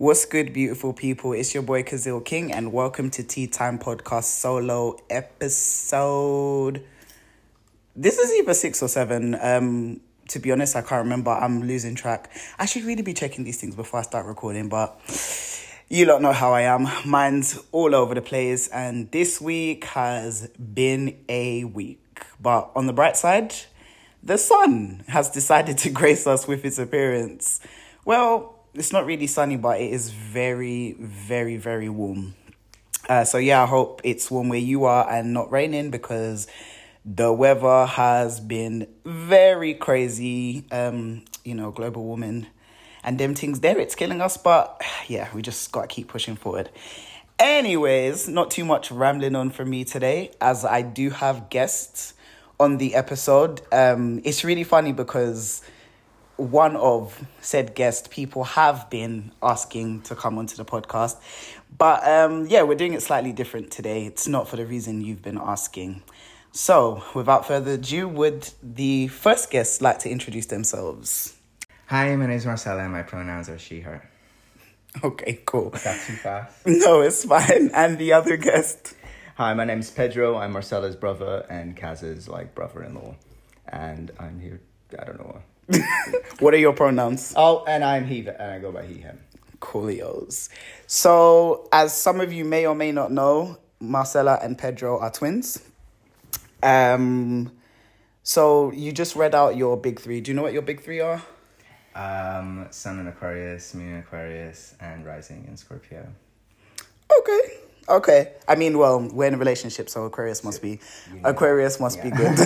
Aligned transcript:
What's 0.00 0.24
good, 0.24 0.54
beautiful 0.54 0.94
people? 0.94 1.34
It's 1.34 1.52
your 1.52 1.62
boy 1.62 1.82
Kazil 1.82 2.22
King, 2.22 2.54
and 2.54 2.72
welcome 2.72 3.10
to 3.10 3.22
Tea 3.22 3.46
Time 3.46 3.78
Podcast 3.78 4.24
solo 4.24 4.96
episode. 5.10 6.82
This 7.94 8.18
is 8.18 8.32
either 8.32 8.54
six 8.54 8.82
or 8.82 8.88
seven. 8.88 9.36
Um, 9.38 10.00
to 10.28 10.38
be 10.38 10.52
honest, 10.52 10.74
I 10.74 10.80
can't 10.80 11.02
remember. 11.02 11.32
I'm 11.32 11.64
losing 11.64 11.94
track. 11.94 12.30
I 12.58 12.64
should 12.64 12.84
really 12.84 13.02
be 13.02 13.12
checking 13.12 13.44
these 13.44 13.60
things 13.60 13.74
before 13.74 14.00
I 14.00 14.02
start 14.04 14.24
recording, 14.24 14.70
but 14.70 14.98
you 15.90 16.06
lot 16.06 16.22
know 16.22 16.32
how 16.32 16.54
I 16.54 16.62
am. 16.62 16.88
Mine's 17.04 17.62
all 17.70 17.94
over 17.94 18.14
the 18.14 18.22
place, 18.22 18.68
and 18.68 19.10
this 19.10 19.38
week 19.38 19.84
has 19.84 20.48
been 20.48 21.22
a 21.28 21.64
week. 21.64 22.24
But 22.40 22.70
on 22.74 22.86
the 22.86 22.94
bright 22.94 23.18
side, 23.18 23.52
the 24.22 24.38
sun 24.38 25.04
has 25.08 25.28
decided 25.28 25.76
to 25.76 25.90
grace 26.00 26.26
us 26.26 26.48
with 26.48 26.64
its 26.64 26.78
appearance. 26.78 27.60
Well, 28.06 28.59
it's 28.74 28.92
not 28.92 29.06
really 29.06 29.26
sunny, 29.26 29.56
but 29.56 29.80
it 29.80 29.92
is 29.92 30.10
very, 30.10 30.96
very, 30.98 31.56
very 31.56 31.88
warm. 31.88 32.34
Uh, 33.08 33.24
so 33.24 33.38
yeah, 33.38 33.62
I 33.62 33.66
hope 33.66 34.00
it's 34.04 34.30
warm 34.30 34.48
where 34.48 34.58
you 34.58 34.84
are 34.84 35.10
and 35.10 35.32
not 35.32 35.50
raining 35.50 35.90
because 35.90 36.46
the 37.04 37.32
weather 37.32 37.86
has 37.86 38.40
been 38.40 38.86
very 39.04 39.74
crazy. 39.74 40.64
Um, 40.70 41.24
you 41.44 41.54
know, 41.54 41.70
global 41.70 42.04
warming 42.04 42.46
and 43.02 43.18
them 43.18 43.34
things 43.34 43.60
there, 43.60 43.78
it's 43.78 43.94
killing 43.94 44.20
us. 44.20 44.36
But 44.36 44.80
yeah, 45.08 45.28
we 45.34 45.42
just 45.42 45.72
gotta 45.72 45.88
keep 45.88 46.08
pushing 46.08 46.36
forward. 46.36 46.70
Anyways, 47.38 48.28
not 48.28 48.50
too 48.50 48.66
much 48.66 48.90
rambling 48.90 49.34
on 49.34 49.50
for 49.50 49.64
me 49.64 49.84
today, 49.84 50.30
as 50.40 50.64
I 50.64 50.82
do 50.82 51.08
have 51.10 51.48
guests 51.48 52.12
on 52.60 52.76
the 52.76 52.94
episode. 52.94 53.62
Um, 53.72 54.20
it's 54.24 54.44
really 54.44 54.64
funny 54.64 54.92
because 54.92 55.62
one 56.40 56.76
of 56.76 57.24
said 57.40 57.74
guest 57.74 58.10
people 58.10 58.44
have 58.44 58.88
been 58.90 59.32
asking 59.42 60.02
to 60.02 60.14
come 60.14 60.38
onto 60.38 60.56
the 60.56 60.64
podcast. 60.64 61.16
But 61.76 62.06
um, 62.06 62.46
yeah, 62.46 62.62
we're 62.62 62.76
doing 62.76 62.94
it 62.94 63.02
slightly 63.02 63.32
different 63.32 63.70
today. 63.70 64.06
It's 64.06 64.26
not 64.26 64.48
for 64.48 64.56
the 64.56 64.66
reason 64.66 65.00
you've 65.00 65.22
been 65.22 65.38
asking. 65.38 66.02
So, 66.52 67.04
without 67.14 67.46
further 67.46 67.72
ado, 67.72 68.08
would 68.08 68.50
the 68.62 69.06
first 69.08 69.50
guest 69.50 69.80
like 69.80 70.00
to 70.00 70.10
introduce 70.10 70.46
themselves? 70.46 71.36
Hi, 71.86 72.14
my 72.16 72.26
name 72.26 72.36
is 72.36 72.46
Marcela 72.46 72.82
and 72.82 72.92
my 72.92 73.02
pronouns 73.02 73.48
are 73.48 73.58
she, 73.58 73.80
her. 73.80 74.08
Okay, 75.04 75.40
cool. 75.46 75.72
Is 75.72 75.84
that 75.84 76.00
too 76.06 76.14
fast? 76.14 76.56
No, 76.66 77.00
it's 77.02 77.24
fine. 77.24 77.70
And 77.72 77.98
the 77.98 78.12
other 78.12 78.36
guest? 78.36 78.94
Hi, 79.36 79.54
my 79.54 79.64
name 79.64 79.78
is 79.78 79.90
Pedro. 79.90 80.36
I'm 80.36 80.52
Marcela's 80.52 80.96
brother 80.96 81.46
and 81.48 81.76
Kaz's 81.76 82.28
like 82.28 82.54
brother-in-law. 82.54 83.14
And 83.68 84.10
I'm 84.18 84.40
here, 84.40 84.60
I 84.98 85.04
don't 85.04 85.18
know. 85.20 85.42
what 86.40 86.54
are 86.54 86.58
your 86.58 86.72
pronouns? 86.72 87.32
Oh, 87.36 87.64
and 87.66 87.84
I'm 87.84 88.06
he, 88.06 88.20
and 88.20 88.40
I 88.40 88.58
go 88.58 88.72
by 88.72 88.84
he, 88.84 88.94
him. 88.94 89.18
Coolios. 89.60 90.48
So, 90.86 91.68
as 91.72 91.96
some 91.96 92.20
of 92.20 92.32
you 92.32 92.44
may 92.44 92.66
or 92.66 92.74
may 92.74 92.92
not 92.92 93.12
know, 93.12 93.58
Marcela 93.78 94.38
and 94.42 94.56
Pedro 94.58 94.98
are 94.98 95.10
twins. 95.10 95.62
Um, 96.62 97.52
so 98.22 98.70
you 98.72 98.92
just 98.92 99.16
read 99.16 99.34
out 99.34 99.56
your 99.56 99.76
big 99.76 100.00
three. 100.00 100.20
Do 100.20 100.30
you 100.30 100.36
know 100.36 100.42
what 100.42 100.52
your 100.52 100.62
big 100.62 100.82
three 100.82 101.00
are? 101.00 101.22
Um, 101.94 102.66
Sun 102.70 103.00
in 103.00 103.06
Aquarius, 103.08 103.74
Moon 103.74 103.94
in 103.94 103.98
Aquarius, 103.98 104.74
and 104.80 105.04
Rising 105.04 105.46
in 105.48 105.56
Scorpio. 105.56 106.06
Okay. 107.18 107.59
Okay. 107.88 108.32
I 108.46 108.54
mean, 108.54 108.78
well, 108.78 109.08
we're 109.12 109.26
in 109.26 109.34
a 109.34 109.38
relationship, 109.38 109.88
so 109.88 110.04
Aquarius 110.04 110.44
must 110.44 110.62
be 110.62 110.80
Aquarius 111.24 111.80
must 111.80 112.02
be 112.02 112.10
good. 112.10 112.38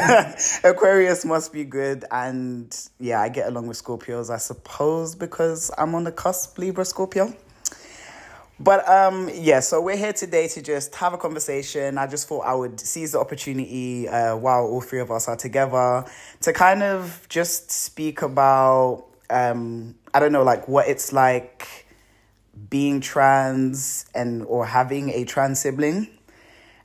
Aquarius 0.64 1.24
must 1.24 1.52
be 1.52 1.64
good. 1.64 2.04
And 2.10 2.74
yeah, 2.98 3.20
I 3.20 3.28
get 3.28 3.48
along 3.48 3.66
with 3.66 3.82
Scorpios, 3.82 4.30
I 4.30 4.38
suppose, 4.38 5.14
because 5.14 5.70
I'm 5.76 5.94
on 5.94 6.04
the 6.04 6.12
cusp 6.12 6.58
Libra 6.58 6.84
Scorpio. 6.84 7.34
But 8.60 8.88
um 8.88 9.28
yeah, 9.34 9.60
so 9.60 9.80
we're 9.80 9.96
here 9.96 10.12
today 10.12 10.46
to 10.48 10.62
just 10.62 10.94
have 10.94 11.12
a 11.12 11.18
conversation. 11.18 11.98
I 11.98 12.06
just 12.06 12.28
thought 12.28 12.42
I 12.42 12.54
would 12.54 12.78
seize 12.78 13.12
the 13.12 13.18
opportunity 13.18 14.08
uh, 14.08 14.36
while 14.36 14.64
all 14.64 14.80
three 14.80 15.00
of 15.00 15.10
us 15.10 15.26
are 15.28 15.36
together 15.36 16.04
to 16.42 16.52
kind 16.52 16.82
of 16.82 17.26
just 17.28 17.70
speak 17.70 18.22
about 18.22 19.06
um 19.28 19.96
I 20.12 20.20
don't 20.20 20.30
know 20.32 20.44
like 20.44 20.68
what 20.68 20.86
it's 20.88 21.12
like 21.12 21.83
being 22.70 23.00
trans 23.00 24.06
and 24.14 24.44
or 24.44 24.66
having 24.66 25.10
a 25.10 25.24
trans 25.24 25.60
sibling 25.60 26.08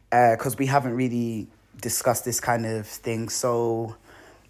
because 0.09 0.57
we 0.57 0.65
haven't 0.65 0.95
really 0.95 1.47
discussed 1.81 2.25
this 2.25 2.39
kind 2.39 2.65
of 2.65 2.87
thing. 2.87 3.29
So 3.29 3.95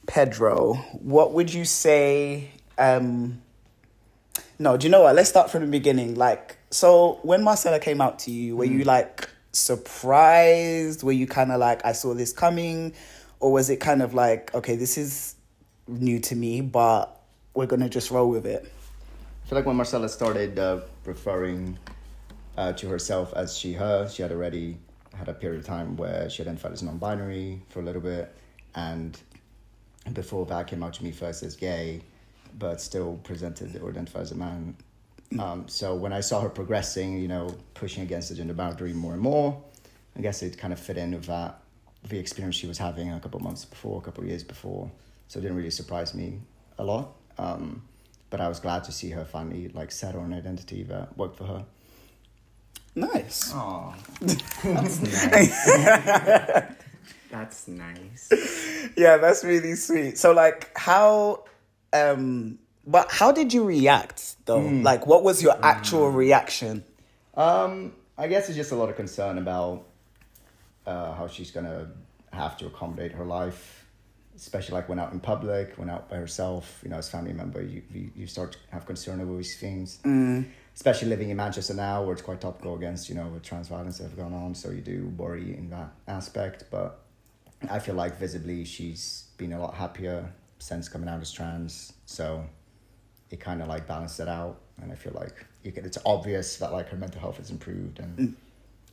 Pedro, 0.07 0.75
what 1.01 1.33
would 1.33 1.53
you 1.53 1.65
say 1.65 2.51
um 2.77 3.41
no, 4.61 4.75
do 4.75 4.87
you 4.87 4.91
know 4.91 5.03
what? 5.03 5.15
Let's 5.15 5.29
start 5.29 5.49
from 5.49 5.61
the 5.61 5.67
beginning. 5.67 6.15
Like, 6.15 6.57
so 6.69 7.19
when 7.23 7.43
Marcela 7.43 7.79
came 7.79 8.01
out 8.01 8.19
to 8.19 8.31
you, 8.31 8.57
were 8.57 8.65
you 8.65 8.83
like 8.83 9.29
surprised? 9.53 11.01
Were 11.01 11.13
you 11.13 11.27
kind 11.27 11.53
of 11.53 11.59
like, 11.59 11.85
I 11.85 11.93
saw 11.93 12.13
this 12.13 12.33
coming? 12.33 12.93
Or 13.39 13.53
was 13.53 13.69
it 13.69 13.77
kind 13.77 14.01
of 14.01 14.13
like, 14.13 14.53
okay, 14.53 14.75
this 14.75 14.97
is 14.97 15.35
new 15.87 16.19
to 16.19 16.35
me, 16.35 16.59
but 16.59 17.21
we're 17.53 17.67
going 17.67 17.79
to 17.79 17.87
just 17.87 18.11
roll 18.11 18.29
with 18.29 18.45
it? 18.45 18.69
I 19.49 19.51
feel 19.51 19.57
like 19.57 19.65
when 19.65 19.77
Marcela 19.77 20.07
started 20.07 20.59
uh, 20.59 20.81
referring 21.05 21.79
uh, 22.55 22.71
to 22.73 22.87
herself 22.87 23.33
as 23.35 23.57
she, 23.57 23.73
her, 23.73 24.07
she 24.07 24.21
had 24.21 24.31
already 24.31 24.77
had 25.15 25.27
a 25.27 25.33
period 25.33 25.61
of 25.61 25.65
time 25.65 25.97
where 25.97 26.29
she 26.29 26.43
identified 26.43 26.71
as 26.71 26.83
non-binary 26.83 27.63
for 27.69 27.79
a 27.79 27.81
little 27.81 27.99
bit, 27.99 28.37
and 28.75 29.19
before 30.13 30.45
that 30.45 30.67
came 30.67 30.83
out 30.83 30.93
to 30.93 31.03
me 31.03 31.09
first 31.09 31.41
as 31.41 31.55
gay, 31.55 32.03
but 32.59 32.79
still 32.79 33.19
presented 33.23 33.75
or 33.81 33.89
identified 33.89 34.21
as 34.21 34.31
a 34.33 34.35
man. 34.35 34.75
Um, 35.39 35.67
so 35.67 35.95
when 35.95 36.13
I 36.13 36.19
saw 36.19 36.41
her 36.41 36.49
progressing, 36.49 37.17
you 37.19 37.27
know, 37.27 37.57
pushing 37.73 38.03
against 38.03 38.29
the 38.29 38.35
gender 38.35 38.53
boundary 38.53 38.93
more 38.93 39.13
and 39.13 39.21
more, 39.21 39.59
I 40.15 40.21
guess 40.21 40.43
it 40.43 40.59
kind 40.59 40.73
of 40.73 40.79
fit 40.79 40.99
in 40.99 41.13
with 41.13 41.25
that, 41.25 41.59
the 42.07 42.19
experience 42.19 42.55
she 42.55 42.67
was 42.67 42.77
having 42.77 43.11
a 43.11 43.19
couple 43.19 43.39
months 43.39 43.65
before, 43.65 43.97
a 43.97 44.01
couple 44.03 44.23
years 44.25 44.43
before. 44.43 44.91
So 45.27 45.39
it 45.39 45.41
didn't 45.41 45.57
really 45.57 45.71
surprise 45.71 46.13
me 46.13 46.39
a 46.77 46.83
lot. 46.83 47.15
Um, 47.39 47.81
but 48.29 48.41
I 48.41 48.47
was 48.47 48.59
glad 48.59 48.83
to 48.85 48.91
see 48.91 49.09
her 49.11 49.25
finally 49.25 49.69
like 49.69 49.91
settle 49.91 50.21
on 50.21 50.33
an 50.33 50.39
identity 50.39 50.83
that 50.83 51.17
worked 51.17 51.37
for 51.37 51.45
her. 51.45 51.65
Nice. 52.95 53.51
Oh, 53.53 53.93
that's 54.63 55.01
nice. 55.01 55.65
that's 57.31 57.67
nice. 57.67 58.89
Yeah, 58.97 59.17
that's 59.17 59.43
really 59.43 59.75
sweet. 59.75 60.17
So 60.17 60.31
like 60.33 60.71
how 60.77 61.45
um 61.93 62.59
but 62.85 63.11
how 63.11 63.31
did 63.31 63.53
you 63.53 63.63
react 63.63 64.35
though? 64.45 64.59
Like 64.59 65.05
what 65.05 65.23
was 65.23 65.41
your 65.43 65.57
actual 65.63 66.09
reaction? 66.11 66.83
Um, 67.35 67.93
I 68.17 68.27
guess 68.27 68.49
it's 68.49 68.57
just 68.57 68.71
a 68.71 68.75
lot 68.75 68.89
of 68.89 68.95
concern 68.95 69.37
about 69.37 69.85
uh, 70.85 71.13
how 71.13 71.27
she's 71.27 71.51
gonna 71.51 71.87
have 72.33 72.57
to 72.57 72.65
accommodate 72.65 73.11
her 73.13 73.25
life, 73.25 73.78
especially 74.41 74.75
like 74.75 74.87
when 74.87 74.99
out 74.99 75.11
in 75.11 75.19
public, 75.19 75.73
when 75.77 75.89
out 75.89 76.09
by 76.09 76.17
herself. 76.17 76.79
You 76.83 76.89
know, 76.89 76.97
as 76.97 77.09
family 77.09 77.33
member, 77.33 77.61
you 77.61 77.81
you, 77.93 78.11
you 78.15 78.27
start 78.27 78.53
to 78.53 78.57
have 78.71 78.85
concern 78.85 79.21
over 79.21 79.35
these 79.37 79.57
things. 79.57 79.99
Mm. 80.03 80.45
Especially 80.73 81.09
living 81.09 81.29
in 81.29 81.37
Manchester 81.37 81.73
now, 81.73 82.03
where 82.03 82.13
it's 82.13 82.21
quite 82.21 82.39
topical 82.39 82.75
against 82.75 83.09
you 83.09 83.15
know 83.15 83.27
with 83.27 83.43
trans 83.43 83.67
violence 83.67 83.97
that 83.97 84.05
have 84.05 84.17
gone 84.17 84.33
on. 84.33 84.55
So 84.55 84.71
you 84.71 84.81
do 84.81 85.13
worry 85.17 85.55
in 85.57 85.69
that 85.71 85.91
aspect, 86.07 86.65
but 86.71 87.01
I 87.69 87.79
feel 87.79 87.95
like 87.95 88.17
visibly 88.17 88.63
she's 88.63 89.25
been 89.37 89.53
a 89.53 89.59
lot 89.59 89.73
happier 89.73 90.31
since 90.59 90.87
coming 90.87 91.09
out 91.09 91.21
as 91.21 91.31
trans. 91.31 91.93
So 92.05 92.45
it 93.29 93.39
kind 93.39 93.61
of 93.61 93.67
like 93.67 93.87
balanced 93.87 94.19
it 94.19 94.29
out, 94.29 94.61
and 94.81 94.91
I 94.91 94.95
feel 94.95 95.13
like 95.13 95.45
you 95.63 95.71
can, 95.71 95.85
it's 95.85 95.97
obvious 96.05 96.57
that 96.57 96.71
like 96.71 96.87
her 96.89 96.97
mental 96.97 97.19
health 97.19 97.37
has 97.37 97.51
improved, 97.51 97.99
and 97.99 98.17
mm. 98.17 98.33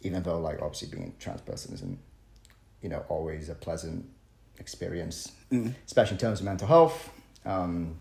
even 0.02 0.22
though 0.24 0.40
like 0.40 0.60
obviously 0.60 0.88
being 0.88 1.14
a 1.16 1.22
trans 1.22 1.40
person 1.40 1.72
isn't, 1.74 1.98
you 2.82 2.88
know, 2.88 3.04
always 3.08 3.48
a 3.48 3.54
pleasant 3.54 4.06
experience, 4.58 5.32
especially 5.86 6.14
in 6.14 6.18
terms 6.18 6.40
of 6.40 6.46
mental 6.46 6.68
health. 6.68 7.10
Um, 7.44 7.98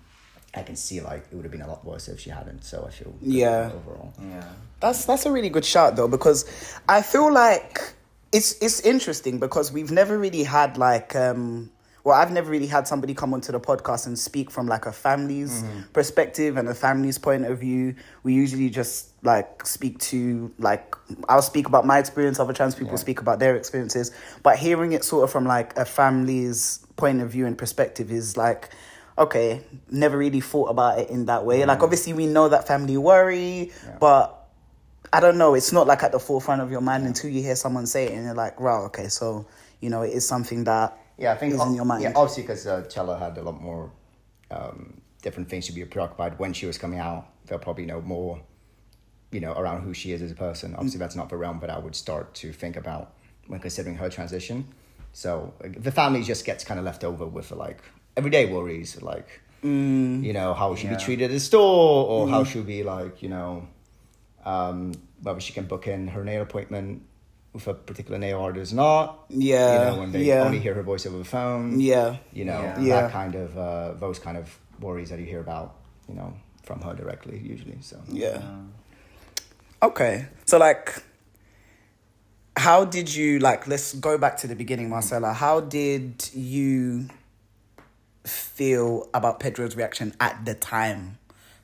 I 0.53 0.63
can 0.63 0.75
see 0.75 1.01
like 1.01 1.25
it 1.31 1.35
would 1.35 1.43
have 1.45 1.51
been 1.51 1.61
a 1.61 1.67
lot 1.67 1.83
worse 1.85 2.07
if 2.07 2.19
she 2.19 2.29
hadn't. 2.29 2.63
So 2.63 2.85
I 2.87 2.91
feel 2.91 3.13
Yeah. 3.21 3.71
overall. 3.73 4.13
Yeah. 4.21 4.43
That's 4.79 5.05
that's 5.05 5.25
a 5.25 5.31
really 5.31 5.49
good 5.49 5.65
shout 5.65 5.95
though 5.95 6.07
because 6.07 6.45
I 6.87 7.01
feel 7.01 7.31
like 7.31 7.93
it's 8.31 8.55
it's 8.61 8.79
interesting 8.81 9.39
because 9.39 9.71
we've 9.71 9.91
never 9.91 10.17
really 10.17 10.43
had 10.43 10.77
like 10.77 11.15
um 11.15 11.71
well 12.05 12.17
I've 12.17 12.31
never 12.31 12.49
really 12.49 12.67
had 12.67 12.87
somebody 12.87 13.13
come 13.13 13.33
onto 13.33 13.51
the 13.51 13.59
podcast 13.59 14.05
and 14.05 14.17
speak 14.17 14.51
from 14.51 14.67
like 14.67 14.85
a 14.85 14.91
family's 14.93 15.63
mm. 15.63 15.91
perspective 15.91 16.55
and 16.55 16.69
a 16.69 16.75
family's 16.75 17.17
point 17.17 17.45
of 17.45 17.59
view. 17.59 17.95
We 18.23 18.33
usually 18.33 18.69
just 18.69 19.09
like 19.23 19.65
speak 19.65 19.99
to 20.11 20.53
like 20.59 20.95
I'll 21.27 21.41
speak 21.41 21.67
about 21.67 21.85
my 21.85 21.97
experience, 21.97 22.39
other 22.39 22.53
trans 22.53 22.75
people 22.75 22.93
Yeah. 22.93 22.97
speak 22.97 23.19
about 23.21 23.39
their 23.39 23.55
experiences, 23.57 24.11
but 24.43 24.57
hearing 24.57 24.93
it 24.93 25.03
sort 25.03 25.23
of 25.23 25.31
from 25.31 25.45
like 25.45 25.75
a 25.77 25.83
family's 25.83 26.85
point 26.95 27.21
of 27.21 27.31
view 27.31 27.47
and 27.47 27.57
perspective 27.57 28.11
is 28.11 28.37
like 28.37 28.69
okay, 29.17 29.61
never 29.89 30.17
really 30.17 30.41
thought 30.41 30.65
about 30.65 30.99
it 30.99 31.09
in 31.09 31.25
that 31.25 31.45
way. 31.45 31.65
Like 31.65 31.79
mm. 31.79 31.83
obviously 31.83 32.13
we 32.13 32.27
know 32.27 32.49
that 32.49 32.67
family 32.67 32.97
worry, 32.97 33.71
but 33.99 34.47
I 35.11 35.21
don't 35.21 35.37
know. 35.37 35.55
It's 35.55 35.71
not 35.71 35.87
like 35.87 36.03
at 36.03 36.11
the 36.11 36.19
forefront 36.19 36.61
of 36.61 36.69
your 36.69 36.81
mind 36.81 37.05
until 37.07 37.31
you 37.31 37.41
hear 37.41 37.55
someone 37.55 37.87
say 37.87 38.07
it, 38.07 38.11
and 38.13 38.25
you're 38.25 38.35
like, 38.35 38.59
"Wow, 38.59 38.83
okay." 38.87 39.07
So 39.07 39.47
you 39.79 39.89
know, 39.89 40.03
it 40.03 40.13
is 40.13 40.27
something 40.27 40.65
that 40.65 40.97
Yeah, 41.17 41.31
I 41.31 41.37
think 41.37 41.53
is 41.53 41.61
in 41.61 41.75
your 41.75 41.85
mind. 41.85 42.03
Yeah, 42.03 42.13
obviously 42.15 42.43
because 42.43 42.67
uh, 42.67 42.83
Chella 42.83 43.17
had 43.17 43.37
a 43.37 43.41
lot 43.41 43.61
more 43.61 43.91
um, 44.51 45.01
different 45.21 45.49
things 45.49 45.65
to 45.67 45.71
be 45.73 45.83
preoccupied 45.85 46.37
when 46.39 46.53
she 46.53 46.65
was 46.65 46.77
coming 46.77 46.99
out. 46.99 47.27
They'll 47.45 47.59
probably 47.59 47.85
know 47.85 48.01
more 48.01 48.41
you 49.31 49.41
know, 49.41 49.51
around 49.53 49.81
who 49.81 49.93
she 49.93 50.13
is 50.13 50.21
as 50.21 50.31
a 50.31 50.35
person. 50.35 50.73
Obviously, 50.75 50.97
that's 50.97 51.15
not 51.15 51.27
the 51.27 51.35
realm, 51.35 51.59
but 51.59 51.69
I 51.69 51.77
would 51.77 51.93
start 51.95 52.33
to 52.35 52.53
think 52.53 52.77
about 52.77 53.13
when 53.47 53.59
considering 53.59 53.97
her 53.97 54.09
transition. 54.09 54.65
So 55.11 55.53
the 55.59 55.91
family 55.91 56.23
just 56.23 56.45
gets 56.45 56.63
kind 56.63 56.79
of 56.79 56.85
left 56.85 57.03
over 57.03 57.25
with 57.25 57.51
like 57.51 57.81
everyday 58.15 58.45
worries, 58.45 59.01
like 59.01 59.41
you 59.61 60.31
know 60.31 60.53
how 60.53 60.75
she 60.75 60.87
be 60.87 60.93
Yeah. 60.93 60.99
treated 60.99 61.25
at 61.25 61.31
the 61.31 61.39
store, 61.39 62.05
or 62.07 62.29
how 62.29 62.43
she'll 62.43 62.63
be 62.63 62.83
like, 62.83 63.21
you 63.23 63.29
know, 63.29 63.67
um, 64.45 64.93
whether 65.21 65.39
she 65.41 65.53
can 65.53 65.65
book 65.65 65.87
in 65.87 66.07
her 66.09 66.23
nail 66.23 66.43
appointment 66.43 67.01
with 67.55 67.67
a 67.67 67.73
particular 67.73 68.19
nail 68.19 68.41
artist 68.41 68.73
or 68.73 68.75
not. 68.75 69.25
Yeah, 69.29 69.71
you 69.71 69.91
know, 69.91 69.99
when 70.01 70.11
they 70.11 70.23
yeah. 70.25 70.43
only 70.43 70.59
hear 70.59 70.73
her 70.75 70.83
voice 70.83 71.05
over 71.05 71.17
the 71.17 71.23
phone. 71.23 71.79
Yeah. 71.79 72.17
you 72.33 72.45
know, 72.45 72.61
Yeah. 72.61 72.79
Yeah. 72.79 73.01
that 73.01 73.11
kind 73.11 73.33
of 73.33 73.57
uh, 73.57 73.93
those 73.93 74.19
kind 74.19 74.37
of 74.37 74.59
worries 74.79 75.09
that 75.09 75.19
you 75.19 75.25
hear 75.25 75.39
about, 75.39 75.75
you 76.07 76.15
know, 76.15 76.33
from 76.63 76.81
her 76.81 76.93
directly 76.93 77.39
usually. 77.39 77.77
So 77.81 77.97
Yeah. 78.11 78.41
Okay. 79.81 80.27
So 80.45 80.57
like 80.57 81.01
how 82.57 82.85
did 82.85 83.13
you 83.13 83.39
like 83.39 83.67
let's 83.67 83.93
go 83.95 84.17
back 84.17 84.37
to 84.37 84.47
the 84.47 84.55
beginning, 84.55 84.89
Marcela. 84.89 85.33
How 85.33 85.61
did 85.61 86.29
you 86.33 87.07
feel 88.25 89.09
about 89.13 89.39
Pedro's 89.39 89.75
reaction 89.75 90.13
at 90.19 90.43
the 90.45 90.53
time? 90.55 91.19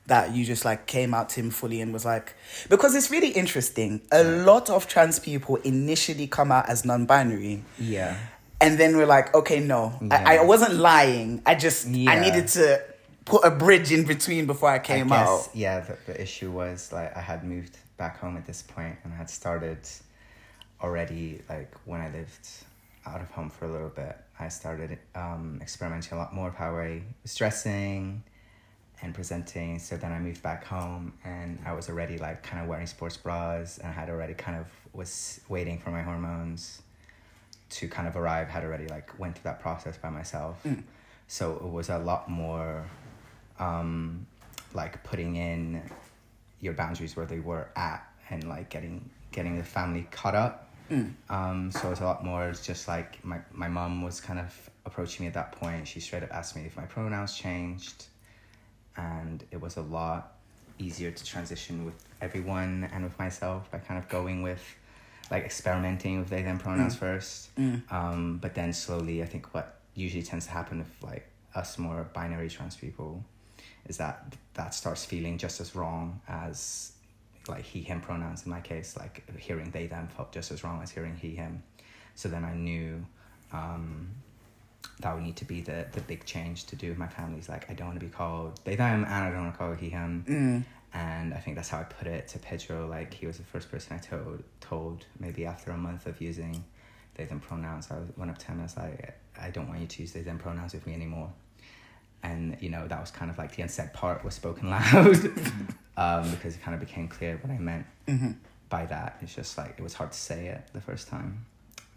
That 0.06 0.34
you 0.34 0.44
just 0.44 0.64
like 0.64 0.86
came 0.86 1.14
out 1.14 1.28
to 1.30 1.40
him 1.40 1.50
fully 1.50 1.80
and 1.80 1.92
was 1.92 2.04
like, 2.04 2.34
because 2.68 2.94
it's 2.94 3.10
really 3.10 3.30
interesting. 3.30 4.00
A 4.10 4.24
lot 4.24 4.68
of 4.68 4.88
trans 4.88 5.20
people 5.20 5.56
initially 5.56 6.26
come 6.26 6.50
out 6.50 6.68
as 6.68 6.84
non 6.84 7.06
binary. 7.06 7.62
Yeah. 7.78 8.16
And 8.60 8.78
then 8.78 8.96
we're 8.96 9.06
like, 9.06 9.34
okay, 9.34 9.58
no, 9.58 9.92
I, 10.10 10.38
I 10.38 10.44
wasn't 10.44 10.74
lying. 10.74 11.42
I 11.44 11.56
just, 11.56 11.86
I 11.88 12.20
needed 12.20 12.46
to 12.48 12.80
put 13.24 13.44
a 13.44 13.50
bridge 13.50 13.92
in 13.92 14.04
between 14.04 14.46
before 14.46 14.68
I 14.70 14.78
came 14.78 15.12
I 15.12 15.18
out. 15.18 15.48
Yeah, 15.54 15.80
the, 15.80 15.96
the 16.06 16.20
issue 16.20 16.50
was 16.50 16.92
like 16.92 17.16
I 17.16 17.20
had 17.20 17.44
moved 17.44 17.76
back 17.96 18.18
home 18.18 18.36
at 18.36 18.46
this 18.46 18.62
point 18.62 18.96
and 19.04 19.12
had 19.12 19.30
started 19.30 19.78
already 20.80 21.40
like 21.48 21.74
when 21.84 22.00
I 22.00 22.10
lived 22.10 22.48
out 23.06 23.20
of 23.20 23.30
home 23.30 23.50
for 23.50 23.64
a 23.64 23.70
little 23.70 23.88
bit. 23.88 24.16
I 24.38 24.48
started 24.48 24.98
um, 25.14 25.58
experimenting 25.60 26.14
a 26.14 26.20
lot 26.20 26.34
more 26.34 26.46
with 26.46 26.56
how 26.56 26.76
I 26.76 27.02
was 27.22 27.34
dressing 27.34 28.22
and 29.02 29.14
presenting. 29.14 29.78
So 29.78 29.96
then 29.96 30.12
I 30.12 30.18
moved 30.18 30.42
back 30.42 30.64
home 30.64 31.12
and 31.24 31.58
I 31.66 31.72
was 31.72 31.88
already 31.88 32.18
like 32.18 32.42
kind 32.42 32.62
of 32.62 32.68
wearing 32.68 32.86
sports 32.86 33.16
bras 33.16 33.78
and 33.78 33.88
I 33.88 33.92
had 33.92 34.08
already 34.08 34.34
kind 34.34 34.56
of 34.58 34.66
was 34.92 35.40
waiting 35.48 35.78
for 35.78 35.90
my 35.90 36.02
hormones 36.02 36.82
to 37.70 37.88
kind 37.88 38.06
of 38.06 38.16
arrive. 38.16 38.48
Had 38.48 38.64
already 38.64 38.86
like 38.86 39.18
went 39.18 39.34
through 39.36 39.44
that 39.44 39.60
process 39.60 39.96
by 39.96 40.10
myself. 40.10 40.60
So 41.26 41.54
it 41.54 41.62
was 41.62 41.88
a 41.88 41.98
lot 41.98 42.28
more 42.30 42.84
um, 43.58 44.26
like 44.74 45.02
putting 45.04 45.36
in 45.36 45.82
your 46.60 46.74
boundaries 46.74 47.16
where 47.16 47.26
they 47.26 47.40
were 47.40 47.68
at 47.76 48.06
and 48.30 48.48
like 48.48 48.68
getting 48.70 49.08
getting 49.32 49.56
the 49.56 49.64
family 49.64 50.06
caught 50.10 50.34
up. 50.34 50.68
Um, 51.30 51.70
so 51.72 51.90
it's 51.90 52.00
a 52.00 52.04
lot 52.04 52.22
more 52.24 52.48
it's 52.50 52.64
just 52.66 52.86
like 52.86 53.24
my, 53.24 53.38
my 53.52 53.68
mom 53.68 54.02
was 54.02 54.20
kind 54.20 54.38
of 54.38 54.70
approaching 54.84 55.24
me 55.24 55.28
at 55.28 55.34
that 55.34 55.52
point. 55.52 55.88
She 55.88 56.00
straight 56.00 56.22
up 56.22 56.30
asked 56.32 56.54
me 56.54 56.62
if 56.66 56.76
my 56.76 56.84
pronouns 56.84 57.34
changed 57.34 58.06
and 58.96 59.44
it 59.50 59.60
was 59.60 59.76
a 59.76 59.82
lot 59.82 60.34
easier 60.78 61.10
to 61.10 61.24
transition 61.24 61.84
with 61.84 61.94
everyone 62.20 62.88
and 62.92 63.04
with 63.04 63.18
myself 63.18 63.70
by 63.70 63.78
kind 63.78 63.98
of 63.98 64.08
going 64.08 64.42
with 64.42 64.62
like 65.30 65.44
experimenting 65.44 66.18
with 66.18 66.28
they 66.28 66.42
them 66.42 66.58
pronouns 66.58 66.94
first. 66.96 67.50
Um, 67.90 68.38
but 68.38 68.54
then 68.54 68.72
slowly 68.72 69.22
i 69.22 69.26
think 69.26 69.54
what 69.54 69.80
usually 69.94 70.22
tends 70.22 70.46
to 70.46 70.52
happen 70.52 70.78
with 70.78 70.94
like 71.02 71.28
us 71.54 71.78
more 71.78 72.08
binary 72.14 72.48
trans 72.48 72.76
people 72.76 73.24
is 73.86 73.96
that 73.98 74.34
that 74.54 74.74
starts 74.74 75.04
feeling 75.04 75.36
just 75.38 75.60
as 75.60 75.74
wrong 75.76 76.20
as 76.28 76.92
like 77.48 77.64
he 77.64 77.82
him 77.82 78.00
pronouns 78.00 78.44
in 78.44 78.50
my 78.50 78.60
case 78.60 78.96
like 78.96 79.22
hearing 79.38 79.70
they 79.70 79.86
them 79.86 80.08
felt 80.08 80.32
just 80.32 80.50
as 80.50 80.62
wrong 80.64 80.80
as 80.82 80.90
hearing 80.90 81.16
he 81.16 81.34
him. 81.34 81.62
So 82.14 82.28
then 82.28 82.44
i 82.44 82.54
knew 82.54 83.04
um, 83.52 84.08
that 85.00 85.14
would 85.14 85.22
need 85.22 85.36
to 85.36 85.44
be 85.44 85.60
the 85.60 85.86
the 85.92 86.00
big 86.02 86.24
change 86.24 86.64
to 86.66 86.76
do. 86.76 86.88
With 86.88 86.98
my 86.98 87.08
family's 87.08 87.48
like 87.48 87.70
I 87.70 87.74
don't 87.74 87.88
want 87.88 88.00
to 88.00 88.06
be 88.06 88.12
called 88.12 88.60
they 88.64 88.76
them 88.76 89.04
and 89.04 89.12
I 89.12 89.30
don't 89.30 89.44
want 89.44 89.54
to 89.54 89.58
call 89.58 89.72
he 89.74 89.90
him. 89.90 90.64
And 90.94 91.32
I 91.32 91.38
think 91.38 91.56
that's 91.56 91.70
how 91.70 91.78
I 91.78 91.84
put 91.84 92.06
it 92.06 92.28
to 92.28 92.38
Pedro 92.38 92.86
like 92.86 93.14
he 93.14 93.26
was 93.26 93.38
the 93.38 93.44
first 93.44 93.70
person 93.70 93.96
I 93.96 93.98
told 93.98 94.42
told 94.60 95.06
maybe 95.18 95.46
after 95.46 95.70
a 95.70 95.76
month 95.76 96.06
of 96.06 96.20
using 96.20 96.64
they 97.14 97.24
them 97.24 97.40
pronouns 97.40 97.90
I 97.90 97.98
was, 97.98 98.08
went 98.16 98.30
up 98.30 98.38
to 98.38 98.46
him 98.46 98.60
and 98.60 98.62
I 98.62 98.64
was 98.64 98.76
like 98.76 99.18
I 99.40 99.50
don't 99.50 99.68
want 99.68 99.80
you 99.80 99.86
to 99.86 100.02
use 100.02 100.12
they 100.12 100.20
them 100.20 100.38
pronouns 100.38 100.74
with 100.74 100.86
me 100.86 100.94
anymore. 100.94 101.30
And 102.22 102.56
you 102.60 102.68
know 102.68 102.86
that 102.86 103.00
was 103.00 103.10
kind 103.10 103.30
of 103.30 103.38
like 103.38 103.56
the 103.56 103.62
unsaid 103.62 103.92
part 103.92 104.24
was 104.24 104.34
spoken 104.34 104.70
loud 104.76 105.16
um, 105.96 106.30
because 106.30 106.54
it 106.54 106.62
kind 106.62 106.74
of 106.74 106.80
became 106.80 107.08
clear 107.08 107.38
what 107.42 107.50
I 107.50 107.58
meant 107.58 107.86
by 108.68 108.86
that. 108.86 109.18
It's 109.22 109.34
just 109.34 109.58
like 109.58 109.74
it 109.78 109.82
was 109.82 109.94
hard 109.94 110.12
to 110.12 110.18
say 110.18 110.46
it 110.48 110.68
the 110.72 110.80
first 110.80 111.08
time 111.08 111.46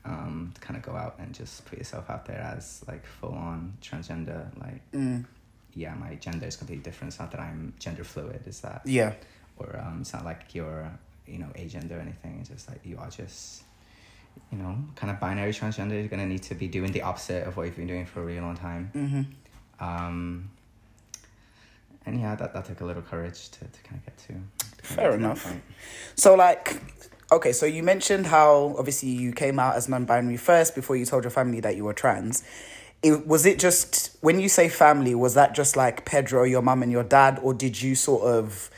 um, 0.05 0.51
to 0.53 0.61
kind 0.61 0.77
of 0.77 0.83
go 0.83 0.95
out 0.95 1.15
and 1.19 1.33
just 1.33 1.65
put 1.65 1.77
yourself 1.79 2.09
out 2.09 2.25
there 2.25 2.39
as 2.39 2.83
like 2.87 3.05
full 3.05 3.33
on 3.33 3.73
transgender 3.81 4.45
like 4.59 4.81
yeah 5.73 5.93
my 5.95 6.15
gender 6.15 6.45
is 6.45 6.55
completely 6.55 6.83
different 6.83 7.11
it's 7.11 7.19
not 7.19 7.31
that 7.31 7.39
I'm 7.41 7.73
gender 7.79 8.03
fluid 8.03 8.41
is 8.45 8.61
that 8.61 8.81
Yeah. 8.85 9.13
or 9.57 9.79
um, 9.83 9.99
it's 10.01 10.13
not 10.13 10.23
like 10.25 10.53
you're 10.53 10.89
you 11.27 11.39
know 11.39 11.47
agender 11.55 11.97
or 11.97 12.01
anything 12.01 12.37
it's 12.39 12.49
just 12.49 12.69
like 12.69 12.81
you 12.85 12.97
are 12.97 13.09
just 13.09 13.63
you 14.51 14.57
know 14.57 14.77
kind 14.95 15.09
of 15.11 15.19
binary 15.19 15.51
transgender 15.53 15.93
you're 15.99 16.07
gonna 16.07 16.25
need 16.25 16.43
to 16.43 16.55
be 16.55 16.67
doing 16.67 16.91
the 16.91 17.01
opposite 17.01 17.47
of 17.47 17.57
what 17.57 17.65
you've 17.65 17.75
been 17.77 17.87
doing 17.87 18.05
for 18.05 18.21
a 18.21 18.25
really 18.25 18.41
long 18.41 18.55
time 18.55 18.91
Mm-hmm. 18.93 19.83
um, 19.83 20.49
and 22.05 22.19
yeah 22.19 22.35
that, 22.35 22.53
that 22.53 22.65
took 22.65 22.81
a 22.81 22.85
little 22.85 23.01
courage 23.01 23.49
to, 23.49 23.59
to 23.65 23.81
kind 23.83 23.95
of 23.99 24.05
get 24.05 24.17
to, 24.19 24.33
to 24.77 24.83
Fair 24.83 25.11
get 25.11 25.17
to 25.17 25.23
enough. 25.25 25.53
So, 26.15 26.35
like, 26.35 26.79
okay, 27.31 27.51
so 27.51 27.65
you 27.65 27.83
mentioned 27.83 28.27
how 28.27 28.75
obviously 28.77 29.09
you 29.09 29.31
came 29.31 29.59
out 29.59 29.75
as 29.75 29.89
non 29.89 30.05
binary 30.05 30.37
first 30.37 30.75
before 30.75 30.95
you 30.95 31.05
told 31.05 31.23
your 31.23 31.31
family 31.31 31.59
that 31.61 31.75
you 31.75 31.83
were 31.83 31.93
trans. 31.93 32.43
It, 33.03 33.27
was 33.27 33.45
it 33.45 33.59
just, 33.59 34.17
when 34.21 34.39
you 34.39 34.49
say 34.49 34.69
family, 34.69 35.13
was 35.13 35.35
that 35.35 35.53
just 35.53 35.75
like 35.75 36.05
Pedro, 36.05 36.43
your 36.43 36.61
mum, 36.61 36.81
and 36.81 36.91
your 36.91 37.03
dad, 37.03 37.39
or 37.43 37.53
did 37.53 37.81
you 37.81 37.93
sort 37.93 38.23
of 38.23 38.69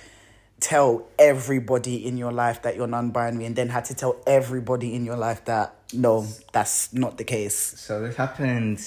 tell 0.59 1.07
everybody 1.19 2.05
in 2.05 2.17
your 2.17 2.31
life 2.31 2.63
that 2.63 2.75
you're 2.75 2.87
non 2.87 3.11
binary 3.11 3.45
and 3.45 3.55
then 3.55 3.69
had 3.69 3.85
to 3.85 3.93
tell 3.93 4.17
everybody 4.25 4.95
in 4.95 5.05
your 5.05 5.15
life 5.15 5.45
that 5.45 5.75
no, 5.93 6.27
that's 6.51 6.93
not 6.93 7.17
the 7.17 7.23
case? 7.23 7.55
So 7.55 8.01
this 8.01 8.15
happened 8.15 8.81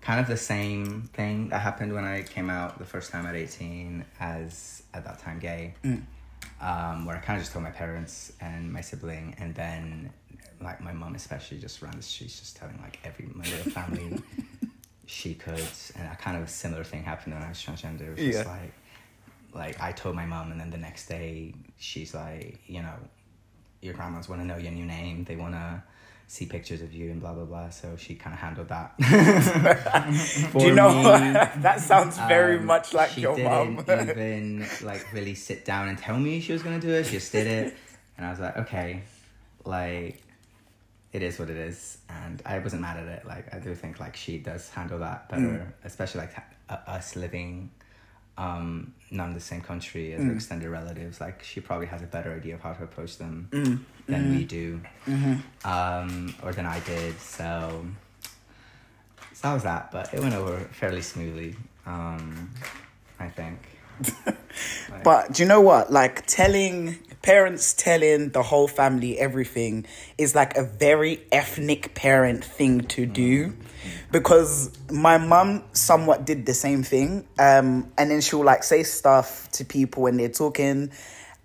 kind 0.00 0.20
of 0.20 0.26
the 0.26 0.36
same 0.36 1.08
thing 1.14 1.48
that 1.48 1.60
happened 1.60 1.92
when 1.94 2.04
I 2.04 2.22
came 2.22 2.50
out 2.50 2.78
the 2.78 2.84
first 2.84 3.10
time 3.10 3.26
at 3.26 3.34
18 3.34 4.04
as 4.20 4.82
at 4.92 5.04
that 5.04 5.18
time 5.18 5.38
gay. 5.38 5.74
Mm. 5.82 6.02
Um, 6.60 7.04
where 7.04 7.16
I 7.16 7.20
kind 7.20 7.36
of 7.36 7.42
just 7.42 7.52
told 7.52 7.64
my 7.64 7.70
parents 7.70 8.32
and 8.40 8.72
my 8.72 8.80
sibling, 8.80 9.34
and 9.38 9.54
then 9.54 10.10
like 10.60 10.80
my 10.80 10.92
mom 10.92 11.14
especially 11.14 11.58
just 11.58 11.82
ran 11.82 11.94
the 11.96 12.02
streets 12.02 12.38
just 12.38 12.56
telling 12.56 12.78
like 12.80 12.98
every 13.04 13.28
my 13.34 13.44
little 13.44 13.70
family 13.70 14.22
she 15.06 15.34
could. 15.34 15.60
And 15.96 16.10
a 16.10 16.16
kind 16.16 16.36
of 16.36 16.44
a 16.44 16.48
similar 16.48 16.84
thing 16.84 17.02
happened 17.02 17.34
when 17.34 17.42
I 17.42 17.48
was 17.48 17.58
transgender. 17.58 18.08
It 18.08 18.10
was 18.10 18.34
just 18.34 18.46
like 18.46 18.72
like 19.52 19.80
I 19.80 19.92
told 19.92 20.16
my 20.16 20.26
mom, 20.26 20.52
and 20.52 20.60
then 20.60 20.70
the 20.70 20.78
next 20.78 21.06
day 21.06 21.54
she's 21.78 22.14
like, 22.14 22.60
you 22.66 22.82
know, 22.82 22.94
your 23.80 23.94
grandmas 23.94 24.28
want 24.28 24.40
to 24.40 24.46
know 24.46 24.56
your 24.56 24.72
new 24.72 24.86
name. 24.86 25.24
They 25.24 25.36
want 25.36 25.54
to 25.54 25.82
see 26.26 26.46
pictures 26.46 26.82
of 26.82 26.92
you 26.92 27.10
and 27.10 27.20
blah 27.20 27.32
blah 27.32 27.44
blah. 27.44 27.70
So 27.70 27.96
she 27.96 28.14
kind 28.14 28.34
of 28.34 28.40
handled 28.40 28.68
that. 28.68 28.94
Do 30.58 30.66
you 30.66 30.74
know 30.74 30.94
me, 30.94 31.02
that 31.62 31.80
sounds 31.80 32.16
very 32.18 32.58
um, 32.58 32.66
much 32.66 32.92
like 32.94 33.10
she 33.10 33.22
your 33.22 33.36
didn't 33.36 33.78
even 34.10 34.66
like 34.82 35.12
really 35.12 35.34
sit 35.34 35.64
down 35.64 35.88
and 35.88 35.98
tell 35.98 36.18
me 36.18 36.40
she 36.40 36.52
was 36.52 36.62
gonna 36.62 36.80
do 36.80 36.90
it. 36.90 37.06
She 37.06 37.12
just 37.12 37.32
did 37.32 37.46
it, 37.46 37.74
and 38.16 38.26
I 38.26 38.30
was 38.30 38.40
like, 38.40 38.56
okay, 38.58 39.02
like 39.64 40.20
it 41.12 41.22
is 41.22 41.38
what 41.38 41.48
it 41.50 41.56
is, 41.56 41.98
and 42.08 42.42
I 42.44 42.58
wasn't 42.58 42.82
mad 42.82 42.96
at 42.96 43.06
it. 43.06 43.26
Like 43.26 43.52
I 43.54 43.58
do 43.58 43.74
think 43.74 44.00
like 44.00 44.16
she 44.16 44.38
does 44.38 44.68
handle 44.70 44.98
that 45.00 45.28
better, 45.28 45.42
Mm. 45.42 45.72
especially 45.86 46.22
like 46.22 46.36
uh, 46.68 46.76
us 46.88 47.14
living 47.16 47.70
um 48.36 48.92
not 49.10 49.28
in 49.28 49.34
the 49.34 49.40
same 49.40 49.60
country 49.60 50.10
Mm. 50.10 50.28
as 50.30 50.36
extended 50.36 50.68
relatives 50.68 51.20
like 51.20 51.42
she 51.44 51.60
probably 51.60 51.86
has 51.86 52.02
a 52.02 52.06
better 52.06 52.32
idea 52.34 52.54
of 52.54 52.60
how 52.60 52.72
to 52.72 52.82
approach 52.82 53.18
them 53.18 53.48
Mm. 53.52 53.78
than 54.08 54.22
Mm-hmm. 54.24 54.36
we 54.36 54.44
do 54.44 54.80
um 55.64 56.34
or 56.42 56.52
than 56.52 56.66
i 56.66 56.80
did 56.80 57.18
so 57.20 57.86
so 59.32 59.40
that 59.48 59.54
was 59.54 59.62
that 59.62 59.90
but 59.92 60.12
it 60.12 60.20
went 60.20 60.34
over 60.34 60.58
fairly 60.72 61.02
smoothly 61.02 61.54
um 61.86 62.50
i 63.20 63.28
think 63.28 63.58
Like, 64.90 65.04
But 65.04 65.32
do 65.32 65.42
you 65.44 65.48
know 65.48 65.60
what? 65.60 65.92
Like 65.92 66.26
telling 66.26 66.98
parents 67.22 67.72
telling 67.74 68.30
the 68.30 68.42
whole 68.42 68.66
family 68.66 69.18
everything 69.20 69.86
is 70.18 70.34
like 70.34 70.56
a 70.56 70.64
very 70.64 71.22
ethnic 71.30 71.94
parent 71.94 72.44
thing 72.44 72.80
to 72.96 73.06
do. 73.06 73.54
Because 74.12 74.70
my 74.90 75.18
mum 75.18 75.64
somewhat 75.72 76.24
did 76.24 76.46
the 76.46 76.54
same 76.54 76.82
thing. 76.82 77.26
Um 77.38 77.92
and 77.98 78.10
then 78.10 78.20
she'll 78.20 78.44
like 78.44 78.62
say 78.62 78.82
stuff 78.82 79.48
to 79.52 79.64
people 79.64 80.04
when 80.04 80.16
they're 80.16 80.28
talking 80.28 80.90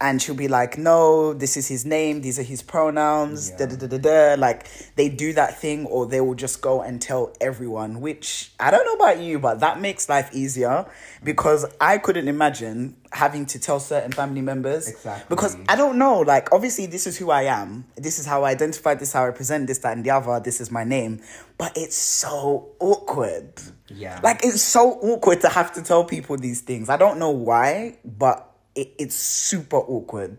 and 0.01 0.21
she'll 0.21 0.35
be 0.35 0.47
like, 0.47 0.77
"No, 0.77 1.33
this 1.33 1.57
is 1.57 1.67
his 1.67 1.85
name. 1.85 2.21
These 2.21 2.39
are 2.39 2.43
his 2.43 2.61
pronouns." 2.61 3.49
Yeah. 3.49 3.57
Da, 3.57 3.65
da, 3.65 3.75
da, 3.75 3.87
da, 3.87 3.97
da. 3.97 4.35
Like 4.39 4.67
they 4.95 5.09
do 5.09 5.33
that 5.33 5.59
thing, 5.59 5.85
or 5.87 6.05
they 6.05 6.21
will 6.21 6.35
just 6.35 6.61
go 6.61 6.81
and 6.81 7.01
tell 7.01 7.33
everyone. 7.41 8.01
Which 8.01 8.51
I 8.59 8.71
don't 8.71 8.85
know 8.85 8.93
about 8.93 9.19
you, 9.19 9.39
but 9.39 9.59
that 9.59 9.81
makes 9.81 10.07
life 10.07 10.29
easier 10.33 10.85
because 11.23 11.65
I 11.81 11.97
couldn't 11.97 12.27
imagine 12.27 12.95
having 13.11 13.45
to 13.47 13.59
tell 13.59 13.79
certain 13.79 14.11
family 14.11 14.41
members. 14.41 14.87
Exactly. 14.87 15.25
Because 15.27 15.57
I 15.67 15.75
don't 15.75 15.97
know. 15.97 16.19
Like 16.19 16.53
obviously, 16.53 16.85
this 16.85 17.05
is 17.05 17.17
who 17.17 17.31
I 17.31 17.43
am. 17.43 17.85
This 17.95 18.19
is 18.19 18.25
how 18.25 18.43
I 18.43 18.51
identify. 18.51 18.93
This 18.93 19.09
is 19.09 19.13
how 19.13 19.27
I 19.27 19.31
present. 19.31 19.67
This, 19.67 19.79
that, 19.79 19.93
and 19.97 20.05
the 20.05 20.11
other. 20.11 20.39
This 20.39 20.61
is 20.61 20.71
my 20.71 20.83
name. 20.83 21.21
But 21.57 21.77
it's 21.77 21.95
so 21.95 22.69
awkward. 22.79 23.53
Yeah. 23.89 24.19
Like 24.23 24.45
it's 24.45 24.61
so 24.61 24.91
awkward 24.91 25.41
to 25.41 25.49
have 25.49 25.73
to 25.73 25.81
tell 25.81 26.05
people 26.05 26.37
these 26.37 26.61
things. 26.61 26.89
I 26.89 26.95
don't 26.95 27.19
know 27.19 27.31
why, 27.31 27.97
but 28.05 28.48
it, 28.79 28.89
it's 28.97 29.15
super 29.15 29.77
awkward. 29.77 30.37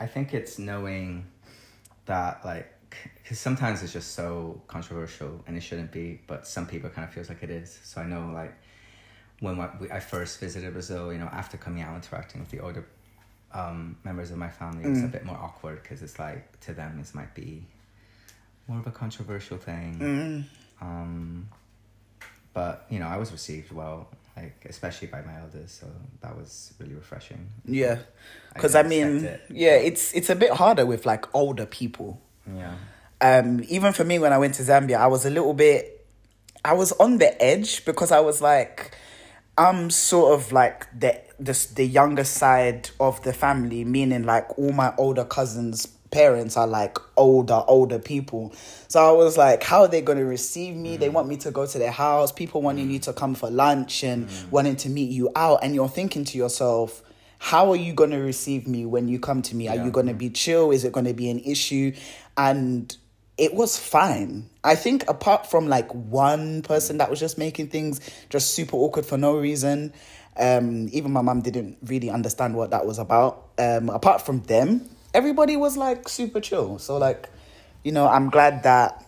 I 0.00 0.06
think 0.06 0.32
it's 0.34 0.58
knowing 0.58 1.26
that 2.06 2.44
like 2.44 2.72
because 3.22 3.38
sometimes 3.38 3.82
it's 3.82 3.92
just 3.92 4.12
so 4.14 4.60
controversial 4.66 5.44
and 5.46 5.56
it 5.56 5.60
shouldn't 5.62 5.92
be, 5.92 6.20
but 6.26 6.46
some 6.46 6.66
people 6.66 6.88
kind 6.88 7.06
of 7.06 7.12
feels 7.12 7.28
like 7.28 7.42
it 7.42 7.50
is. 7.50 7.78
So 7.84 8.00
I 8.00 8.06
know 8.06 8.30
like 8.32 8.54
when 9.40 9.60
I- 9.60 9.70
we- 9.80 9.90
I 9.90 10.00
first 10.00 10.40
visited 10.40 10.72
Brazil, 10.72 11.12
you 11.12 11.18
know, 11.18 11.26
after 11.42 11.56
coming 11.58 11.82
out 11.82 11.94
interacting 11.94 12.40
with 12.40 12.50
the 12.50 12.60
older 12.60 12.84
um, 13.52 13.96
members 14.04 14.30
of 14.30 14.38
my 14.38 14.48
family, 14.50 14.84
it 14.84 14.88
was 14.90 14.98
a 15.04 15.08
bit 15.08 15.24
more 15.24 15.36
awkward 15.36 15.82
because 15.82 16.02
it's 16.02 16.18
like 16.18 16.58
to 16.60 16.72
them 16.74 16.96
this 16.98 17.14
might 17.14 17.34
be 17.34 17.64
more 18.66 18.78
of 18.78 18.86
a 18.86 18.90
controversial 18.90 19.56
thing. 19.58 19.96
Um, 20.80 21.48
but 22.52 22.86
you 22.90 22.98
know, 22.98 23.06
I 23.08 23.16
was 23.16 23.30
received 23.32 23.72
well, 23.72 24.08
like 24.42 24.66
especially 24.68 25.08
by 25.08 25.22
my 25.22 25.40
elders, 25.40 25.72
so 25.80 25.86
that 26.20 26.36
was 26.36 26.72
really 26.78 26.94
refreshing. 26.94 27.48
Yeah, 27.64 27.98
because 28.54 28.74
I, 28.74 28.82
didn't 28.82 29.14
mean, 29.14 29.24
it. 29.24 29.42
yeah, 29.50 29.74
it's 29.74 30.14
it's 30.14 30.30
a 30.30 30.36
bit 30.36 30.52
harder 30.52 30.86
with 30.86 31.06
like 31.06 31.32
older 31.34 31.66
people. 31.66 32.20
Yeah. 32.46 32.74
Um, 33.20 33.64
even 33.68 33.92
for 33.92 34.04
me, 34.04 34.18
when 34.18 34.32
I 34.32 34.38
went 34.38 34.54
to 34.54 34.62
Zambia, 34.62 34.98
I 34.98 35.08
was 35.08 35.26
a 35.26 35.30
little 35.30 35.54
bit, 35.54 36.06
I 36.64 36.72
was 36.74 36.92
on 36.92 37.18
the 37.18 37.40
edge 37.42 37.84
because 37.84 38.12
I 38.12 38.20
was 38.20 38.40
like, 38.40 38.96
I'm 39.56 39.90
sort 39.90 40.34
of 40.34 40.52
like 40.52 40.86
the 40.98 41.20
the 41.40 41.66
the 41.74 41.84
younger 41.84 42.24
side 42.24 42.90
of 43.00 43.22
the 43.22 43.32
family, 43.32 43.84
meaning 43.84 44.24
like 44.24 44.58
all 44.58 44.72
my 44.72 44.94
older 44.96 45.24
cousins' 45.24 45.88
parents 46.10 46.56
are 46.56 46.66
like 46.66 46.98
older 47.16 47.62
older 47.66 47.98
people. 47.98 48.52
So 48.88 49.06
I 49.06 49.12
was 49.12 49.36
like, 49.36 49.62
how 49.62 49.82
are 49.82 49.88
they 49.88 50.00
going 50.00 50.18
to 50.18 50.24
receive 50.24 50.74
me? 50.76 50.96
They 50.96 51.08
want 51.08 51.28
me 51.28 51.36
to 51.38 51.50
go 51.50 51.66
to 51.66 51.78
their 51.78 51.90
house. 51.90 52.32
People 52.32 52.62
wanting 52.62 52.90
you 52.90 52.98
to 53.00 53.12
come 53.12 53.34
for 53.34 53.50
lunch 53.50 54.02
and 54.02 54.28
wanting 54.50 54.76
to 54.76 54.88
meet 54.88 55.10
you 55.10 55.30
out, 55.36 55.60
and 55.62 55.74
you're 55.74 55.88
thinking 55.88 56.24
to 56.24 56.38
yourself. 56.38 57.02
How 57.40 57.70
are 57.70 57.76
you 57.76 57.92
going 57.92 58.10
to 58.10 58.16
receive 58.18 58.66
me 58.66 58.84
when 58.84 59.06
you 59.06 59.20
come 59.20 59.42
to 59.42 59.54
me? 59.54 59.68
Are 59.68 59.76
you 59.76 59.92
going 59.92 60.08
to 60.08 60.14
be 60.14 60.28
chill? 60.28 60.72
Is 60.72 60.84
it 60.84 60.92
going 60.92 61.06
to 61.06 61.14
be 61.14 61.30
an 61.30 61.38
issue? 61.38 61.92
And 62.36 62.96
it 63.38 63.54
was 63.54 63.78
fine. 63.78 64.50
I 64.64 64.74
think 64.74 65.08
apart 65.08 65.48
from 65.48 65.68
like 65.68 65.88
one 65.94 66.62
person 66.62 66.98
that 66.98 67.08
was 67.08 67.20
just 67.20 67.38
making 67.38 67.68
things 67.68 68.00
just 68.28 68.54
super 68.54 68.76
awkward 68.76 69.06
for 69.06 69.16
no 69.16 69.36
reason. 69.38 69.92
Um, 70.36 70.88
even 70.92 71.12
my 71.12 71.22
mum 71.22 71.40
didn't 71.40 71.78
really 71.82 72.10
understand 72.10 72.56
what 72.56 72.70
that 72.70 72.84
was 72.84 72.98
about. 72.98 73.50
Um, 73.56 73.88
apart 73.88 74.22
from 74.22 74.42
them, 74.42 74.88
everybody 75.14 75.56
was 75.56 75.76
like 75.76 76.08
super 76.08 76.40
chill. 76.40 76.78
So 76.78 76.98
like, 76.98 77.28
you 77.82 77.92
know, 77.92 78.08
I'm 78.08 78.30
glad 78.30 78.62
that 78.64 79.04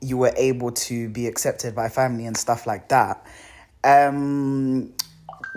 you 0.00 0.16
were 0.18 0.32
able 0.36 0.72
to 0.72 1.08
be 1.08 1.26
accepted 1.26 1.74
by 1.74 1.88
family 1.88 2.26
and 2.26 2.36
stuff 2.36 2.66
like 2.66 2.88
that. 2.88 3.26
Um, 3.82 4.92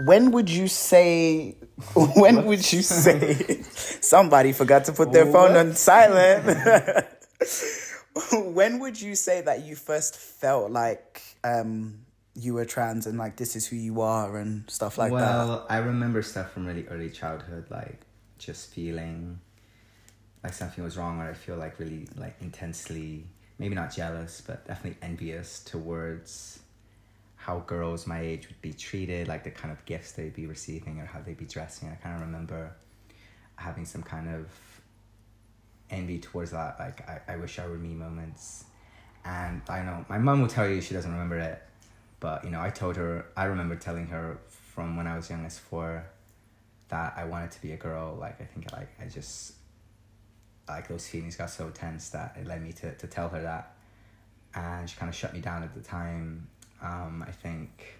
when 0.05 0.31
would 0.31 0.49
you 0.49 0.67
say? 0.67 1.55
When 1.93 2.45
would 2.45 2.71
you 2.71 2.81
say? 2.81 3.61
Somebody 4.01 4.51
forgot 4.51 4.85
to 4.85 4.93
put 4.93 5.11
their 5.11 5.31
phone 5.31 5.55
on 5.55 5.75
silent. 5.75 7.05
when 8.33 8.79
would 8.79 8.99
you 8.99 9.13
say 9.15 9.41
that 9.41 9.63
you 9.63 9.75
first 9.75 10.15
felt 10.15 10.71
like 10.71 11.21
um, 11.43 11.99
you 12.33 12.55
were 12.55 12.65
trans 12.65 13.05
and 13.05 13.17
like 13.17 13.37
this 13.37 13.55
is 13.55 13.67
who 13.67 13.75
you 13.75 14.01
are 14.01 14.37
and 14.37 14.69
stuff 14.69 14.97
like 14.97 15.11
that? 15.11 15.17
well, 15.17 15.67
I 15.69 15.77
remember 15.77 16.23
stuff 16.23 16.51
from 16.51 16.65
really 16.65 16.87
early 16.87 17.11
childhood, 17.11 17.65
like 17.69 18.06
just 18.37 18.71
feeling 18.71 19.39
like 20.43 20.53
something 20.53 20.83
was 20.83 20.97
wrong, 20.97 21.19
or 21.19 21.29
I 21.29 21.33
feel 21.33 21.57
like 21.57 21.79
really 21.79 22.07
like 22.15 22.35
intensely, 22.41 23.25
maybe 23.59 23.75
not 23.75 23.93
jealous, 23.93 24.41
but 24.45 24.65
definitely 24.67 24.99
envious 25.01 25.63
towards 25.63 26.59
how 27.35 27.59
girls 27.59 28.05
my 28.05 28.19
age 28.19 28.47
would 28.47 28.61
be 28.61 28.73
treated, 28.73 29.27
like 29.27 29.43
the 29.43 29.51
kind 29.51 29.71
of 29.71 29.83
gifts 29.85 30.11
they'd 30.11 30.35
be 30.35 30.45
receiving 30.45 30.99
or 30.99 31.05
how 31.05 31.19
they'd 31.21 31.37
be 31.37 31.45
dressing. 31.45 31.89
I 31.89 31.95
kind 31.95 32.15
of 32.15 32.21
remember 32.21 32.75
having 33.55 33.85
some 33.85 34.03
kind 34.03 34.27
of 34.29 34.47
envy 35.89 36.19
towards 36.19 36.51
that, 36.51 36.79
like 36.79 37.07
I, 37.09 37.33
I 37.33 37.35
wish 37.37 37.59
I 37.59 37.67
were 37.67 37.77
me 37.77 37.93
moments. 37.93 38.65
And 39.25 39.61
I 39.69 39.81
know 39.81 40.05
my 40.09 40.17
mom 40.17 40.41
will 40.41 40.47
tell 40.47 40.67
you 40.67 40.81
she 40.81 40.93
doesn't 40.93 41.11
remember 41.11 41.37
it, 41.37 41.61
but 42.19 42.43
you 42.43 42.51
know, 42.51 42.61
I 42.61 42.69
told 42.69 42.95
her 42.95 43.25
I 43.35 43.45
remember 43.45 43.75
telling 43.75 44.07
her 44.07 44.39
from 44.47 44.95
when 44.95 45.07
I 45.07 45.15
was 45.15 45.29
young 45.29 45.45
as 45.45 45.57
four 45.57 46.05
that 46.89 47.13
I 47.17 47.25
wanted 47.25 47.51
to 47.51 47.61
be 47.61 47.73
a 47.73 47.77
girl. 47.77 48.15
Like 48.19 48.41
I 48.41 48.45
think 48.45 48.71
like 48.71 48.89
I 49.01 49.05
just 49.05 49.53
like 50.67 50.87
those 50.87 51.07
feelings 51.07 51.35
got 51.35 51.49
so 51.49 51.69
tense 51.69 52.09
that 52.09 52.35
it 52.39 52.45
led 52.45 52.61
me 52.63 52.73
to, 52.73 52.93
to 52.95 53.07
tell 53.07 53.29
her 53.29 53.41
that. 53.41 53.73
And 54.55 54.89
she 54.89 54.97
kind 54.97 55.09
of 55.09 55.15
shut 55.15 55.33
me 55.33 55.39
down 55.39 55.63
at 55.63 55.73
the 55.73 55.81
time. 55.81 56.47
Um, 56.81 57.23
I 57.27 57.31
think 57.31 57.95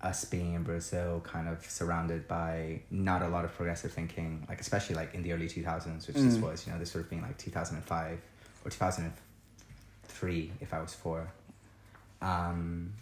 us 0.00 0.24
being 0.24 0.54
in 0.54 0.62
Brazil, 0.62 1.20
kind 1.24 1.48
of 1.48 1.64
surrounded 1.64 2.28
by 2.28 2.80
not 2.90 3.22
a 3.22 3.28
lot 3.28 3.44
of 3.44 3.54
progressive 3.54 3.92
thinking, 3.92 4.44
like 4.48 4.60
especially 4.60 4.94
like 4.94 5.14
in 5.14 5.22
the 5.22 5.32
early 5.32 5.48
two 5.48 5.62
thousands, 5.62 6.06
which 6.06 6.16
this 6.16 6.36
was, 6.36 6.66
you 6.66 6.72
know, 6.72 6.78
this 6.78 6.90
sort 6.90 7.04
of 7.04 7.10
being 7.10 7.22
like 7.22 7.38
two 7.38 7.50
thousand 7.50 7.76
and 7.76 7.84
five 7.84 8.20
or 8.64 8.70
two 8.70 8.76
thousand 8.76 9.04
and 9.04 9.12
three 10.04 10.52
if 10.60 10.74
I 10.74 10.80
was 10.80 10.94
four. 10.94 11.32
Um, 12.20 12.92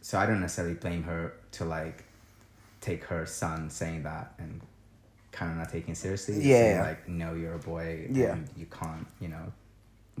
so 0.00 0.18
I 0.18 0.26
don't 0.26 0.40
necessarily 0.40 0.74
blame 0.74 1.04
her 1.04 1.34
to 1.52 1.64
like 1.64 2.04
take 2.80 3.04
her 3.04 3.26
son 3.26 3.70
saying 3.70 4.02
that 4.04 4.34
and 4.38 4.60
kind 5.32 5.50
of 5.52 5.58
not 5.58 5.70
taking 5.70 5.92
it 5.92 5.96
seriously. 5.96 6.34
Saying, 6.42 6.76
Yeah. 6.76 6.82
like 6.82 7.08
no, 7.08 7.34
you're 7.34 7.54
a 7.54 7.58
boy. 7.58 8.08
Yeah. 8.10 8.32
And 8.32 8.48
you 8.56 8.66
can't, 8.66 9.06
you 9.20 9.28
know, 9.28 9.52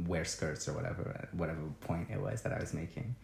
wear 0.06 0.24
skirts 0.24 0.68
or 0.68 0.72
whatever. 0.74 1.28
Whatever 1.32 1.60
point 1.80 2.08
it 2.10 2.20
was 2.20 2.42
that 2.42 2.52
I 2.52 2.58
was 2.60 2.74
making. 2.74 3.14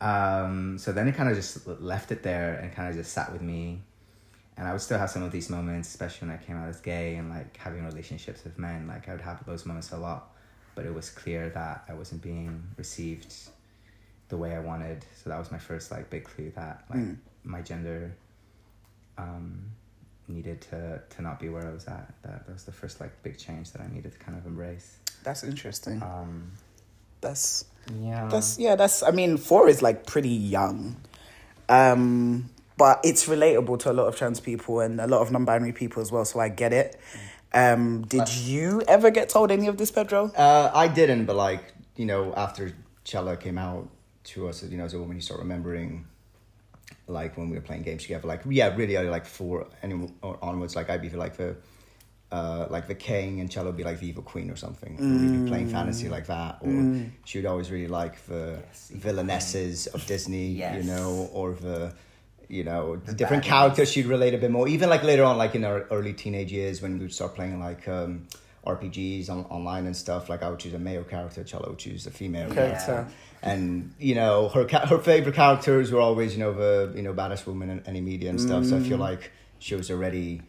Um, 0.00 0.78
so 0.78 0.92
then 0.92 1.06
it 1.08 1.14
kind 1.14 1.28
of 1.28 1.36
just 1.36 1.66
left 1.66 2.10
it 2.12 2.22
there 2.22 2.54
and 2.54 2.72
kind 2.74 2.88
of 2.88 2.94
just 2.96 3.12
sat 3.12 3.32
with 3.32 3.42
me. 3.42 3.80
And 4.56 4.68
I 4.68 4.72
would 4.72 4.80
still 4.82 4.98
have 4.98 5.10
some 5.10 5.22
of 5.22 5.32
these 5.32 5.48
moments, 5.48 5.88
especially 5.88 6.28
when 6.28 6.36
I 6.38 6.42
came 6.42 6.56
out 6.56 6.68
as 6.68 6.80
gay 6.80 7.14
and 7.16 7.30
like 7.30 7.56
having 7.56 7.84
relationships 7.84 8.44
with 8.44 8.58
men. 8.58 8.86
Like 8.86 9.08
I 9.08 9.12
would 9.12 9.20
have 9.22 9.44
those 9.46 9.64
moments 9.64 9.92
a 9.92 9.96
lot, 9.96 10.30
but 10.74 10.84
it 10.84 10.92
was 10.94 11.08
clear 11.10 11.48
that 11.50 11.84
I 11.88 11.94
wasn't 11.94 12.22
being 12.22 12.62
received 12.76 13.34
the 14.28 14.36
way 14.36 14.54
I 14.54 14.60
wanted. 14.60 15.04
So 15.22 15.30
that 15.30 15.38
was 15.38 15.50
my 15.50 15.58
first 15.58 15.90
like 15.90 16.10
big 16.10 16.24
clue 16.24 16.50
that 16.56 16.84
like 16.90 16.98
Mm. 17.00 17.16
my 17.44 17.62
gender 17.62 18.14
um, 19.18 19.70
needed 20.28 20.60
to 20.62 21.00
to 21.10 21.22
not 21.22 21.40
be 21.40 21.48
where 21.48 21.66
I 21.66 21.72
was 21.72 21.86
at. 21.86 22.12
That, 22.22 22.46
that 22.46 22.52
was 22.52 22.64
the 22.64 22.72
first 22.72 23.00
like 23.00 23.22
big 23.22 23.38
change 23.38 23.72
that 23.72 23.82
I 23.82 23.88
needed 23.88 24.12
to 24.12 24.18
kind 24.18 24.36
of 24.38 24.46
embrace. 24.46 24.98
That's 25.24 25.44
interesting. 25.44 26.02
Um, 26.02 26.52
That's 27.20 27.64
yeah. 28.00 28.28
That's 28.28 28.58
yeah, 28.58 28.76
that's 28.76 29.02
I 29.02 29.10
mean, 29.10 29.36
four 29.36 29.68
is 29.68 29.82
like 29.82 30.06
pretty 30.06 30.28
young. 30.28 30.96
Um 31.68 32.50
but 32.78 33.00
it's 33.04 33.28
relatable 33.28 33.78
to 33.80 33.90
a 33.90 33.92
lot 33.92 34.06
of 34.06 34.16
trans 34.16 34.40
people 34.40 34.80
and 34.80 35.00
a 35.00 35.06
lot 35.06 35.20
of 35.20 35.30
non 35.30 35.44
binary 35.44 35.72
people 35.72 36.02
as 36.02 36.10
well, 36.10 36.24
so 36.24 36.40
I 36.40 36.48
get 36.48 36.72
it. 36.72 36.98
Um 37.52 38.02
did 38.02 38.28
you 38.32 38.82
ever 38.88 39.10
get 39.10 39.28
told 39.28 39.50
any 39.50 39.68
of 39.68 39.76
this, 39.76 39.90
Pedro? 39.90 40.32
Uh, 40.36 40.70
I 40.74 40.88
didn't, 40.88 41.26
but 41.26 41.36
like 41.36 41.72
you 41.96 42.06
know, 42.06 42.32
after 42.34 42.72
Chella 43.04 43.36
came 43.36 43.58
out 43.58 43.88
to 44.24 44.48
us, 44.48 44.62
you 44.62 44.78
know, 44.78 44.84
as 44.84 44.94
a 44.94 44.98
woman, 44.98 45.16
you 45.16 45.22
start 45.22 45.40
remembering, 45.40 46.06
like 47.06 47.36
when 47.36 47.50
we 47.50 47.56
were 47.56 47.62
playing 47.62 47.82
games 47.82 48.02
together. 48.02 48.26
Like 48.28 48.42
yeah, 48.48 48.74
really, 48.74 48.96
I 48.96 49.02
like 49.02 49.26
four 49.26 49.66
and 49.82 50.12
onwards. 50.22 50.76
Like 50.76 50.88
I'd 50.90 51.02
be 51.02 51.10
like 51.10 51.36
the, 51.36 51.56
uh, 52.30 52.66
like 52.70 52.86
the 52.88 52.94
king, 52.94 53.40
and 53.40 53.50
Chella 53.50 53.66
would 53.66 53.76
be 53.76 53.84
like 53.84 54.00
the 54.00 54.08
evil 54.08 54.22
queen 54.22 54.50
or 54.50 54.56
something. 54.56 54.96
We'd 54.96 55.44
be 55.44 55.48
playing 55.48 55.68
fantasy 55.68 56.08
like 56.08 56.26
that, 56.26 56.58
or 56.62 56.70
she 57.24 57.38
would 57.38 57.46
always 57.46 57.70
really 57.70 57.88
like 57.88 58.24
the 58.26 58.58
Yes, 58.68 58.90
evil 58.94 59.12
villainesses 59.12 59.92
of 59.94 60.06
Disney, 60.06 60.46
you 60.78 60.84
know, 60.84 61.28
or 61.32 61.52
the. 61.54 61.94
You 62.48 62.64
know, 62.64 62.96
The 62.96 63.14
different 63.14 63.44
characters 63.44 63.90
she'd 63.90 64.04
relate 64.04 64.34
a 64.34 64.38
bit 64.38 64.50
more. 64.50 64.68
Even 64.68 64.90
like 64.90 65.02
later 65.02 65.24
on, 65.24 65.38
like 65.38 65.54
in 65.54 65.64
our 65.64 65.86
early 65.90 66.12
teenage 66.12 66.52
years, 66.52 66.82
when 66.82 66.98
we'd 66.98 67.10
start 67.14 67.34
playing 67.34 67.58
like 67.58 67.88
um, 67.88 68.26
RPGs 68.66 69.28
on, 69.28 69.44
online 69.46 69.86
and 69.86 69.96
stuff, 69.96 70.28
like 70.28 70.42
I 70.42 70.50
would 70.50 70.58
choose 70.60 70.74
a 70.74 70.78
male 70.78 71.04
character, 71.04 71.42
Chella 71.42 71.68
would 71.68 71.78
choose 71.78 72.06
a 72.06 72.10
female 72.10 72.46
Okay, 72.46 72.54
character. 72.70 73.08
And 73.42 73.92
you 73.98 74.14
know, 74.14 74.48
her 74.50 74.66
her 74.86 74.98
favorite 74.98 75.34
characters 75.34 75.90
were 75.90 76.00
always 76.00 76.34
you 76.34 76.40
know 76.40 76.52
the 76.52 76.92
you 76.94 77.02
know 77.02 77.12
badass 77.12 77.44
woman 77.46 77.70
in 77.70 77.82
any 77.86 78.00
media 78.00 78.30
and 78.30 78.40
stuff. 78.40 78.64
So 78.66 78.76
I 78.76 78.80
feel 78.80 78.98
like 78.98 79.32
she 79.58 79.74
was 79.74 79.90
already 79.90 80.42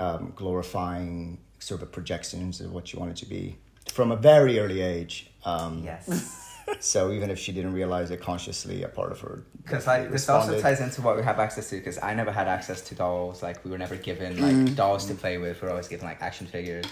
um, 0.00 0.32
glorifying 0.34 1.38
sort 1.60 1.82
of 1.82 1.92
projections 1.92 2.60
of 2.60 2.72
what 2.72 2.88
she 2.88 2.96
wanted 2.96 3.16
to 3.16 3.26
be 3.26 3.56
from 3.88 4.10
a 4.10 4.16
very 4.16 4.58
early 4.58 4.80
age. 4.80 5.30
Um, 5.44 5.82
yes. 5.84 6.08
so 6.80 7.12
even 7.12 7.30
if 7.30 7.38
she 7.38 7.52
didn't 7.52 7.72
realize 7.72 8.10
it 8.10 8.20
consciously, 8.20 8.82
a 8.82 8.88
part 8.88 9.12
of 9.12 9.20
her 9.20 9.44
Because 9.62 9.86
like 9.86 10.10
this 10.10 10.28
also 10.28 10.60
ties 10.60 10.80
into 10.80 11.02
what 11.02 11.16
we 11.16 11.22
have 11.22 11.38
access 11.38 11.70
to. 11.70 11.76
Because 11.76 11.98
I 12.02 12.14
never 12.14 12.30
had 12.32 12.48
access 12.48 12.80
to 12.82 12.94
dolls. 12.94 13.42
Like 13.42 13.64
we 13.64 13.70
were 13.70 13.78
never 13.78 13.96
given 13.96 14.40
like 14.40 14.54
mm. 14.54 14.76
dolls 14.76 15.06
to 15.06 15.14
play 15.14 15.38
with. 15.38 15.60
We 15.62 15.68
are 15.68 15.70
always 15.72 15.88
given 15.88 16.06
like 16.06 16.22
action 16.22 16.46
figures. 16.46 16.86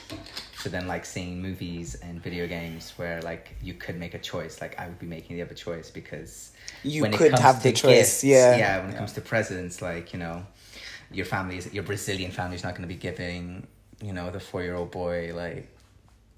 So 0.58 0.68
then 0.68 0.86
like 0.86 1.04
seeing 1.04 1.42
movies 1.42 1.94
and 1.96 2.22
video 2.22 2.46
games 2.46 2.92
where 2.96 3.20
like 3.22 3.54
you 3.62 3.74
could 3.74 3.98
make 3.98 4.14
a 4.14 4.18
choice. 4.18 4.60
Like 4.60 4.78
I 4.78 4.86
would 4.86 4.98
be 4.98 5.06
making 5.06 5.36
the 5.36 5.42
other 5.42 5.54
choice 5.54 5.90
because 5.90 6.52
You 6.82 7.02
when 7.02 7.14
it 7.14 7.16
could 7.16 7.30
comes 7.32 7.42
have 7.42 7.62
the 7.62 7.72
choice, 7.72 8.22
gifts- 8.22 8.24
yeah. 8.24 8.56
yeah. 8.56 8.78
When 8.78 8.88
it 8.90 8.92
Yeah. 8.92 8.98
comes 8.98 9.12
to 9.14 9.20
presents, 9.20 9.82
like 9.82 10.12
you 10.12 10.18
know, 10.18 10.46
your 11.10 11.26
family 11.26 11.58
is 11.58 11.72
your 11.72 11.84
Brazilian 11.84 12.30
family 12.30 12.56
is 12.56 12.64
not 12.64 12.74
going 12.74 12.88
to 12.88 12.94
be 12.94 13.00
giving 13.00 13.66
you 14.02 14.12
know 14.12 14.30
the 14.30 14.40
four 14.40 14.62
year 14.62 14.74
old 14.74 14.90
boy 14.90 15.32
like 15.34 15.68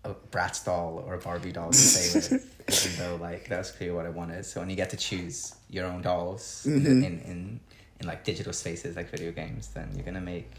a 0.05 0.15
Bratz 0.31 0.65
doll 0.65 1.03
or 1.07 1.15
a 1.15 1.19
Barbie 1.19 1.53
doll 1.53 1.71
to 1.71 1.79
play 1.79 2.11
with, 2.15 2.87
even 2.87 2.99
though 2.99 3.17
like 3.17 3.49
that 3.49 3.59
was 3.59 3.71
clearly 3.71 3.97
what 3.97 4.07
I 4.07 4.11
wanted. 4.11 4.45
So 4.45 4.61
when 4.61 4.71
you 4.71 4.77
get 4.77 4.91
to 4.91 4.97
choose 4.97 5.55
your 5.71 5.87
own 5.87 6.03
dolls 6.03 6.67
Mm-hmm. 6.69 6.87
in, 6.87 7.21
in 7.21 7.61
in 8.01 8.07
like 8.07 8.25
digital 8.25 8.53
spaces 8.53 8.97
like 8.97 9.09
video 9.11 9.33
games, 9.33 9.69
then 9.69 9.91
you're 9.95 10.05
gonna 10.05 10.21
make 10.21 10.51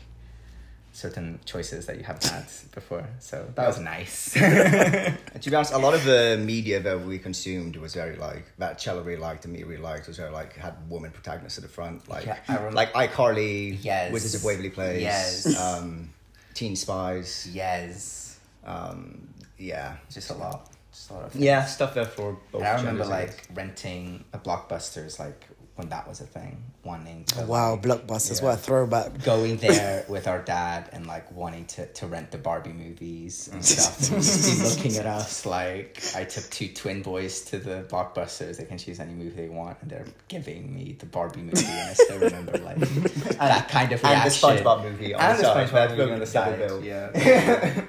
certain 0.94 1.38
choices 1.44 1.86
that 1.88 1.98
you 1.98 2.04
haven't 2.04 2.24
had 2.24 2.46
before. 2.74 3.06
So 3.20 3.46
that 3.56 3.68
was 3.68 3.80
nice. 3.80 4.34
To 5.42 5.50
be 5.50 5.56
honest, 5.56 5.74
a 5.74 5.78
lot 5.78 5.94
of 5.94 6.06
the 6.06 6.42
media 6.42 6.80
that 6.80 7.02
we 7.02 7.20
consumed 7.20 7.75
was 7.75 7.94
very 7.94 8.16
like 8.16 8.46
that 8.58 8.80
Chella 8.80 9.02
really 9.02 9.20
liked 9.20 9.44
and 9.44 9.54
me 9.54 9.64
really 9.64 9.82
liked 9.82 10.08
was 10.08 10.16
very 10.18 10.32
like 10.32 10.56
had 10.56 10.74
woman 10.90 11.12
protagonists 11.12 11.58
at 11.58 11.64
the 11.64 11.70
front, 11.70 12.08
like 12.08 12.25
Yeah, 12.25 12.38
I 12.48 12.70
like 12.70 12.94
iCarly, 12.94 13.78
Yes. 13.84 14.12
Wizards 14.14 14.36
of 14.36 14.44
Waverly 14.46 14.70
Place, 14.70 15.02
Yes. 15.02 15.60
um, 15.60 16.10
Teen 16.54 16.78
Spies, 16.78 17.50
yes, 17.52 18.40
um, 18.66 19.28
yeah, 19.58 19.98
just 20.12 20.30
a 20.30 20.34
lot, 20.34 20.70
just 20.92 21.10
a 21.10 21.14
lot 21.14 21.24
of 21.24 21.36
yeah, 21.36 21.66
stuff 21.66 21.94
there 21.94 22.06
for 22.06 22.38
both. 22.52 22.62
And 22.62 22.68
I 22.68 22.76
remember 22.78 23.04
genders, 23.04 23.10
I 23.10 23.26
like 23.26 23.48
renting 23.54 24.26
a 24.34 24.40
blockbusters 24.40 25.20
like 25.20 25.48
when 25.76 25.90
that 25.90 26.08
was 26.08 26.22
a 26.22 26.26
thing, 26.26 26.64
wanting 26.86 27.26
to 27.26 27.46
Wow, 27.46 27.74
like, 27.74 27.82
blockbusters! 27.82 28.42
Yeah. 28.42 28.48
What 28.48 28.54
a 28.56 28.62
throwback. 28.62 29.24
going 29.24 29.58
there 29.58 30.06
with 30.08 30.26
our 30.26 30.42
dad 30.42 30.90
and 30.94 31.06
like 31.06 31.30
wanting 31.34 31.66
to, 31.66 31.86
to 31.86 32.08
rent 32.08 32.32
the 32.32 32.38
Barbie 32.38 32.72
movies 32.72 33.50
and 33.52 33.64
stuff. 33.64 34.08
He'd 34.08 34.64
looking 34.64 34.96
at 34.98 35.06
us 35.06 35.46
like 35.46 36.02
I 36.16 36.24
took 36.24 36.50
two 36.50 36.70
twin 36.70 37.02
boys 37.02 37.42
to 37.46 37.60
the 37.60 37.86
blockbusters. 37.90 38.58
They 38.58 38.64
can 38.64 38.78
choose 38.78 39.02
any 39.02 39.14
movie 39.14 39.36
they 39.36 39.50
want, 39.50 39.78
and 39.82 39.92
they're 39.92 40.08
giving 40.30 40.74
me 40.74 40.96
the 40.98 41.08
Barbie 41.08 41.42
movie. 41.42 41.66
And 41.66 41.90
I 41.90 41.94
still 41.94 42.20
remember 42.20 42.58
like 42.60 42.78
that 43.38 43.68
kind 43.68 43.92
of 43.92 44.04
and 44.06 44.24
the. 44.24 44.34
SpongeBob 44.34 44.84
movie 44.84 45.14
on 45.14 45.22
and 45.22 45.40
the 45.40 45.44
the 45.44 45.54
side, 45.68 45.70
SpongeBob 45.70 45.98
movie 45.98 46.12
on 46.14 46.20
the 46.20 46.26
double 46.26 46.80
side. 46.80 46.86
Yeah. 46.86 47.84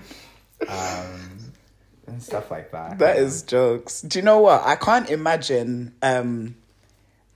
um, 0.69 1.36
and 2.07 2.23
stuff 2.23 2.51
like 2.51 2.73
that. 2.73 2.99
That 2.99 3.17
is 3.17 3.43
jokes. 3.43 4.03
Do 4.03 4.19
you 4.19 4.25
know 4.25 4.41
what? 4.41 4.63
I 4.65 4.77
can't 4.77 5.11
imagine. 5.11 5.95
Um, 6.03 6.57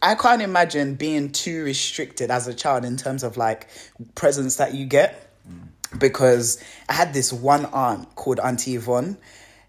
I 0.03 0.15
can't 0.15 0.41
imagine 0.41 0.95
being 0.95 1.31
too 1.31 1.65
restricted 1.65 2.31
as 2.31 2.49
a 2.49 2.55
child 2.55 2.85
in 2.85 2.97
terms 2.97 3.23
of 3.23 3.37
like 3.37 3.69
presents 4.15 4.57
that 4.57 4.75
you 4.75 4.87
get. 4.87 5.27
Because 5.99 6.62
I 6.89 6.93
had 6.93 7.12
this 7.12 7.33
one 7.33 7.67
aunt 7.67 8.15
called 8.15 8.39
Auntie 8.39 8.77
Yvonne. 8.77 9.17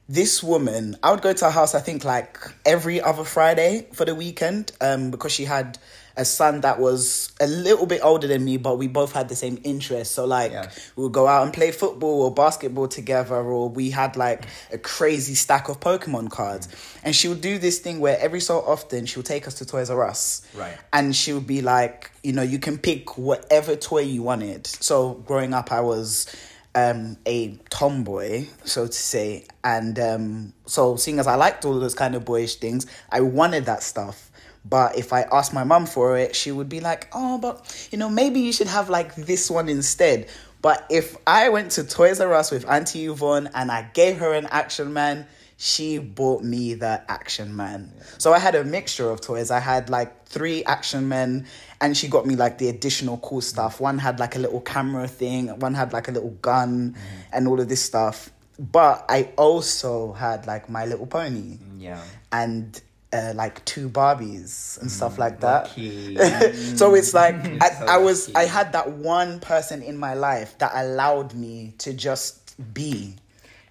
This 0.10 0.44
woman, 0.44 0.98
I 1.02 1.12
would 1.12 1.22
go 1.22 1.32
to 1.32 1.46
her 1.46 1.52
house, 1.52 1.74
I 1.74 1.80
think, 1.80 2.04
like 2.04 2.38
every 2.66 3.00
other 3.00 3.24
Friday 3.24 3.88
for 3.94 4.04
the 4.04 4.14
weekend, 4.14 4.74
um, 4.82 5.10
because 5.10 5.32
she 5.32 5.46
had 5.46 5.78
a 6.18 6.26
son 6.26 6.60
that 6.62 6.78
was 6.78 7.32
a 7.40 7.48
little 7.48 7.86
bit 7.86 8.02
older 8.04 8.28
than 8.28 8.44
me, 8.44 8.58
but 8.58 8.78
we 8.78 8.90
both 8.90 9.14
had 9.14 9.30
the 9.30 9.36
same 9.36 9.58
interests. 9.64 10.14
So, 10.14 10.26
like, 10.26 10.52
Yeah. 10.52 10.70
we 10.98 11.04
would 11.04 11.14
go 11.14 11.26
out 11.28 11.44
and 11.44 11.54
play 11.54 11.72
football 11.72 12.24
or 12.24 12.34
basketball 12.34 12.90
together, 12.90 13.36
or 13.38 13.70
we 13.70 13.92
had 13.92 14.18
like 14.18 14.44
a 14.74 14.78
crazy 14.78 15.34
stack 15.36 15.70
of 15.70 15.80
Pokemon 15.80 16.30
cards. 16.30 16.68
And 17.06 17.16
she 17.16 17.30
would 17.30 17.40
do 17.40 17.58
this 17.58 17.80
thing 17.80 18.02
where 18.02 18.20
every 18.20 18.42
so 18.42 18.60
often 18.60 19.06
she 19.06 19.18
would 19.18 19.26
take 19.26 19.48
us 19.48 19.54
to 19.56 19.66
Toys 19.66 19.90
R 19.90 20.06
Us. 20.06 20.42
Right. 20.54 20.78
And 20.92 21.16
she 21.16 21.32
would 21.32 21.48
be 21.48 21.62
like, 21.62 22.12
you 22.22 22.34
know, 22.34 22.42
you 22.42 22.60
can 22.60 22.78
pick 22.78 23.18
whatever 23.18 23.78
toy 23.78 24.02
you 24.02 24.24
wanted. 24.24 24.68
So 24.68 25.14
growing 25.26 25.54
up, 25.54 25.72
I 25.72 25.80
was 25.80 26.26
um, 26.76 27.18
a 27.26 27.58
tomboy, 27.70 28.46
so 28.64 28.88
to 28.88 28.94
say. 28.94 29.46
And 29.64 30.00
um, 30.00 30.54
so, 30.66 30.96
seeing 30.96 31.20
as 31.20 31.28
I 31.28 31.36
liked 31.36 31.66
all 31.66 31.80
those 31.80 31.96
kind 31.96 32.16
of 32.16 32.26
boyish 32.26 32.56
things, 32.56 32.86
I 33.12 33.22
wanted 33.22 33.66
that 33.66 33.84
stuff. 33.84 34.32
But 34.64 34.98
if 34.98 35.12
I 35.12 35.24
asked 35.24 35.54
my 35.54 35.64
mum 35.64 35.86
for 35.86 36.18
it, 36.18 36.36
she 36.36 36.52
would 36.52 36.70
be 36.70 36.82
like, 36.82 37.08
oh, 37.14 37.38
but 37.40 37.88
you 37.92 37.98
know, 37.98 38.10
maybe 38.10 38.42
you 38.42 38.54
should 38.54 38.68
have 38.68 38.90
like 38.90 39.16
this 39.16 39.50
one 39.50 39.70
instead. 39.70 40.28
But 40.62 40.86
if 40.92 41.18
I 41.26 41.50
went 41.50 41.72
to 41.72 41.84
Toys 41.84 42.20
R 42.20 42.34
Us 42.34 42.52
with 42.52 42.70
Auntie 42.70 43.06
Yvonne 43.06 43.50
and 43.56 43.72
I 43.72 43.90
gave 43.94 44.18
her 44.18 44.34
an 44.34 44.46
Action 44.52 44.94
Man, 44.94 45.26
she 45.58 45.98
bought 45.98 46.44
me 46.44 46.76
the 46.76 47.04
Action 47.08 47.56
Man. 47.56 47.92
So 48.20 48.34
I 48.34 48.40
had 48.40 48.56
a 48.56 48.64
mixture 48.64 49.10
of 49.10 49.22
toys. 49.22 49.52
I 49.52 49.60
had 49.60 49.90
like 49.90 50.26
three 50.26 50.64
Action 50.64 51.08
Men, 51.08 51.48
and 51.82 51.98
she 51.98 52.08
got 52.08 52.26
me 52.26 52.36
like 52.36 52.58
the 52.60 52.70
additional 52.70 53.18
cool 53.18 53.42
stuff. 53.42 53.82
One 53.82 53.98
had 53.98 54.20
like 54.20 54.36
a 54.36 54.40
little 54.40 54.62
camera 54.62 55.08
thing, 55.08 55.48
one 55.60 55.74
had 55.74 55.92
like 55.94 56.08
a 56.08 56.12
little 56.12 56.30
gun, 56.42 56.92
mm-hmm. 56.92 57.18
and 57.34 57.48
all 57.48 57.60
of 57.60 57.68
this 57.68 57.82
stuff. 57.82 58.30
But 58.60 59.06
I 59.10 59.30
also 59.38 60.14
had 60.14 60.46
like 60.46 60.70
My 60.70 60.86
Little 60.86 61.08
Pony 61.08 61.58
mm, 61.58 61.80
Yeah. 61.80 62.00
and 62.32 62.80
uh, 63.12 63.34
like 63.36 63.66
two 63.66 63.90
Barbies 63.90 64.80
and 64.80 64.88
mm, 64.88 64.92
stuff 64.92 65.18
like 65.18 65.40
that. 65.40 65.72
So 66.78 66.94
it's 66.94 67.14
like 67.14 67.36
You're 67.44 67.58
I, 67.64 67.70
so 67.70 67.86
I 67.88 67.98
was 67.98 68.30
lucky. 68.30 68.46
I 68.46 68.50
had 68.50 68.74
that 68.74 68.92
one 68.92 69.40
person 69.40 69.82
in 69.82 69.98
my 69.98 70.14
life 70.14 70.58
that 70.60 70.72
allowed 70.76 71.34
me 71.34 71.74
to 71.80 71.92
just 71.94 72.56
be 72.74 73.16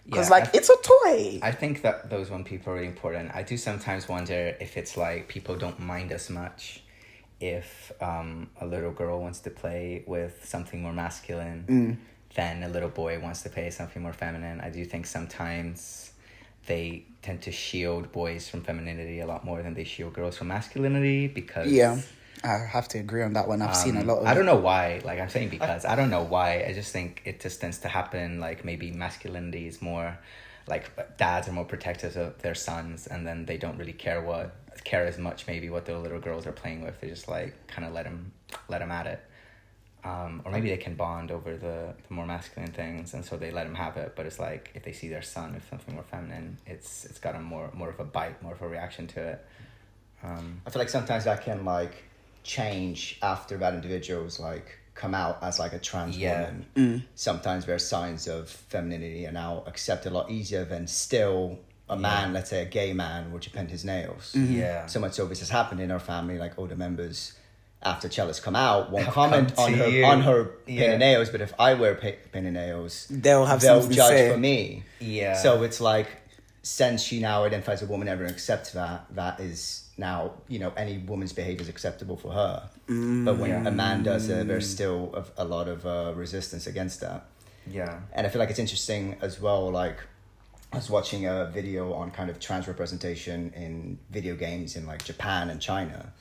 because 0.05 0.27
Yeah, 0.29 0.37
like 0.37 0.46
I- 0.49 0.59
it's 0.59 0.70
a 0.70 0.77
toy. 0.83 1.38
I 1.42 1.53
think 1.53 1.83
that 1.83 2.11
those 2.11 2.29
one 2.31 2.42
people 2.42 2.73
are 2.73 2.77
really 2.77 2.88
important. 2.88 3.31
I 3.33 3.44
do 3.44 3.57
sometimes 3.57 4.09
wonder 4.09 4.57
if 4.61 4.77
it's 4.77 4.96
like 4.96 5.29
people 5.29 5.57
don't 5.57 5.79
mind 5.79 6.11
as 6.11 6.29
much 6.31 6.83
if 7.40 7.90
um, 8.00 8.50
a 8.61 8.66
little 8.66 8.90
girl 8.92 9.20
wants 9.20 9.40
to 9.40 9.50
play 9.50 10.05
with 10.07 10.44
something 10.44 10.83
more 10.83 10.92
masculine 10.92 11.64
Mm. 11.68 11.96
than 12.37 12.62
a 12.62 12.68
little 12.68 12.88
boy 12.90 13.18
wants 13.18 13.42
to 13.42 13.48
play 13.48 13.70
something 13.70 14.03
more 14.03 14.12
feminine. 14.12 14.61
I 14.61 14.70
do 14.70 14.85
think 14.85 15.07
sometimes 15.07 16.12
they 16.66 17.05
tend 17.22 17.42
to 17.42 17.53
shield 17.53 18.12
boys 18.12 18.48
from 18.48 18.62
femininity 18.62 19.20
a 19.20 19.26
lot 19.26 19.44
more 19.44 19.62
than 19.62 19.74
they 19.74 19.85
shield 19.85 20.12
girls 20.12 20.37
from 20.37 20.48
masculinity 20.48 21.26
because 21.26 21.66
yeah, 21.72 21.98
I 22.44 22.59
have 22.59 22.87
to 22.88 22.98
agree 22.98 23.22
on 23.22 23.33
that 23.33 23.48
one. 23.48 23.61
I've 23.62 23.76
seen 23.76 23.96
a 23.96 24.00
um, 24.00 24.07
lot 24.07 24.18
of. 24.18 24.26
I 24.26 24.35
don't 24.35 24.46
know 24.46 24.57
why. 24.57 25.00
Like 25.05 25.18
I'm 25.18 25.29
saying 25.29 25.48
because 25.48 25.85
I 25.85 25.96
don't 25.96 26.11
know 26.11 26.22
why. 26.22 26.64
I 26.68 26.72
just 26.72 26.92
think 26.92 27.22
it 27.24 27.40
just 27.40 27.61
tends 27.61 27.79
to 27.79 27.88
happen. 27.88 28.40
Like 28.40 28.64
maybe 28.64 28.90
masculinity 28.92 29.66
is 29.66 29.83
more, 29.83 30.18
like 30.70 31.16
dads 31.18 31.48
are 31.48 31.52
more 31.52 31.64
protective 31.64 32.16
of 32.16 32.40
their 32.42 32.54
sons, 32.54 33.06
and 33.06 33.26
then 33.26 33.44
they 33.46 33.59
don't 33.59 33.76
really 33.76 33.92
care 33.92 34.22
what 34.22 34.56
care 34.85 35.04
as 35.06 35.18
much 35.18 35.46
maybe 35.46 35.68
what 35.68 35.85
their 35.85 35.98
little 35.98 36.20
girls 36.20 36.46
are 36.46 36.52
playing 36.52 36.83
with. 36.83 37.00
They 37.00 37.09
just 37.09 37.28
like 37.28 37.54
kind 37.66 37.87
of 37.87 37.92
let 37.92 38.04
them 38.04 38.33
let 38.68 38.78
them 38.78 38.90
at 38.90 39.06
it. 39.06 39.20
Um, 40.02 40.40
or 40.46 40.52
maybe 40.52 40.70
they 40.70 40.78
can 40.78 40.94
bond 40.94 41.30
over 41.30 41.59
the, 41.59 41.94
the 42.09 42.14
more 42.14 42.24
masculine 42.24 42.72
things, 42.72 43.12
and 43.12 43.22
so 43.22 43.37
they 43.37 43.50
let 43.50 43.64
them 43.64 43.74
have 43.74 43.98
it. 43.98 44.14
But 44.16 44.24
it's 44.24 44.38
like 44.38 44.70
if 44.74 44.83
they 44.83 44.92
see 44.92 45.09
their 45.09 45.20
son 45.20 45.52
with 45.52 45.68
something 45.68 45.94
more 45.94 46.04
feminine, 46.04 46.56
it's 46.66 47.04
it's 47.04 47.18
got 47.18 47.35
a 47.35 47.40
more 47.40 47.70
more 47.74 47.90
of 47.90 48.00
a 48.00 48.04
bite, 48.04 48.42
more 48.42 48.54
of 48.54 48.62
a 48.62 48.68
reaction 48.68 49.06
to 49.09 49.20
it. 49.20 49.46
Um, 50.22 50.62
I 50.66 50.70
feel 50.70 50.80
like 50.80 50.88
sometimes 50.88 51.24
that 51.24 51.44
can 51.44 51.64
like 51.64 52.04
change 52.42 53.18
after 53.22 53.59
that 53.59 53.74
individual's 53.74 54.40
like 54.40 54.78
come 55.00 55.14
out 55.14 55.38
as 55.42 55.58
like 55.58 55.72
a 55.72 55.78
trans 55.78 56.16
Yeah. 56.16 56.40
woman. 56.40 56.66
Mm. 56.76 57.02
Sometimes 57.14 57.66
where 57.66 57.78
signs 57.78 58.28
of 58.28 58.48
femininity 58.48 59.26
are 59.26 59.32
now 59.32 59.64
accepted 59.66 60.12
a 60.12 60.14
lot 60.14 60.30
easier 60.30 60.64
than 60.64 60.86
still 60.86 61.58
a 61.88 61.96
man, 61.96 62.32
let's 62.32 62.50
say 62.50 62.62
a 62.62 62.66
gay 62.66 62.92
man, 62.92 63.32
would 63.32 63.44
paint 63.52 63.70
his 63.70 63.84
nails. 63.84 64.32
Mm-hmm. 64.36 64.54
Yeah. 64.58 64.86
So 64.86 65.00
much 65.00 65.14
so 65.14 65.26
this 65.26 65.40
has 65.40 65.48
happened 65.50 65.80
in 65.80 65.90
our 65.90 65.98
family, 65.98 66.38
like 66.38 66.58
older 66.58 66.76
members 66.76 67.32
after 67.82 68.08
Chella's 68.10 68.40
come 68.40 68.54
out 68.54 68.90
won't 68.92 69.06
Have 69.06 69.14
comment 69.14 69.54
on 69.56 69.72
her 69.72 69.88
you. 69.88 70.04
on 70.04 70.20
her 70.20 70.50
Yeah. 70.66 70.80
painted 70.82 70.98
nails, 70.98 71.30
but 71.30 71.40
if 71.40 71.52
I 71.58 71.72
wear 71.74 71.94
pa- 71.94 72.20
painted 72.30 72.52
nails, 72.52 73.06
They'll 73.08 73.46
have 73.46 73.60
they'll 73.62 73.88
judge 73.88 74.32
for 74.32 74.36
me. 74.38 74.82
Yeah. 75.00 75.34
So 75.44 75.62
it's 75.62 75.80
like 75.80 76.08
since 76.70 77.02
she 77.02 77.18
now 77.18 77.42
identifies 77.44 77.83
as 77.83 77.88
a 77.88 77.90
woman, 77.90 78.06
everyone 78.06 78.33
accepts 78.33 78.70
that. 78.72 78.98
That 79.14 79.40
is 79.40 79.88
now 79.98 80.18
you 80.48 80.59
know 80.62 80.72
any 80.76 80.98
woman's 80.98 81.33
behavior 81.33 81.62
is 81.62 81.68
acceptable 81.68 82.16
for 82.16 82.30
her. 82.33 82.70
But 83.26 83.38
when 83.38 83.66
a 83.66 83.70
man 83.72 84.02
does 84.04 84.28
it, 84.28 84.46
there's 84.46 84.68
still 84.70 85.00
a, 85.20 85.42
a 85.42 85.46
lot 85.54 85.66
of 85.68 85.85
uh, 85.85 86.12
resistance 86.14 86.66
against 86.68 87.00
that. 87.00 87.20
yeah. 87.66 88.00
And 88.12 88.26
I 88.26 88.30
feel 88.30 88.38
like 88.38 88.50
it's 88.50 88.59
interesting 88.66 89.16
as 89.20 89.40
well. 89.40 89.68
Like 89.83 89.98
I 90.72 90.76
was 90.76 90.88
watching 90.88 91.26
a 91.26 91.46
video 91.52 91.92
on 91.92 92.12
kind 92.12 92.30
of 92.30 92.38
trans 92.38 92.68
representation 92.68 93.52
in 93.56 93.98
video 94.11 94.35
games 94.37 94.76
in 94.76 94.87
like 94.87 95.02
Japan 95.04 95.50
and 95.50 95.61
China. 95.61 96.12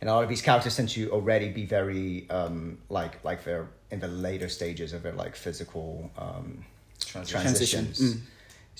And 0.00 0.08
a 0.08 0.14
lot 0.14 0.22
of 0.22 0.28
these 0.28 0.42
characters 0.42 0.76
tend 0.76 0.90
to 0.90 1.10
already 1.10 1.48
be 1.60 1.66
very 1.66 2.30
um, 2.30 2.78
like 2.88 3.14
like 3.24 3.42
they're 3.44 3.68
in 3.90 3.98
the 3.98 4.06
later 4.28 4.48
stages 4.48 4.92
of 4.92 5.02
their 5.02 5.16
like 5.24 5.34
physical 5.34 5.88
um, 6.16 6.64
Transition. 7.00 7.40
transitions. 7.40 7.98
Transition, 7.98 8.26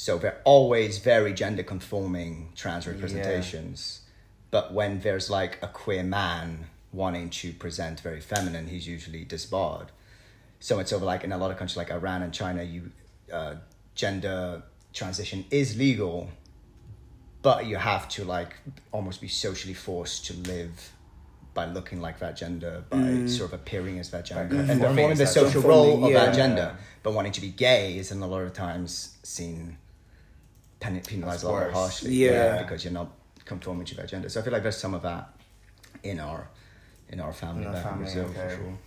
So 0.00 0.16
they're 0.16 0.40
always 0.44 0.98
very 0.98 1.34
gender 1.34 1.64
conforming 1.64 2.52
trans 2.54 2.86
representations. 2.86 4.02
But 4.52 4.72
when 4.72 5.00
there's 5.00 5.28
like 5.28 5.58
a 5.60 5.66
queer 5.66 6.04
man 6.04 6.66
wanting 6.92 7.30
to 7.30 7.52
present 7.52 7.98
very 7.98 8.20
feminine, 8.20 8.68
he's 8.68 8.86
usually 8.86 9.24
disbarred. 9.24 9.88
So 10.60 10.78
it's 10.78 10.92
over 10.92 11.04
like 11.04 11.24
in 11.24 11.32
a 11.32 11.36
lot 11.36 11.50
of 11.50 11.56
countries 11.56 11.76
like 11.76 11.90
Iran 11.90 12.22
and 12.22 12.32
China, 12.32 12.62
you 12.62 12.92
uh, 13.32 13.56
gender 13.96 14.62
transition 14.92 15.44
is 15.50 15.76
legal, 15.76 16.30
but 17.42 17.66
you 17.66 17.74
have 17.74 18.08
to 18.10 18.24
like 18.24 18.54
almost 18.92 19.20
be 19.20 19.26
socially 19.26 19.74
forced 19.74 20.26
to 20.26 20.34
live 20.48 20.92
by 21.54 21.66
looking 21.66 22.00
like 22.00 22.20
that 22.20 22.36
gender, 22.36 22.84
by 22.88 23.26
sort 23.26 23.52
of 23.52 23.60
appearing 23.60 23.98
as 23.98 24.12
that 24.12 24.26
gender, 24.26 24.58
and 24.58 24.80
performing 24.80 25.18
the 25.18 25.26
social 25.26 25.60
role 25.60 26.04
of 26.04 26.12
Yeah. 26.12 26.26
that 26.26 26.36
gender. 26.36 26.76
But 27.02 27.14
wanting 27.14 27.32
to 27.32 27.40
be 27.40 27.48
gay 27.48 27.98
is, 27.98 28.12
in 28.12 28.22
a 28.22 28.28
lot 28.28 28.42
of 28.42 28.52
times, 28.52 29.16
seen 29.24 29.76
penalized 30.80 31.44
a 31.44 31.48
lot 31.48 31.60
more 31.60 31.70
harshly. 31.70 32.12
Yeah. 32.12 32.62
because 32.62 32.84
you're 32.84 32.92
not 32.92 33.10
conforming 33.44 33.86
to 33.86 33.96
that 33.96 34.08
gender. 34.08 34.28
So 34.28 34.40
I 34.40 34.44
feel 34.44 34.52
like 34.52 34.62
there's 34.62 34.76
some 34.76 34.94
of 34.94 35.02
that 35.02 35.30
in 36.02 36.20
our 36.20 36.48
in 37.08 37.20
our 37.20 37.32
family 37.32 37.62
In 37.62 37.68
our 37.68 37.74
back 37.74 37.92
in 37.92 37.98
Brazil 37.98 38.24
okay. 38.26 38.34
for 38.34 38.50
sure. 38.56 38.78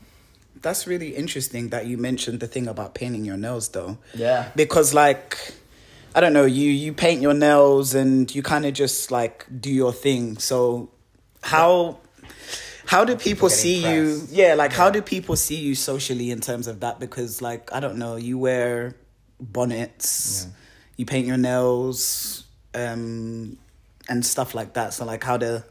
That's 0.61 0.85
really 0.85 1.15
interesting 1.15 1.69
that 1.69 1.85
you 1.87 1.97
mentioned 1.97 2.39
the 2.39 2.47
thing 2.47 2.67
about 2.67 2.93
painting 2.93 3.25
your 3.25 3.37
nails 3.37 3.69
though. 3.69 3.97
Yeah. 4.13 4.49
Because 4.55 4.93
like 4.93 5.37
I 6.13 6.19
don't 6.19 6.33
know, 6.33 6.45
you 6.45 6.69
you 6.69 6.93
paint 6.93 7.21
your 7.21 7.33
nails 7.33 7.95
and 7.95 8.33
you 8.33 8.43
kind 8.43 8.65
of 8.65 8.73
just 8.73 9.11
like 9.11 9.45
do 9.59 9.71
your 9.71 9.93
thing. 9.93 10.37
So 10.37 10.89
how 11.41 11.97
how 12.85 13.05
do 13.05 13.15
people 13.15 13.47
getting 13.47 13.61
see 13.63 13.93
you? 13.93 14.27
Yeah, 14.29 14.55
like 14.55 14.73
how 14.73 14.89
do 14.89 15.01
people 15.01 15.35
see 15.35 15.55
you 15.55 15.75
socially 15.75 16.29
in 16.29 16.41
terms 16.41 16.67
of 16.67 16.81
that 16.81 16.99
because 16.99 17.41
like 17.41 17.71
I 17.73 17.79
don't 17.79 17.97
know, 17.97 18.17
you 18.17 18.37
wear 18.37 18.95
bonnets, 19.39 20.45
Yeah. 20.45 20.51
You 21.01 21.07
paint 21.07 21.25
your 21.25 21.37
nails 21.37 22.43
um 22.75 23.57
and 24.07 24.23
stuff 24.23 24.53
like 24.53 24.73
that. 24.73 24.93
So 24.93 25.03
like 25.03 25.23
how 25.23 25.37
to. 25.37 25.63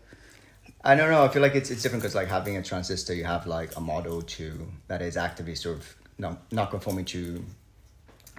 I 0.83 0.97
don't 0.97 1.09
know. 1.09 1.23
I 1.23 1.29
feel 1.29 1.41
like 1.41 1.55
it's 1.55 1.71
it's 1.71 1.83
different 1.85 2.03
because 2.03 2.17
like 2.17 2.27
having 2.27 2.57
a 2.57 2.63
trans 2.65 2.89
sister, 2.89 3.15
you 3.15 3.23
have 3.23 3.47
like 3.47 3.77
a 3.77 3.81
model 3.81 4.23
to 4.23 4.67
that 4.89 5.03
is 5.03 5.17
actively 5.17 5.55
sort 5.55 5.77
of 5.79 5.97
not 6.19 6.41
not 6.51 6.71
conforming 6.71 7.05
to 7.05 7.45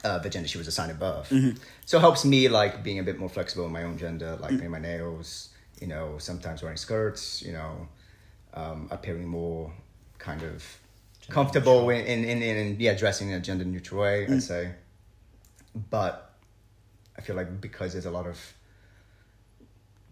uh, 0.04 0.20
the 0.20 0.30
gender 0.30 0.50
she 0.50 0.58
was 0.58 0.68
assigned 0.68 0.92
at 0.92 1.00
birth. 1.00 1.32
So 1.86 1.98
it 1.98 2.02
helps 2.02 2.26
me 2.26 2.50
like 2.50 2.84
being 2.84 3.00
a 3.00 3.04
bit 3.04 3.18
more 3.18 3.30
flexible 3.30 3.66
in 3.68 3.72
my 3.72 3.84
own 3.84 3.98
gender, 3.98 4.36
like 4.42 4.50
painting 4.50 4.72
my 4.72 4.80
nails. 4.80 5.50
You 5.80 5.88
know, 5.88 6.18
sometimes 6.18 6.62
wearing 6.62 6.78
skirts. 6.78 7.42
You 7.42 7.54
know, 7.54 7.88
um, 8.54 8.90
appearing 8.92 9.30
more 9.30 9.72
kind 10.18 10.44
of 10.44 10.62
comfortable 11.30 11.90
in, 11.90 12.06
in, 12.06 12.42
in, 12.42 12.58
in 12.58 12.76
yeah 12.82 12.96
dressing 12.96 13.30
in 13.30 13.36
a 13.36 13.40
gender 13.40 13.64
neutral 13.64 14.02
way. 14.02 14.28
I'd 14.28 14.44
say, 14.44 14.72
but 15.90 16.31
I 17.22 17.24
feel 17.24 17.36
like 17.36 17.62
because 17.62 17.92
there's 17.94 18.08
a 18.08 18.12
lot 18.12 18.26
of 18.26 18.40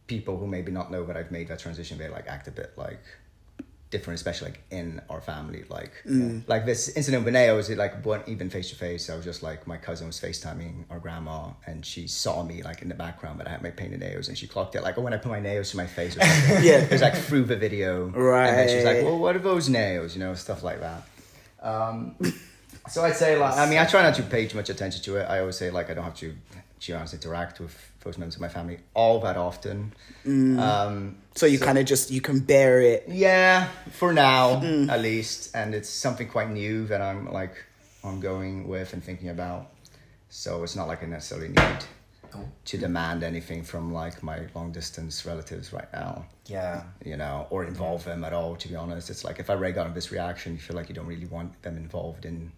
people 0.05 0.37
who 0.37 0.45
maybe 0.45 0.71
not 0.71 0.91
know 0.91 1.03
that 1.05 1.17
I've 1.17 1.31
made 1.31 1.47
that 1.47 1.57
transition, 1.57 1.97
they 1.97 2.07
like 2.07 2.27
act 2.27 2.47
a 2.47 2.51
bit 2.51 2.73
like 2.77 3.01
different, 3.89 4.19
especially 4.19 4.49
like 4.49 4.61
in 4.69 5.01
our 5.09 5.19
family. 5.19 5.65
Like 5.69 5.91
like 6.47 6.67
this 6.67 6.89
incident 6.89 7.25
with 7.25 7.33
Naya 7.33 7.55
was 7.55 7.71
it 7.71 7.79
like 7.79 8.05
weren't 8.05 8.27
even 8.27 8.51
face 8.51 8.69
to 8.69 8.75
face. 8.75 9.09
I 9.09 9.15
was 9.15 9.25
just 9.25 9.41
like 9.41 9.65
my 9.65 9.77
cousin 9.77 10.05
was 10.05 10.19
FaceTiming 10.21 10.83
our 10.91 10.99
grandma 10.99 11.49
and 11.65 11.83
she 11.83 12.07
saw 12.07 12.43
me 12.43 12.61
like 12.61 12.83
in 12.83 12.89
the 12.89 12.95
background 12.95 13.39
but 13.39 13.47
I 13.47 13.51
had 13.51 13.63
my 13.63 13.71
painted 13.71 14.01
nails 14.01 14.27
and 14.27 14.37
she 14.37 14.45
clocked 14.45 14.75
it 14.75 14.83
like 14.83 14.99
oh 14.99 15.01
when 15.01 15.13
I 15.13 15.17
put 15.17 15.31
my 15.31 15.39
nails 15.39 15.71
to 15.71 15.77
my 15.77 15.87
face 15.87 16.15
or 16.15 16.21
something. 16.21 16.63
Yeah. 16.69 16.81
It 16.81 16.91
was 16.91 17.01
like 17.01 17.15
through 17.15 17.45
the 17.45 17.55
video. 17.55 18.05
Right. 18.09 18.49
And 18.49 18.57
then 18.59 18.69
she's 18.69 18.85
like, 18.85 19.03
Well 19.03 19.17
what 19.17 19.35
are 19.35 19.39
those 19.39 19.67
nails? 19.67 20.13
You 20.15 20.19
know, 20.19 20.35
stuff 20.35 20.61
like 20.61 20.79
that. 20.81 21.07
Um 21.63 22.15
so 22.87 23.03
I'd 23.03 23.15
say 23.15 23.37
like 23.37 23.57
I 23.57 23.67
mean 23.67 23.79
I 23.79 23.85
try 23.85 24.03
not 24.03 24.13
to 24.15 24.23
pay 24.23 24.47
too 24.47 24.57
much 24.57 24.69
attention 24.69 25.01
to 25.03 25.17
it. 25.17 25.23
I 25.23 25.39
always 25.39 25.57
say 25.57 25.71
like 25.71 25.89
I 25.89 25.95
don't 25.95 26.03
have 26.03 26.15
to 26.17 26.35
to 26.81 26.93
honestly 26.93 27.17
interact 27.17 27.59
with 27.59 27.91
those 28.03 28.17
members 28.17 28.35
of 28.35 28.41
my 28.41 28.47
family 28.47 28.79
all 28.93 29.19
that 29.19 29.37
often. 29.37 29.93
Um, 30.25 31.17
so 31.35 31.45
you 31.45 31.59
kind 31.59 31.77
of 31.77 31.85
just 31.85 32.11
you 32.11 32.21
can 32.21 32.39
bear 32.39 32.81
it. 32.81 33.05
yeah, 33.07 33.69
for 33.91 34.13
now 34.13 34.61
at 34.89 35.01
least, 35.01 35.55
and 35.55 35.75
it's 35.75 35.89
something 35.89 36.27
quite 36.27 36.49
new 36.49 36.85
that 36.87 37.01
I'm 37.01 37.31
like 37.31 37.53
ongoing 38.03 38.67
with 38.67 38.93
and 38.93 39.03
thinking 39.03 39.29
about. 39.29 39.71
So 40.29 40.63
it's 40.63 40.75
not 40.75 40.87
like 40.87 41.03
I 41.03 41.07
necessarily 41.07 41.49
need 41.49 41.83
to 42.65 42.77
demand 42.77 43.23
anything 43.23 43.63
from 43.63 43.91
like 43.91 44.21
my 44.21 44.41
long 44.53 44.71
distance 44.71 45.25
relatives 45.25 45.73
right 45.73 45.91
now. 45.91 46.25
Yeah. 46.45 46.83
You 47.03 47.17
know, 47.17 47.47
or 47.49 47.65
involve 47.65 48.03
them 48.05 48.23
at 48.23 48.33
all. 48.33 48.55
To 48.55 48.67
be 48.67 48.75
honest, 48.75 49.09
it's 49.09 49.23
like 49.23 49.39
if 49.39 49.49
I 49.49 49.53
already 49.55 49.73
got 49.73 49.93
this 49.93 50.11
reaction, 50.11 50.53
you 50.53 50.59
feel 50.59 50.75
like 50.75 50.89
you 50.89 50.95
don't 50.95 51.07
really 51.07 51.25
want 51.25 51.61
them 51.61 51.77
involved 51.77 52.25
in 52.25 52.51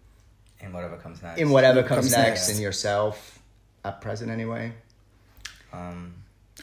in 0.60 0.72
whatever 0.72 0.96
comes 0.96 1.20
next. 1.22 1.40
in 1.40 1.50
whatever 1.50 1.82
comes, 1.82 1.88
comes 1.88 2.12
next 2.12 2.48
next. 2.48 2.56
in 2.56 2.62
yourself 2.62 3.41
at 3.84 4.00
present 4.00 4.30
anyway. 4.30 4.72
Um, 5.72 6.14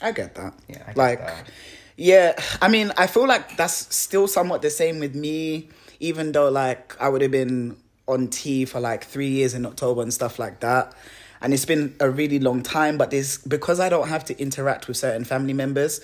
I 0.02 0.12
get 0.12 0.36
that. 0.36 0.54
Yeah, 0.68 0.84
I 0.84 0.88
get 0.88 0.98
like, 0.98 1.20
that. 1.20 1.50
yeah. 1.98 2.40
I 2.62 2.68
mean, 2.68 2.92
I 2.98 3.08
feel 3.08 3.28
like 3.28 3.58
that's 3.58 3.94
still 3.96 4.28
somewhat 4.28 4.62
the 4.62 4.70
same 4.70 5.00
with 5.00 5.16
me. 5.16 5.70
Even 6.00 6.32
though, 6.32 6.50
like, 6.50 6.96
I 7.02 7.10
would 7.10 7.22
have 7.22 7.32
been 7.32 7.76
on 8.08 8.28
T 8.28 8.66
for 8.66 8.80
like 8.80 9.04
three 9.04 9.28
years 9.28 9.54
in 9.54 9.66
October 9.66 10.02
and 10.02 10.14
stuff 10.14 10.40
like 10.40 10.62
that, 10.62 10.94
and 11.42 11.54
it's 11.54 11.66
been 11.66 11.96
a 12.00 12.10
really 12.10 12.40
long 12.40 12.64
time. 12.64 12.98
But 12.98 13.12
this 13.12 13.38
because 13.38 13.80
I 13.80 13.90
don't 13.90 14.08
have 14.08 14.26
to 14.26 14.42
interact 14.42 14.88
with 14.88 14.98
certain 14.98 15.26
family 15.26 15.54
members, 15.54 16.00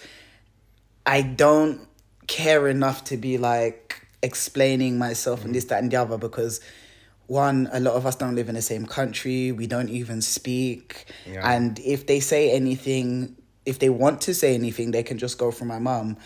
I 1.06 1.21
don't 1.21 1.88
care 2.28 2.67
enough 2.67 3.06
to 3.06 3.17
be 3.17 3.38
like 3.38 4.06
explaining 4.21 4.97
myself 4.97 5.45
and 5.45 5.54
this, 5.54 5.65
that, 5.65 5.82
and 5.82 5.91
the 5.91 5.97
other 5.97 6.17
because 6.17 6.60
one, 7.28 7.70
a 7.72 7.80
lot 7.80 7.96
of 7.96 8.06
us 8.06 8.16
don't 8.16 8.36
live 8.36 8.50
in 8.50 8.56
the 8.56 8.62
same 8.62 8.86
country. 8.86 9.52
We 9.52 9.68
don't 9.68 9.90
even 9.90 10.22
speak. 10.22 11.06
Yeah. 11.26 11.50
And 11.50 11.80
if 11.80 12.06
they 12.08 12.20
say 12.20 12.52
anything, 12.52 13.36
if 13.66 13.80
they 13.80 13.90
want 13.90 14.22
to 14.22 14.34
say 14.34 14.54
anything, 14.54 14.92
they 14.92 15.04
can 15.04 15.18
just 15.18 15.38
go 15.38 15.52
for 15.52 15.66
my 15.66 15.80
mum. 15.80 16.18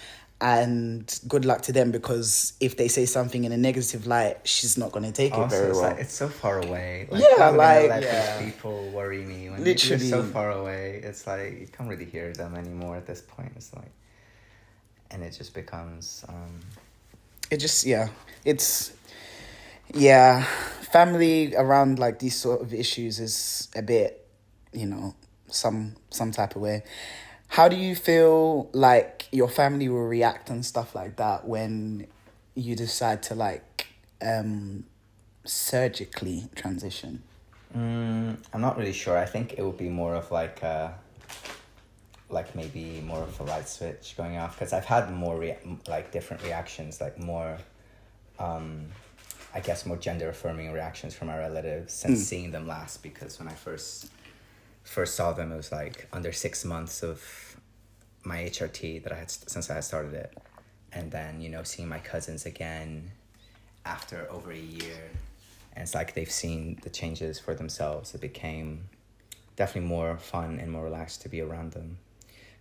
And 0.42 1.20
good 1.28 1.44
luck 1.44 1.64
to 1.64 1.74
them 1.74 1.92
because 1.92 2.54
if 2.62 2.78
they 2.78 2.88
say 2.88 3.06
something 3.06 3.44
in 3.44 3.52
a 3.52 3.58
negative 3.58 4.08
light, 4.08 4.38
she's 4.48 4.78
not 4.78 4.94
going 4.94 5.04
to 5.04 5.12
take 5.12 5.34
it 5.34 5.38
also, 5.38 5.50
very 5.58 5.70
it's, 5.70 5.78
well. 5.80 5.90
like, 5.90 6.00
it's 6.00 6.14
so 6.14 6.30
far 6.30 6.62
away. 6.62 7.08
Like, 7.12 7.22
Yeah, 7.38 7.50
like- 7.50 7.90
let 7.90 8.04
Yeah. 8.04 8.46
people 8.46 8.90
worry 8.92 9.22
me 9.26 9.50
when 9.50 9.64
Literally. 9.66 10.06
you're 10.06 10.22
so 10.22 10.24
far 10.32 10.52
away. 10.52 11.02
It's 11.04 11.28
like 11.28 11.60
you 11.60 11.68
can't 11.68 11.90
really 11.90 12.06
hear 12.06 12.32
them 12.32 12.56
anymore 12.56 12.96
at 12.96 13.06
this 13.06 13.20
point. 13.22 13.52
It's 13.58 13.74
like, 13.74 13.92
and 15.12 15.24
it 15.24 15.32
just 15.38 15.54
becomes. 15.54 16.24
Um, 16.30 16.60
it 17.52 17.58
just 17.58 17.84
yeah 17.86 18.10
it's 18.46 18.92
yeah 19.94 20.46
family 20.92 21.56
around 21.56 22.00
like 22.00 22.20
these 22.20 22.36
sort 22.36 22.62
of 22.62 22.74
issues 22.74 23.20
is 23.20 23.68
a 23.76 23.82
bit 23.82 24.28
you 24.74 24.86
know 24.86 25.16
some 25.48 25.96
some 26.10 26.32
type 26.32 26.56
of 26.56 26.62
way 26.62 26.84
how 27.48 27.68
do 27.68 27.76
you 27.76 27.96
feel 27.96 28.70
like 28.74 29.28
your 29.32 29.48
family 29.50 29.90
will 29.90 30.08
react 30.08 30.50
and 30.50 30.66
stuff 30.66 30.94
like 30.96 31.16
that 31.16 31.48
when 31.48 32.06
you 32.56 32.76
decide 32.76 33.22
to 33.24 33.34
like 33.36 33.88
um 34.22 34.84
surgically 35.46 36.48
transition 36.56 37.24
Mm, 37.76 38.38
I'm 38.52 38.62
not 38.62 38.78
really 38.78 38.94
sure. 38.94 39.18
I 39.18 39.26
think 39.26 39.54
it 39.58 39.62
would 39.64 39.78
be 39.78 39.90
more 39.90 40.16
of 40.16 40.32
like 40.32 40.64
a, 40.64 40.96
like 42.30 42.56
maybe 42.56 43.02
more 43.06 43.22
of 43.22 43.40
a 43.40 43.44
light 43.44 43.70
switch 43.70 44.16
going 44.18 44.38
off 44.38 44.58
because 44.58 44.74
I've 44.74 44.86
had 44.86 45.12
more 45.14 45.38
rea- 45.38 45.58
like 45.88 46.12
different 46.12 46.44
reactions, 46.44 47.00
like 47.00 47.20
more, 47.20 47.58
um, 48.40 48.86
I 49.54 49.60
guess 49.62 49.86
more 49.86 49.98
gender 49.98 50.30
affirming 50.30 50.72
reactions 50.72 51.16
from 51.16 51.28
my 51.28 51.38
relatives 51.38 51.94
since 51.94 52.20
hmm. 52.20 52.24
seeing 52.24 52.52
them 52.52 52.68
last. 52.68 53.02
Because 53.04 53.40
when 53.40 53.48
I 53.48 53.54
first 53.54 54.12
first 54.84 55.16
saw 55.16 55.32
them, 55.32 55.52
it 55.52 55.58
was 55.58 55.72
like 55.72 56.08
under 56.14 56.32
six 56.32 56.64
months 56.66 57.04
of 57.04 57.22
my 58.24 58.38
HRT 58.38 59.04
that 59.04 59.12
I 59.12 59.18
had 59.18 59.32
since 59.32 59.70
I 59.70 59.76
had 59.76 59.84
started 59.84 60.14
it, 60.14 60.38
and 60.92 61.12
then 61.12 61.42
you 61.42 61.50
know 61.50 61.64
seeing 61.64 61.88
my 61.88 62.00
cousins 62.00 62.46
again 62.46 63.12
after 63.86 64.28
over 64.30 64.52
a 64.52 64.58
year 64.58 65.10
and 65.74 65.84
it's 65.84 65.96
like 65.96 66.14
they've 66.14 66.32
seen 66.32 66.78
the 66.84 66.90
changes 66.90 67.40
for 67.40 67.54
themselves 67.54 68.14
it 68.14 68.22
became 68.22 68.84
definitely 69.56 69.88
more 69.88 70.18
fun 70.18 70.60
and 70.60 70.72
more 70.72 70.84
relaxed 70.84 71.22
to 71.22 71.30
be 71.30 71.42
around 71.42 71.72
them. 71.72 71.98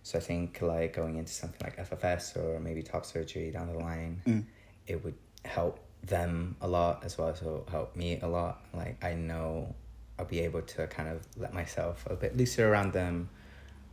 So 0.03 0.17
i 0.17 0.21
think 0.21 0.61
like 0.61 0.93
going 0.93 1.17
into 1.17 1.31
something 1.31 1.59
like 1.61 1.77
ffs 1.89 2.35
or 2.37 2.59
maybe 2.59 2.81
top 2.81 3.05
surgery 3.05 3.51
down 3.51 3.67
the 3.67 3.77
line 3.77 4.21
hmm. 4.25 4.39
it 4.87 5.03
would 5.03 5.15
help 5.45 5.79
them 6.03 6.55
a 6.61 6.67
lot 6.67 7.03
as 7.03 7.17
well 7.17 7.29
as 7.29 7.41
it'll 7.41 7.67
help 7.69 7.95
me 7.95 8.19
a 8.21 8.27
lot 8.27 8.61
like 8.73 9.03
i 9.03 9.13
know 9.13 9.73
i'll 10.17 10.25
be 10.25 10.39
able 10.39 10.61
to 10.61 10.87
kind 10.87 11.09
of 11.09 11.25
let 11.37 11.53
myself 11.53 12.05
a 12.09 12.15
bit 12.15 12.35
looser 12.37 12.71
around 12.71 12.93
them 12.93 13.29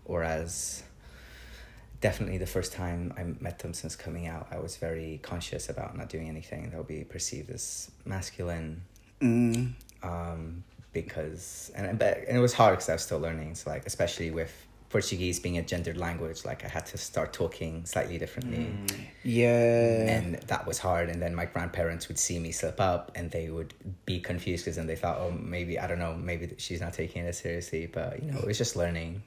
whereas 0.05 0.83
definitely 2.01 2.39
the 2.39 2.47
first 2.47 2.73
time 2.73 3.13
I 3.17 3.25
met 3.43 3.59
them 3.59 3.73
since 3.73 3.97
coming 3.97 4.27
out, 4.27 4.49
I 4.51 4.59
was 4.59 4.77
very 4.77 5.19
conscious 5.23 5.69
about 5.69 5.97
not 5.97 6.09
doing 6.09 6.29
anything 6.29 6.71
that 6.71 6.77
would 6.77 6.87
be 6.87 7.05
perceived 7.05 7.51
as 7.51 7.91
masculine. 8.05 8.83
mm. 9.21 9.73
Um, 10.03 10.63
because 10.93 11.71
and 11.75 11.99
but 11.99 12.19
and 12.27 12.37
it 12.37 12.41
was 12.41 12.55
hard 12.55 12.75
because 12.77 12.89
I 12.89 12.93
was 12.95 13.03
still 13.03 13.19
learning. 13.19 13.55
So 13.55 13.71
like 13.71 13.87
especially 13.87 14.31
with 14.31 14.55
Portuguese 14.89 15.41
being 15.41 15.59
a 15.59 15.63
gendered 15.63 15.97
language, 15.97 16.45
like 16.45 16.65
I 16.65 16.69
had 16.69 16.87
to 16.87 16.99
start 16.99 17.33
talking 17.33 17.85
slightly 17.87 18.19
differently, 18.19 18.69
yeah. 19.25 20.09
And 20.17 20.35
that 20.47 20.67
was 20.67 20.79
hard. 20.79 21.09
And 21.09 21.21
then 21.21 21.35
my 21.35 21.45
grandparents 21.47 22.09
would 22.09 22.19
see 22.19 22.39
me 22.39 22.53
slip 22.53 22.81
up, 22.81 23.11
and 23.15 23.31
they 23.31 23.51
would 23.51 23.75
be 24.05 24.21
confused 24.21 24.65
because 24.65 24.77
then 24.77 24.87
they 24.87 24.97
thought, 24.97 25.19
oh, 25.19 25.33
maybe 25.33 25.79
I 25.79 25.87
don't 25.87 25.99
know, 25.99 26.15
maybe 26.15 26.55
she's 26.59 26.81
not 26.81 26.93
taking 26.93 27.25
it 27.25 27.35
seriously. 27.35 27.87
But 27.87 28.23
you 28.23 28.31
know, 28.31 28.39
it 28.39 28.47
was 28.47 28.59
just 28.59 28.77
learning. 28.77 29.23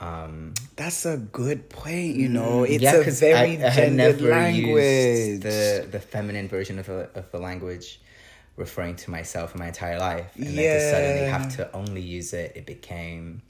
Um, 0.00 0.54
that's 0.76 1.04
a 1.06 1.16
good 1.16 1.68
point 1.68 2.16
you 2.16 2.28
know. 2.28 2.64
It's 2.64 2.82
yeah, 2.82 2.96
a 2.96 3.04
'cause 3.04 3.20
very 3.20 3.62
I, 3.62 3.68
I 3.68 3.74
gendered 3.74 4.20
never 4.20 4.30
language. 4.30 4.82
used 4.84 5.42
the 5.42 5.86
the 5.90 6.00
feminine 6.00 6.48
version 6.48 6.78
of 6.78 6.86
the 6.86 7.08
of 7.14 7.30
the 7.30 7.38
language, 7.38 8.00
referring 8.56 8.96
to 8.96 9.10
myself 9.10 9.54
in 9.54 9.60
my 9.60 9.68
entire 9.68 9.98
life, 9.98 10.30
and 10.36 10.56
then 10.58 10.76
to 10.78 10.90
suddenly 10.90 11.26
have 11.28 11.56
to 11.56 11.72
only 11.74 12.00
use 12.02 12.32
it, 12.32 12.52
it 12.56 12.66
became, 12.66 13.42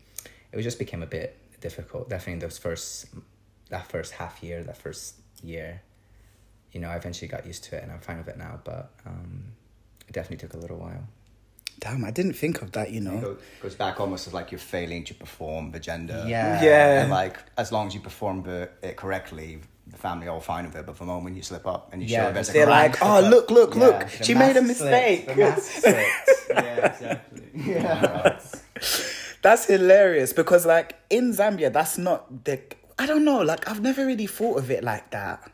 it 0.52 0.60
just 0.62 0.78
became 0.78 1.02
a 1.02 1.06
bit 1.06 1.38
difficult. 1.62 2.10
Definitely 2.10 2.40
those 2.46 2.58
first, 2.58 3.06
that 3.70 3.86
first 3.90 4.12
half 4.12 4.42
year, 4.42 4.62
that 4.64 4.76
first 4.76 5.14
year. 5.42 5.80
You 6.72 6.80
know, 6.80 6.88
I 6.88 6.96
eventually 6.96 7.28
got 7.28 7.46
used 7.46 7.64
to 7.64 7.76
it, 7.76 7.82
and 7.82 7.90
I'm 7.92 8.00
fine 8.00 8.18
with 8.18 8.28
it 8.28 8.36
now. 8.36 8.60
But 8.62 8.90
um, 9.06 9.44
it 10.08 10.12
definitely 10.12 10.46
took 10.46 10.54
a 10.54 10.58
little 10.58 10.78
while. 10.78 11.06
Damn, 11.80 12.04
I 12.04 12.10
didn't 12.10 12.34
think 12.34 12.62
of 12.62 12.72
that. 12.72 12.90
You 12.92 13.00
know. 13.00 13.18
go- 13.20 13.36
goes 13.62 13.74
back 13.74 13.98
almost 14.00 14.26
as 14.26 14.34
like 14.34 14.52
you're 14.52 14.58
failing 14.58 15.04
to 15.04 15.14
perform 15.14 15.70
the 15.72 15.80
gender. 15.80 16.24
Yeah. 16.28 16.62
Yeah. 16.62 17.02
And 17.02 17.10
like 17.10 17.38
as 17.56 17.72
long 17.72 17.86
as 17.88 17.94
you 17.94 18.00
perform 18.00 18.42
the, 18.42 18.68
it 18.82 18.96
correctly, 18.96 19.60
the 19.86 19.96
family 19.98 20.28
are 20.28 20.30
all 20.34 20.40
fine 20.40 20.64
with 20.64 20.76
it. 20.76 20.86
But 20.86 20.96
the 20.96 21.04
moment 21.04 21.36
you 21.36 21.42
slip 21.42 21.66
up 21.66 21.92
and 21.92 22.00
you 22.02 22.08
Yeah, 22.08 22.28
show 22.28 22.32
there's 22.32 22.48
a 22.50 22.52
They're 22.52 22.66
like, 22.66 23.02
oh 23.02 23.20
look, 23.20 23.50
look, 23.50 23.74
Yeah, 23.74 23.80
look, 23.86 24.08
she 24.22 24.34
made 24.34 24.56
a 24.56 24.62
mask 24.62 24.78
slipped, 24.78 25.26
mistake. 25.26 25.26
the 25.26 25.34
mask 25.36 25.70
slipped. 25.82 26.30
yeah, 26.50 26.86
exactly. 26.92 27.48
Yeah. 27.72 28.38
That's 29.42 29.66
hilarious 29.66 30.32
because 30.32 30.64
like 30.66 30.94
in 31.10 31.32
Zambia, 31.32 31.72
that's 31.72 31.98
not 31.98 32.44
the. 32.44 32.60
I 32.98 33.06
don't 33.06 33.24
know. 33.24 33.40
Like 33.42 33.68
I've 33.68 33.80
never 33.80 34.06
really 34.06 34.26
thought 34.26 34.58
of 34.58 34.70
it 34.70 34.82
like 34.84 35.10
that. 35.10 35.50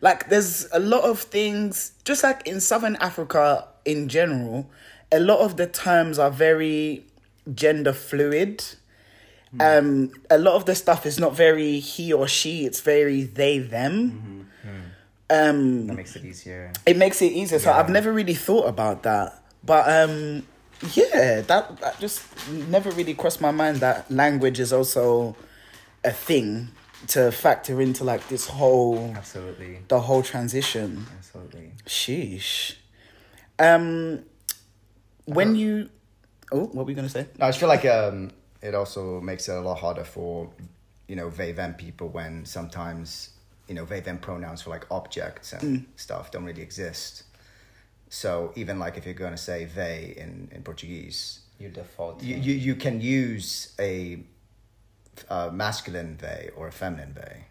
Like 0.00 0.28
there's 0.28 0.66
a 0.72 0.80
lot 0.80 1.04
of 1.04 1.20
things, 1.20 1.92
just 2.04 2.24
like 2.24 2.44
in 2.46 2.60
Southern 2.60 2.96
Africa 2.96 3.68
in 3.84 4.08
general, 4.08 4.68
a 5.12 5.20
lot 5.20 5.38
of 5.38 5.56
the 5.56 5.66
terms 5.68 6.18
are 6.18 6.30
very 6.30 7.04
gender 7.54 7.92
fluid. 7.92 8.64
Um, 9.60 10.10
a 10.30 10.38
lot 10.38 10.54
of 10.54 10.64
the 10.64 10.74
stuff 10.74 11.04
is 11.06 11.20
not 11.20 11.36
very 11.36 11.78
he 11.78 12.12
or 12.12 12.26
she; 12.26 12.64
it's 12.64 12.80
very 12.80 13.22
they 13.22 13.58
them. 13.58 14.48
Um, 15.30 15.86
That 15.86 15.96
makes 15.96 16.16
it 16.16 16.24
easier. 16.24 16.72
it 16.84 16.96
makes 16.96 17.22
it 17.22 17.32
easier. 17.32 17.58
So 17.58 17.70
Yeah. 17.70 17.78
I've 17.78 17.88
never 17.88 18.12
really 18.12 18.34
thought 18.34 18.66
about 18.68 19.04
that. 19.04 19.40
But 19.64 19.88
um 19.88 20.46
yeah, 20.94 21.40
that 21.42 21.78
that 21.80 22.00
just 22.00 22.24
never 22.50 22.90
really 22.90 23.14
crossed 23.14 23.40
my 23.40 23.50
mind 23.50 23.78
that 23.78 24.10
language 24.10 24.60
is 24.60 24.72
also 24.72 25.36
a 26.04 26.10
thing 26.10 26.68
to 27.08 27.32
factor 27.32 27.80
into 27.80 28.04
like 28.04 28.28
this 28.28 28.46
whole 28.46 29.12
Absolutely. 29.16 29.78
the 29.88 30.00
whole 30.00 30.22
transition. 30.22 31.06
Absolutely. 31.18 31.72
Sheesh. 31.86 32.76
Um 33.58 34.24
when 35.24 35.54
you 35.54 35.88
Oh, 36.52 36.66
what 36.66 36.84
were 36.84 36.90
you 36.90 36.96
gonna 36.96 37.08
say? 37.08 37.26
No, 37.38 37.46
I 37.46 37.48
just 37.48 37.58
feel 37.58 37.68
like 37.68 37.86
um, 37.86 38.30
it 38.60 38.74
also 38.74 39.20
makes 39.20 39.48
it 39.48 39.56
a 39.56 39.60
lot 39.60 39.78
harder 39.78 40.04
for, 40.04 40.50
you 41.08 41.16
know, 41.16 41.30
they 41.30 41.52
them 41.52 41.74
people 41.74 42.08
when 42.08 42.44
sometimes, 42.44 43.30
you 43.68 43.74
know, 43.74 43.86
they 43.86 44.00
them 44.00 44.18
pronouns 44.18 44.60
for 44.62 44.70
like 44.70 44.86
objects 44.90 45.54
and 45.54 45.86
stuff 45.96 46.30
don't 46.30 46.44
really 46.44 46.60
exist. 46.62 47.24
So 48.12 48.52
even 48.56 48.78
like 48.78 48.98
if 48.98 49.06
you're 49.06 49.14
going 49.14 49.32
to 49.32 49.44
say 49.50 49.64
they 49.64 50.12
in, 50.18 50.48
in 50.52 50.62
Portuguese, 50.62 51.40
You 51.58 51.70
default. 51.70 52.22
you, 52.22 52.36
you, 52.36 52.52
you 52.52 52.74
can 52.74 53.00
use 53.00 53.72
a, 53.80 54.18
a 55.30 55.50
masculine 55.50 56.18
they 56.20 56.50
or 56.54 56.68
a 56.68 56.72
feminine 56.72 57.14
they. 57.14 57.46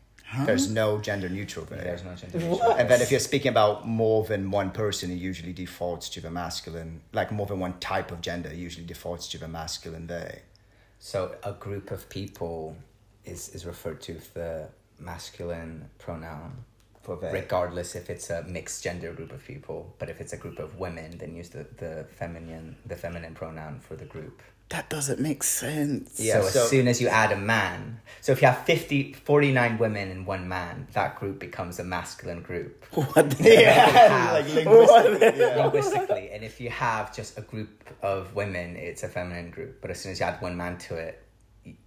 There's 0.45 0.69
no 0.69 0.99
gender 0.99 1.27
neutral 1.29 1.65
they. 1.65 1.77
There's 1.77 2.03
no 2.03 2.13
gender 2.13 2.37
neutral. 2.37 2.73
And 2.73 2.87
then 2.87 3.01
if 3.01 3.09
you're 3.09 3.19
speaking 3.19 3.49
about 3.49 3.87
more 3.87 4.23
than 4.23 4.51
one 4.51 4.69
person, 4.69 5.09
it 5.09 5.15
usually 5.15 5.51
defaults 5.51 6.07
to 6.09 6.21
the 6.21 6.29
masculine. 6.29 7.01
Like 7.11 7.31
more 7.31 7.47
than 7.47 7.59
one 7.59 7.79
type 7.79 8.11
of 8.11 8.21
gender, 8.21 8.49
it 8.49 8.55
usually 8.57 8.85
defaults 8.85 9.27
to 9.29 9.39
the 9.39 9.47
masculine 9.47 10.05
they. 10.05 10.43
So 10.99 11.35
a 11.43 11.53
group 11.53 11.89
of 11.89 12.07
people 12.07 12.77
is 13.25 13.49
is 13.55 13.65
referred 13.65 13.99
to 14.01 14.13
with 14.13 14.33
the 14.35 14.67
masculine 14.99 15.89
pronoun, 15.97 16.63
For 17.03 17.15
they. 17.17 17.31
regardless 17.31 17.95
if 17.95 18.09
it's 18.09 18.29
a 18.29 18.43
mixed 18.43 18.83
gender 18.83 19.11
group 19.13 19.31
of 19.31 19.43
people. 19.45 19.95
But 19.99 20.09
if 20.09 20.21
it's 20.21 20.33
a 20.33 20.37
group 20.37 20.59
of 20.59 20.77
women, 20.77 21.17
then 21.17 21.35
use 21.35 21.49
the, 21.49 21.65
the 21.77 22.05
feminine 22.15 22.75
the 22.85 22.95
feminine 22.95 23.33
pronoun 23.33 23.79
for 23.79 23.95
the 23.95 24.05
group. 24.05 24.41
That 24.69 24.89
doesn't 24.89 25.19
make 25.19 25.43
sense. 25.43 26.17
Yeah, 26.17 26.39
so 26.39 26.61
as 26.63 26.69
soon 26.69 26.87
as 26.87 27.01
you 27.01 27.09
add 27.09 27.33
a 27.33 27.35
man, 27.35 27.99
so 28.21 28.31
if 28.31 28.41
you 28.41 28.47
have 28.47 28.59
50, 28.65 29.11
49 29.11 29.77
women 29.77 30.09
and 30.09 30.25
one 30.25 30.47
man, 30.47 30.87
that 30.93 31.19
group 31.19 31.39
becomes 31.39 31.77
a 31.79 31.83
masculine 31.83 32.41
group. 32.41 32.85
What 32.93 33.31
the 33.31 33.51
Yeah, 33.51 34.29
like 34.31 34.45
linguistic- 34.53 34.65
linguistic. 35.03 35.35
yeah. 35.37 35.63
linguistically. 35.63 36.29
And 36.31 36.43
if 36.45 36.61
you 36.61 36.69
have 36.69 37.13
just 37.13 37.37
a 37.37 37.41
group 37.41 37.83
of 38.01 38.33
women, 38.33 38.77
it's 38.77 39.03
a 39.03 39.09
feminine 39.09 39.49
group. 39.51 39.81
But 39.81 39.91
as 39.91 39.99
soon 39.99 40.13
as 40.13 40.21
you 40.21 40.25
add 40.25 40.41
one 40.41 40.55
man 40.55 40.77
to 40.87 40.95
it, 40.95 41.21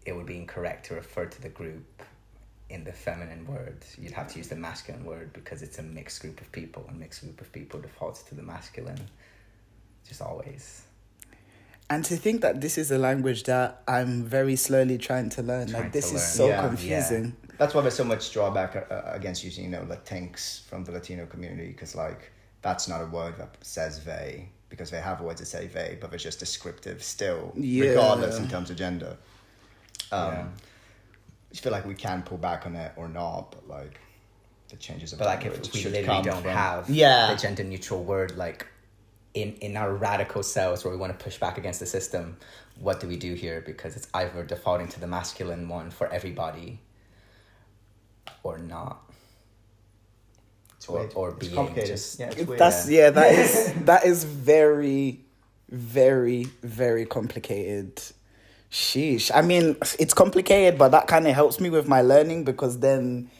it 0.04 0.14
would 0.14 0.26
be 0.26 0.36
incorrect 0.36 0.84
to 0.86 0.94
refer 0.94 1.24
to 1.24 1.40
the 1.40 1.48
group 1.48 2.02
in 2.70 2.84
the 2.84 2.92
feminine 2.92 3.46
word. 3.46 3.84
You'd 4.00 4.12
have 4.12 4.28
to 4.32 4.38
use 4.38 4.48
the 4.48 4.56
masculine 4.56 5.04
word 5.04 5.32
because 5.32 5.62
it's 5.62 5.78
a 5.78 5.82
mixed 5.82 6.20
group 6.22 6.40
of 6.40 6.50
people. 6.52 6.84
And 6.88 6.98
mixed 6.98 7.22
group 7.22 7.40
of 7.40 7.52
people 7.52 7.80
defaults 7.80 8.22
to 8.24 8.34
the 8.34 8.42
masculine, 8.42 9.00
just 10.08 10.22
always. 10.22 10.82
And 11.90 12.04
to 12.06 12.16
think 12.16 12.40
that 12.40 12.60
this 12.62 12.78
is 12.78 12.90
a 12.90 12.98
language 12.98 13.44
that 13.44 13.82
I'm 13.86 14.24
very 14.24 14.56
slowly 14.56 14.96
trying 14.96 15.28
to 15.30 15.42
learn. 15.42 15.68
Trying 15.68 15.82
like 15.84 15.92
this 15.92 16.10
to 16.10 16.16
is 16.16 16.22
learn. 16.22 16.30
so 16.30 16.48
Yeah, 16.48 16.66
confusing. 16.66 17.36
That's 17.58 17.74
why 17.74 17.82
there's 17.82 17.94
so 17.94 18.04
much 18.04 18.32
drawback 18.32 18.74
uh, 18.90 19.02
against 19.04 19.44
using, 19.44 19.64
you 19.64 19.70
know, 19.70 19.82
Latinx 19.82 20.62
from 20.64 20.82
the 20.84 20.92
Latino 20.92 21.26
community 21.26 21.68
because, 21.68 21.94
like, 21.94 22.32
that's 22.62 22.88
not 22.88 23.02
a 23.02 23.06
word 23.06 23.36
that 23.36 23.56
says 23.60 24.02
they 24.04 24.48
because 24.70 24.90
they 24.90 25.00
have 25.00 25.20
words 25.20 25.38
that 25.40 25.46
say 25.46 25.66
they, 25.68 25.96
but 26.00 26.10
they're 26.10 26.18
just 26.18 26.40
descriptive 26.40 27.00
still, 27.02 27.52
Yeah. 27.54 27.90
regardless 27.90 28.38
in 28.38 28.48
terms 28.48 28.70
of 28.70 28.76
gender. 28.76 29.16
Um, 30.10 30.52
Yeah. 31.54 31.60
I 31.60 31.62
feel 31.62 31.72
like 31.72 31.86
we 31.86 31.94
can 31.94 32.22
pull 32.22 32.38
back 32.38 32.66
on 32.66 32.74
it 32.76 32.92
or 32.96 33.08
not, 33.08 33.52
but 33.52 33.68
like 33.68 34.00
the 34.68 34.76
changes 34.76 35.12
of 35.12 35.18
But 35.18 35.26
like 35.26 35.40
language 35.44 35.68
if 35.68 35.74
we 35.74 35.80
should 35.80 35.92
literally 35.92 36.16
come 36.16 36.24
don't 36.24 36.42
from- 36.42 36.50
have 36.50 36.90
yeah 36.90 37.32
the 37.32 37.36
gender 37.40 37.62
neutral 37.64 38.02
word 38.02 38.36
like 38.36 38.66
in 39.34 39.52
in 39.60 39.76
our 39.76 39.92
radical 39.94 40.42
selves 40.42 40.84
where 40.84 40.92
we 40.92 40.96
want 40.98 41.16
to 41.18 41.22
push 41.24 41.38
back 41.38 41.58
against 41.58 41.80
the 41.80 41.86
system, 41.86 42.36
what 42.80 43.00
do 43.00 43.06
we 43.08 43.16
do 43.16 43.34
here? 43.34 43.60
Because 43.64 43.96
it's 43.96 44.08
either 44.14 44.42
defaulting 44.44 44.88
to 44.88 45.00
the 45.00 45.06
masculine 45.06 45.68
one 45.68 45.90
for 45.90 46.06
everybody 46.08 46.80
or 48.42 48.58
not. 48.58 49.00
It's 50.76 50.88
Or, 50.88 50.98
weird. 51.00 51.12
or 51.14 51.30
It's 51.30 51.38
being 51.40 51.54
complicated. 51.54 51.88
just 51.88 52.18
Yeah, 52.20 52.26
it's 52.30 52.46
weird. 52.46 52.58
That's 52.60 52.88
yeah, 52.88 53.10
that 53.10 53.32
is 53.32 53.72
that 53.86 54.04
is 54.06 54.24
very, 54.24 55.20
very, 55.68 56.44
very 56.62 57.06
complicated. 57.06 58.00
Sheesh. 58.74 59.30
I 59.32 59.40
mean, 59.40 59.76
it's 60.00 60.12
complicated, 60.12 60.76
but 60.76 60.88
that 60.88 61.06
kind 61.06 61.28
of 61.28 61.34
helps 61.34 61.60
me 61.60 61.70
with 61.70 61.86
my 61.86 62.02
learning 62.02 62.42
because 62.42 62.80
then 62.80 63.30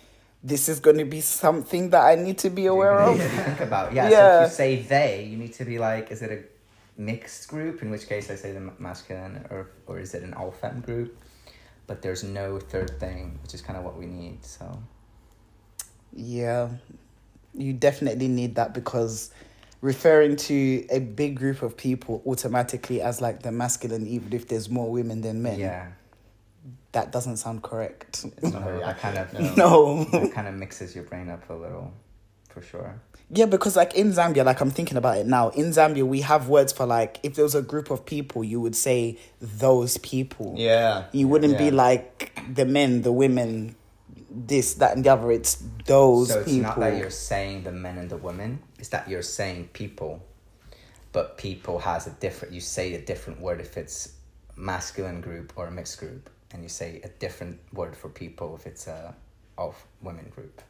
this 0.44 0.68
is 0.68 0.78
going 0.78 0.98
to 0.98 1.04
be 1.04 1.20
something 1.20 1.90
that 1.90 2.02
I 2.02 2.14
need 2.14 2.38
to 2.38 2.50
be 2.50 2.66
aware 2.66 3.00
of. 3.00 3.18
think 3.18 3.58
about. 3.58 3.92
Yeah, 3.92 4.08
so 4.08 4.44
if 4.44 4.50
you 4.50 4.54
say 4.54 4.82
they, 4.82 5.24
you 5.24 5.36
need 5.36 5.52
to 5.54 5.64
be 5.64 5.80
like, 5.80 6.12
is 6.12 6.22
it 6.22 6.30
a 6.30 7.00
mixed 7.00 7.48
group? 7.48 7.82
In 7.82 7.90
which 7.90 8.06
case 8.06 8.30
I 8.30 8.36
say 8.36 8.52
the 8.52 8.70
masculine, 8.78 9.44
or 9.50 9.70
or 9.88 9.98
is 9.98 10.14
it 10.14 10.22
an 10.22 10.34
all 10.34 10.52
femme 10.52 10.80
group? 10.80 11.18
But 11.88 12.00
there's 12.00 12.22
no 12.22 12.60
third 12.60 13.00
thing, 13.00 13.40
which 13.42 13.54
is 13.54 13.60
kind 13.60 13.76
of 13.76 13.84
what 13.84 13.98
we 13.98 14.06
need. 14.06 14.44
So 14.44 14.80
Yeah, 16.12 16.68
you 17.54 17.72
definitely 17.72 18.28
need 18.28 18.54
that 18.54 18.72
because 18.72 19.32
referring 19.84 20.34
to 20.34 20.86
a 20.88 20.98
big 20.98 21.36
group 21.36 21.60
of 21.60 21.76
people 21.76 22.22
automatically 22.24 23.02
as 23.02 23.20
like 23.20 23.42
the 23.42 23.52
masculine, 23.52 24.06
even 24.06 24.32
if 24.32 24.48
there's 24.48 24.70
more 24.70 24.90
women 24.90 25.20
than 25.20 25.42
men, 25.42 25.60
yeah, 25.60 25.88
that 26.92 27.12
doesn't 27.12 27.36
sound 27.36 27.62
correct. 27.62 28.24
It's 28.38 28.50
not 28.50 28.62
very 28.62 28.80
that 28.80 28.98
kind 28.98 29.18
of 29.18 29.32
no. 29.58 30.02
no. 30.02 30.04
that 30.04 30.32
kind 30.32 30.48
of 30.48 30.54
mixes 30.54 30.94
your 30.94 31.04
brain 31.04 31.28
up 31.28 31.48
a 31.50 31.52
little, 31.52 31.92
for 32.48 32.62
sure. 32.62 32.98
Yeah, 33.28 33.44
because 33.44 33.76
like 33.76 33.94
in 33.94 34.12
Zambia, 34.12 34.42
like 34.42 34.62
I'm 34.62 34.70
thinking 34.70 34.96
about 34.96 35.18
it 35.18 35.26
now. 35.26 35.50
In 35.50 35.66
Zambia, 35.66 36.06
we 36.06 36.22
have 36.22 36.48
words 36.48 36.72
for 36.72 36.86
like 36.86 37.20
if 37.22 37.34
there 37.34 37.44
was 37.44 37.54
a 37.54 37.62
group 37.62 37.90
of 37.90 38.06
people, 38.06 38.42
you 38.42 38.62
would 38.62 38.76
say 38.76 39.18
those 39.38 39.98
people. 39.98 40.54
Yeah. 40.56 41.04
You 41.12 41.28
wouldn't 41.28 41.58
be 41.58 41.70
like 41.70 42.32
the 42.50 42.64
men, 42.64 43.02
the 43.02 43.12
women, 43.12 43.76
this, 44.34 44.74
that, 44.74 44.96
and 44.96 45.04
the 45.04 45.10
other. 45.10 45.30
It's 45.32 45.62
those 45.86 46.28
so 46.28 46.40
it's 46.40 46.50
people. 46.50 46.62
not 46.62 46.80
that 46.80 46.98
you're 46.98 47.10
saying 47.10 47.64
the 47.64 47.72
men 47.72 47.98
and 47.98 48.10
the 48.10 48.16
women; 48.16 48.60
it's 48.78 48.88
that 48.90 49.08
you're 49.08 49.22
saying 49.22 49.70
people. 49.72 50.22
But 51.12 51.38
people 51.38 51.78
has 51.78 52.06
a 52.06 52.10
different. 52.10 52.52
You 52.54 52.60
say 52.60 52.94
a 52.94 53.00
different 53.00 53.40
word 53.40 53.60
if 53.60 53.76
it's 53.76 54.14
masculine 54.56 55.20
group 55.20 55.52
or 55.56 55.66
a 55.66 55.70
mixed 55.70 55.98
group, 55.98 56.28
and 56.52 56.62
you 56.62 56.68
say 56.68 57.00
a 57.04 57.08
different 57.08 57.58
word 57.72 57.96
for 57.96 58.08
people 58.08 58.54
if 58.56 58.66
it's 58.66 58.86
a 58.86 59.14
all 59.56 59.74
women 60.02 60.30
group. 60.34 60.60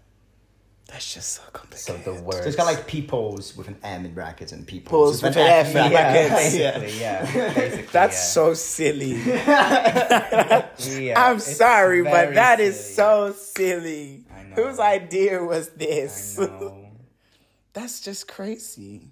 That's 0.87 1.15
just 1.15 1.31
so 1.35 1.43
complicated. 1.53 2.05
So 2.05 2.13
the 2.13 2.23
word. 2.23 2.43
So 2.43 2.49
it's 2.49 2.57
kind 2.57 2.69
of 2.71 2.77
like 2.77 2.87
peoples 2.87 3.57
with 3.57 3.69
an 3.69 3.77
M 3.83 4.05
in 4.05 4.13
brackets 4.15 4.53
and 4.53 4.67
peoples 4.67 5.21
Peoples 5.21 5.23
with 5.23 5.37
an 5.37 5.47
F 5.47 5.75
in 5.75 5.85
in 5.87 5.91
brackets. 5.93 6.35
basically, 6.55 7.01
yeah. 7.01 7.55
Basically, 7.55 7.87
That's 7.91 8.15
yeah. 8.15 8.21
so 8.21 8.55
silly. 8.55 9.15
Yeah, 11.05 11.21
I'm 11.31 11.39
sorry, 11.39 12.03
but 12.03 12.11
very 12.13 12.35
that 12.35 12.61
is 12.61 12.79
silly. 12.79 12.95
so 12.95 13.33
silly. 13.33 14.25
I 14.35 14.43
know. 14.45 14.55
Whose 14.57 14.79
idea 14.79 15.43
was 15.43 15.71
this? 15.71 16.39
I 16.39 16.47
know. 16.47 16.89
That's 17.73 18.01
just 18.01 18.29
crazy. 18.29 19.09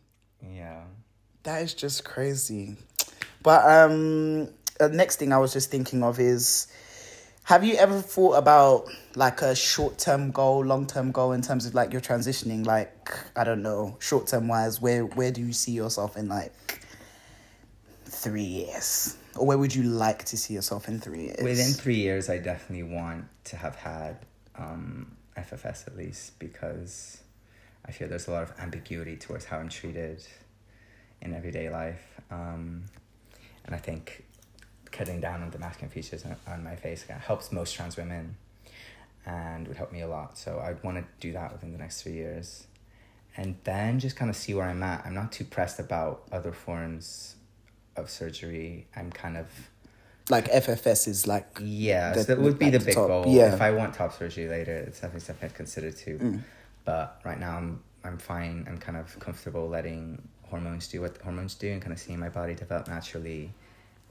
Yeah. 0.46 0.82
That 1.44 1.62
is 1.62 1.74
just 1.74 2.04
crazy. 2.04 2.76
But 3.42 3.64
um 3.66 4.48
the 4.78 4.88
next 4.90 5.16
thing 5.16 5.32
I 5.32 5.38
was 5.38 5.52
just 5.52 5.70
thinking 5.70 6.02
of 6.02 6.20
is 6.20 6.66
have 7.44 7.64
you 7.64 7.74
ever 7.74 8.00
thought 8.00 8.34
about 8.34 8.88
like 9.16 9.42
a 9.42 9.54
short 9.54 9.98
term 9.98 10.30
goal, 10.30 10.64
long 10.64 10.86
term 10.86 11.12
goal 11.12 11.32
in 11.32 11.42
terms 11.42 11.66
of 11.66 11.74
like 11.74 11.92
you're 11.92 12.00
transitioning, 12.00 12.64
like 12.64 13.12
I 13.36 13.44
don't 13.44 13.62
know, 13.62 13.96
short 14.00 14.26
term 14.26 14.48
wise, 14.48 14.80
where 14.80 15.04
where 15.04 15.30
do 15.30 15.40
you 15.40 15.52
see 15.52 15.72
yourself 15.72 16.16
in 16.16 16.28
like 16.28 16.52
three 18.04 18.42
years? 18.42 19.16
or 19.36 19.46
where 19.46 19.58
would 19.58 19.74
you 19.74 19.82
like 19.84 20.24
to 20.24 20.36
see 20.36 20.54
yourself 20.54 20.88
in 20.88 21.00
three 21.00 21.24
years? 21.24 21.42
Within 21.42 21.72
three 21.72 21.96
years, 21.96 22.28
I 22.28 22.38
definitely 22.38 22.94
want 22.94 23.26
to 23.44 23.56
have 23.56 23.76
had 23.76 24.18
um, 24.56 25.16
FFS 25.36 25.86
at 25.86 25.96
least 25.96 26.38
because 26.38 27.22
I 27.86 27.92
feel 27.92 28.08
there's 28.08 28.28
a 28.28 28.32
lot 28.32 28.42
of 28.42 28.52
ambiguity 28.58 29.16
towards 29.16 29.44
how 29.44 29.58
I'm 29.58 29.68
treated 29.68 30.24
in 31.20 31.34
everyday 31.34 31.70
life. 31.70 32.20
Um, 32.30 32.84
and 33.64 33.74
I 33.74 33.78
think 33.78 34.24
cutting 34.92 35.20
down 35.20 35.42
on 35.42 35.50
the 35.50 35.58
masculine 35.58 35.90
features 35.90 36.24
on, 36.24 36.36
on 36.46 36.62
my 36.62 36.76
face 36.76 37.02
helps 37.04 37.50
most 37.50 37.74
trans 37.74 37.96
women 37.96 38.36
and 39.26 39.66
would 39.68 39.76
help 39.76 39.92
me 39.92 40.00
a 40.02 40.08
lot. 40.08 40.38
So 40.38 40.58
I 40.58 40.74
want 40.84 40.98
to 40.98 41.04
do 41.20 41.32
that 41.32 41.52
within 41.52 41.72
the 41.72 41.78
next 41.78 42.02
three 42.02 42.12
years. 42.12 42.66
And 43.36 43.56
then 43.64 43.98
just 43.98 44.16
kind 44.16 44.30
of 44.30 44.36
see 44.36 44.52
where 44.52 44.66
I'm 44.66 44.82
at. 44.82 45.06
I'm 45.06 45.14
not 45.14 45.32
too 45.32 45.44
pressed 45.44 45.78
about 45.80 46.22
other 46.30 46.52
forms 46.52 47.36
of 47.96 48.10
surgery. 48.10 48.86
I'm 48.94 49.10
kind 49.10 49.36
of 49.36 49.46
like 50.30 50.50
FFS 50.50 51.08
is 51.08 51.26
like 51.26 51.46
yeah, 51.60 52.12
the- 52.12 52.22
so 52.22 52.34
that 52.34 52.42
would 52.42 52.58
be 52.58 52.66
like 52.66 52.74
the 52.74 52.84
big 52.86 52.94
top, 52.94 53.08
goal. 53.08 53.24
yeah. 53.26 53.54
If 53.54 53.60
I 53.60 53.70
want 53.70 53.94
top 53.94 54.12
surgery 54.12 54.48
later, 54.48 54.74
it's 54.76 55.00
definitely 55.00 55.20
something 55.20 55.48
I'd 55.48 55.54
consider 55.54 55.90
too. 55.90 56.18
Mm. 56.18 56.42
But 56.84 57.20
right 57.24 57.40
now, 57.40 57.56
I'm 57.56 57.82
I'm 58.04 58.18
fine. 58.18 58.66
I'm 58.68 58.78
kind 58.78 58.98
of 58.98 59.18
comfortable 59.18 59.68
letting 59.68 60.20
hormones 60.44 60.88
do 60.88 61.00
what 61.00 61.16
hormones 61.22 61.54
do 61.54 61.70
and 61.72 61.80
kind 61.80 61.92
of 61.92 61.98
seeing 61.98 62.18
my 62.18 62.28
body 62.28 62.54
develop 62.54 62.88
naturally. 62.88 63.52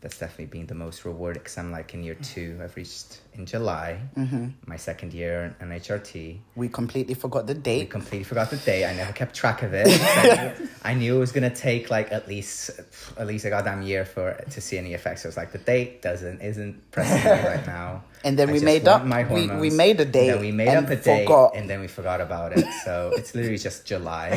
That's 0.02 0.18
definitely 0.18 0.48
been 0.48 0.66
the 0.66 0.74
most 0.74 1.06
rewarding 1.06 1.42
because 1.44 1.58
I'm 1.60 1.72
like 1.72 1.94
in 1.94 2.02
year 2.04 2.16
two. 2.16 2.60
I've 2.64 2.76
reached 2.76 3.22
in 3.36 3.46
July 3.46 4.00
Mm-hmm. 4.18 4.48
my 4.66 4.76
second 4.76 5.14
year 5.14 5.56
in 5.62 5.70
HRT. 5.70 6.40
we 6.56 6.68
completely 6.70 7.14
forgot 7.14 7.46
the 7.46 7.54
date. 7.54 7.80
We 7.82 7.86
completely 7.86 8.24
forgot 8.24 8.50
the 8.50 8.58
date. 8.58 8.86
I 8.86 8.94
never 8.96 9.14
kept 9.14 9.36
track 9.36 9.62
of 9.62 9.74
it. 9.76 9.86
I, 9.88 10.24
knew, 10.58 10.70
I 10.84 10.94
knew 10.96 11.16
it 11.18 11.20
was 11.20 11.32
gonna 11.32 11.54
take 11.54 11.92
like 11.92 12.12
at 12.12 12.28
least 12.28 12.72
at 13.18 13.28
least 13.28 13.46
a 13.46 13.50
goddamn 13.52 13.84
year 13.84 14.04
for 14.04 14.34
to 14.50 14.60
see 14.60 14.78
any 14.80 14.94
effects. 14.96 15.22
So 15.22 15.28
it's 15.28 15.38
like 15.38 15.52
the 15.52 15.60
date 15.60 16.02
doesn't 16.02 16.42
isn't 16.42 16.92
pressing 16.92 17.24
me 17.24 17.48
right 17.48 17.66
now. 17.68 18.04
And 18.24 18.38
then 18.38 18.50
I 18.50 18.54
we 18.54 18.60
made 18.60 18.88
up- 18.88 19.04
my 19.06 19.24
we- 19.32 19.50
we 19.50 19.70
made 19.72 20.00
a 20.00 20.04
And 20.04 20.12
date 20.14 20.28
Then 20.32 20.42
we 20.42 20.52
made 20.52 20.68
and 20.68 20.86
up 20.86 20.92
a 20.92 20.96
date, 20.96 21.26
forgot. 21.26 21.56
and 21.56 21.68
then 21.70 21.80
we 21.80 21.88
forgot 21.88 22.22
about 22.22 22.54
it. 22.58 22.66
So 22.86 23.12
it's 23.18 23.34
literally 23.36 23.58
just 23.58 23.86
July, 23.86 24.30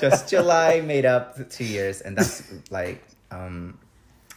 just 0.00 0.28
July 0.28 0.80
made 0.80 1.04
up 1.06 1.48
two 1.50 1.64
years, 1.64 2.00
and 2.02 2.16
that's 2.16 2.42
like 2.70 3.02
um, 3.30 3.78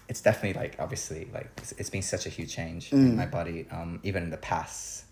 it's 0.10 0.22
definitely 0.22 0.60
like 0.60 0.76
obviously 0.80 1.28
like 1.34 1.50
it's, 1.58 1.72
it's 1.74 1.89
been 1.89 2.02
such 2.02 2.26
a 2.26 2.30
huge 2.30 2.54
change 2.56 2.91
in 2.93 3.13
Mm. 3.13 3.15
my 3.15 3.26
body. 3.26 3.65
Um, 3.72 4.00
even 4.04 4.24
in 4.24 4.30
the 4.30 4.38
past 4.38 5.04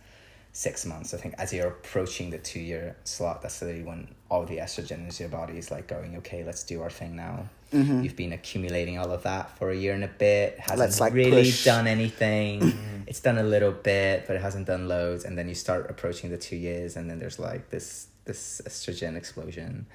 six 0.54 0.86
months, 0.86 1.14
I 1.14 1.18
think 1.18 1.36
as 1.38 1.52
you're 1.54 1.68
approaching 1.68 2.30
the 2.30 2.38
two 2.38 2.62
year 2.62 2.96
slot, 3.04 3.42
that's 3.42 3.62
really 3.62 3.84
when 3.84 4.08
all 4.32 4.46
the 4.46 4.58
estrogen 4.58 5.00
in 5.08 5.12
your 5.20 5.28
body 5.30 5.58
is 5.58 5.70
like 5.70 5.88
going, 5.88 6.16
okay, 6.18 6.44
let's 6.46 6.64
do 6.64 6.82
our 6.82 6.90
thing 6.90 7.16
now. 7.16 7.46
You've 7.72 8.16
been 8.16 8.32
accumulating 8.32 8.98
all 8.98 9.12
of 9.12 9.24
that 9.24 9.58
for 9.58 9.70
a 9.70 9.76
year 9.76 9.94
and 9.94 10.04
a 10.06 10.08
bit. 10.08 10.58
Hasn't 10.60 10.70
Mm-hmm. 10.70 10.80
Let's, 10.80 11.00
like, 11.02 11.12
really 11.14 11.44
push. 11.44 11.66
done 11.66 11.88
anything. 11.88 13.04
it's 13.06 13.20
done 13.20 13.38
a 13.38 13.44
little 13.44 13.74
bit, 13.74 14.24
but 14.28 14.38
it 14.38 14.42
hasn't 14.42 14.66
done 14.68 14.88
loads. 14.88 15.26
And 15.26 15.38
then 15.38 15.50
you 15.50 15.56
start 15.56 15.90
approaching 15.90 16.30
the 16.30 16.38
two 16.38 16.56
years, 16.56 16.96
and 16.96 17.10
then 17.10 17.20
there's 17.20 17.38
like 17.38 17.70
this 17.72 18.08
this 18.24 18.62
estrogen 18.66 19.18
explosion. 19.18 19.88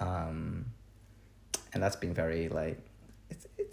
Um, 0.00 0.64
and 1.74 1.82
that's 1.82 1.96
been 1.96 2.14
very 2.14 2.48
like 2.48 2.78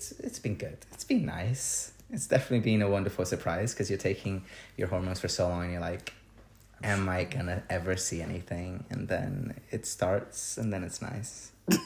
it's 0.02 0.12
it's 0.20 0.40
been 0.40 0.56
good. 0.56 0.78
It's 0.92 1.04
been 1.04 1.26
nice. 1.26 1.92
It's 2.10 2.26
definitely 2.28 2.60
been 2.62 2.82
a 2.82 2.90
wonderful 2.90 3.24
surprise 3.26 3.74
because 3.74 3.90
you're 3.90 4.00
taking 4.00 4.44
your 4.76 4.88
hormones 4.88 5.20
for 5.20 5.28
so 5.28 5.48
long 5.48 5.64
and 5.64 5.72
you're 5.74 5.82
like, 5.82 6.12
am 6.84 7.08
I 7.08 7.24
gonna 7.26 7.62
ever 7.70 7.96
see 7.96 8.22
anything? 8.22 8.84
And 8.90 9.08
then 9.08 9.60
it 9.70 9.86
starts 9.86 10.58
and 10.58 10.74
then 10.74 10.84
it's 10.84 11.02
nice. 11.02 11.52
um, 11.70 11.78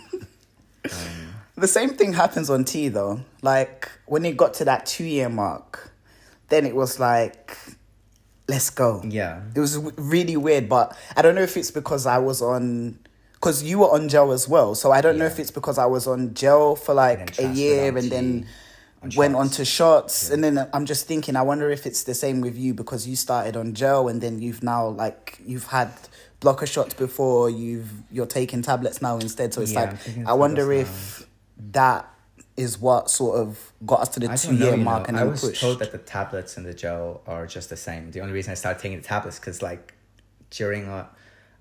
The 1.58 1.68
same 1.68 1.90
thing 1.92 2.14
happens 2.14 2.50
on 2.50 2.64
T 2.64 2.88
though. 2.88 3.20
Like 3.42 3.90
when 4.06 4.24
it 4.26 4.38
got 4.38 4.54
to 4.56 4.66
that 4.66 4.86
two 4.86 5.04
year 5.06 5.30
mark, 5.30 5.92
then 6.50 6.66
it 6.66 6.76
was 6.76 7.00
like, 7.00 7.58
let's 8.48 8.70
go. 8.70 9.02
yeah. 9.06 9.42
It 9.56 9.60
was 9.60 9.76
w- 9.76 9.94
really 9.98 10.38
weird, 10.38 10.70
but 10.70 10.96
I 11.18 11.22
don't 11.22 11.36
know 11.36 11.42
if 11.42 11.58
it's 11.58 11.72
because 11.72 12.06
I 12.06 12.18
was 12.20 12.42
on, 12.42 12.98
because 13.46 13.62
you 13.62 13.78
were 13.78 13.92
on 13.92 14.10
gel 14.10 14.32
as 14.32 14.50
well. 14.50 14.74
So 14.74 14.92
I 14.92 15.02
don't 15.02 15.20
know 15.20 15.26
if 15.28 15.38
it's 15.38 15.52
because 15.52 15.78
I 15.78 15.86
was 15.86 16.08
on 16.08 16.34
gel 16.34 16.76
for 16.76 16.96
like 16.96 17.38
a 17.38 17.48
year 17.54 17.96
and 17.96 18.12
then 18.12 18.48
went 19.16 19.36
on 19.36 19.46
shots. 19.50 19.58
to 19.58 19.66
shots. 19.66 20.30
And 20.32 20.44
then 20.44 20.68
I'm 20.74 20.88
just 20.88 21.06
thinking, 21.06 21.36
I 21.36 21.44
wonder 21.44 21.70
if 21.70 21.86
it's 21.86 22.06
the 22.06 22.16
same 22.16 22.42
with 22.42 22.58
you 22.58 22.74
because 22.74 23.08
you 23.08 23.16
started 23.16 23.56
on 23.56 23.76
gel 23.76 24.08
and 24.08 24.20
then 24.20 24.42
you've 24.42 24.64
now 24.64 24.88
like, 24.88 25.38
you've 25.46 25.66
had 25.68 25.92
blocker 26.40 26.66
shots 26.66 26.96
before, 26.96 27.52
you've, 27.52 27.92
you're 28.12 28.26
taking 28.26 28.64
tablets 28.64 29.00
now 29.00 29.18
instead. 29.20 29.54
So 29.54 29.62
it's 29.62 29.74
Yeah, 29.74 29.96
like, 30.18 30.28
I 30.28 30.34
wonder 30.34 30.74
if 30.74 31.28
that 31.72 32.12
is 32.58 32.80
what 32.80 33.12
sort 33.12 33.38
of 33.38 33.74
got 33.86 34.00
us 34.00 34.10
to 34.10 34.22
the 34.22 34.32
I 34.32 34.38
two 34.38 34.54
know, 34.54 34.70
year 34.70 34.78
mark 34.78 35.04
know. 35.04 35.08
and 35.10 35.18
I 35.20 35.24
was 35.26 35.42
pushed. 35.42 35.62
told 35.62 35.78
that 35.80 35.92
the 35.92 36.00
tablets 36.00 36.58
and 36.58 36.66
the 36.66 36.74
gel 36.74 37.22
are 37.28 37.46
just 37.46 37.70
the 37.70 37.78
same. 37.78 38.10
The 38.10 38.22
only 38.22 38.34
reason 38.34 38.54
I 38.54 38.56
started 38.56 38.82
taking 38.82 38.98
the 38.98 39.04
tablets 39.08 39.38
because 39.38 39.62
like 39.62 39.94
during 40.50 40.88
uh, 40.88 41.06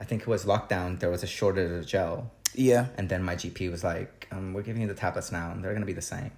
I 0.04 0.06
think 0.06 0.20
it 0.20 0.28
was 0.28 0.44
lockdown, 0.44 1.00
there 1.00 1.08
was 1.08 1.22
a 1.22 1.26
shortage 1.26 1.70
of 1.70 1.86
gel. 1.86 2.30
yeah. 2.52 2.88
And 2.98 3.08
then 3.08 3.22
my 3.22 3.36
GP 3.36 3.70
was 3.70 3.82
like, 3.82 4.28
um, 4.30 4.52
"We're 4.52 4.60
giving 4.60 4.82
you 4.82 4.88
the 4.88 5.00
tablets 5.06 5.32
now, 5.32 5.50
and 5.50 5.64
they're 5.64 5.72
gonna 5.72 5.86
be 5.86 5.94
the 5.94 6.02
same." 6.02 6.30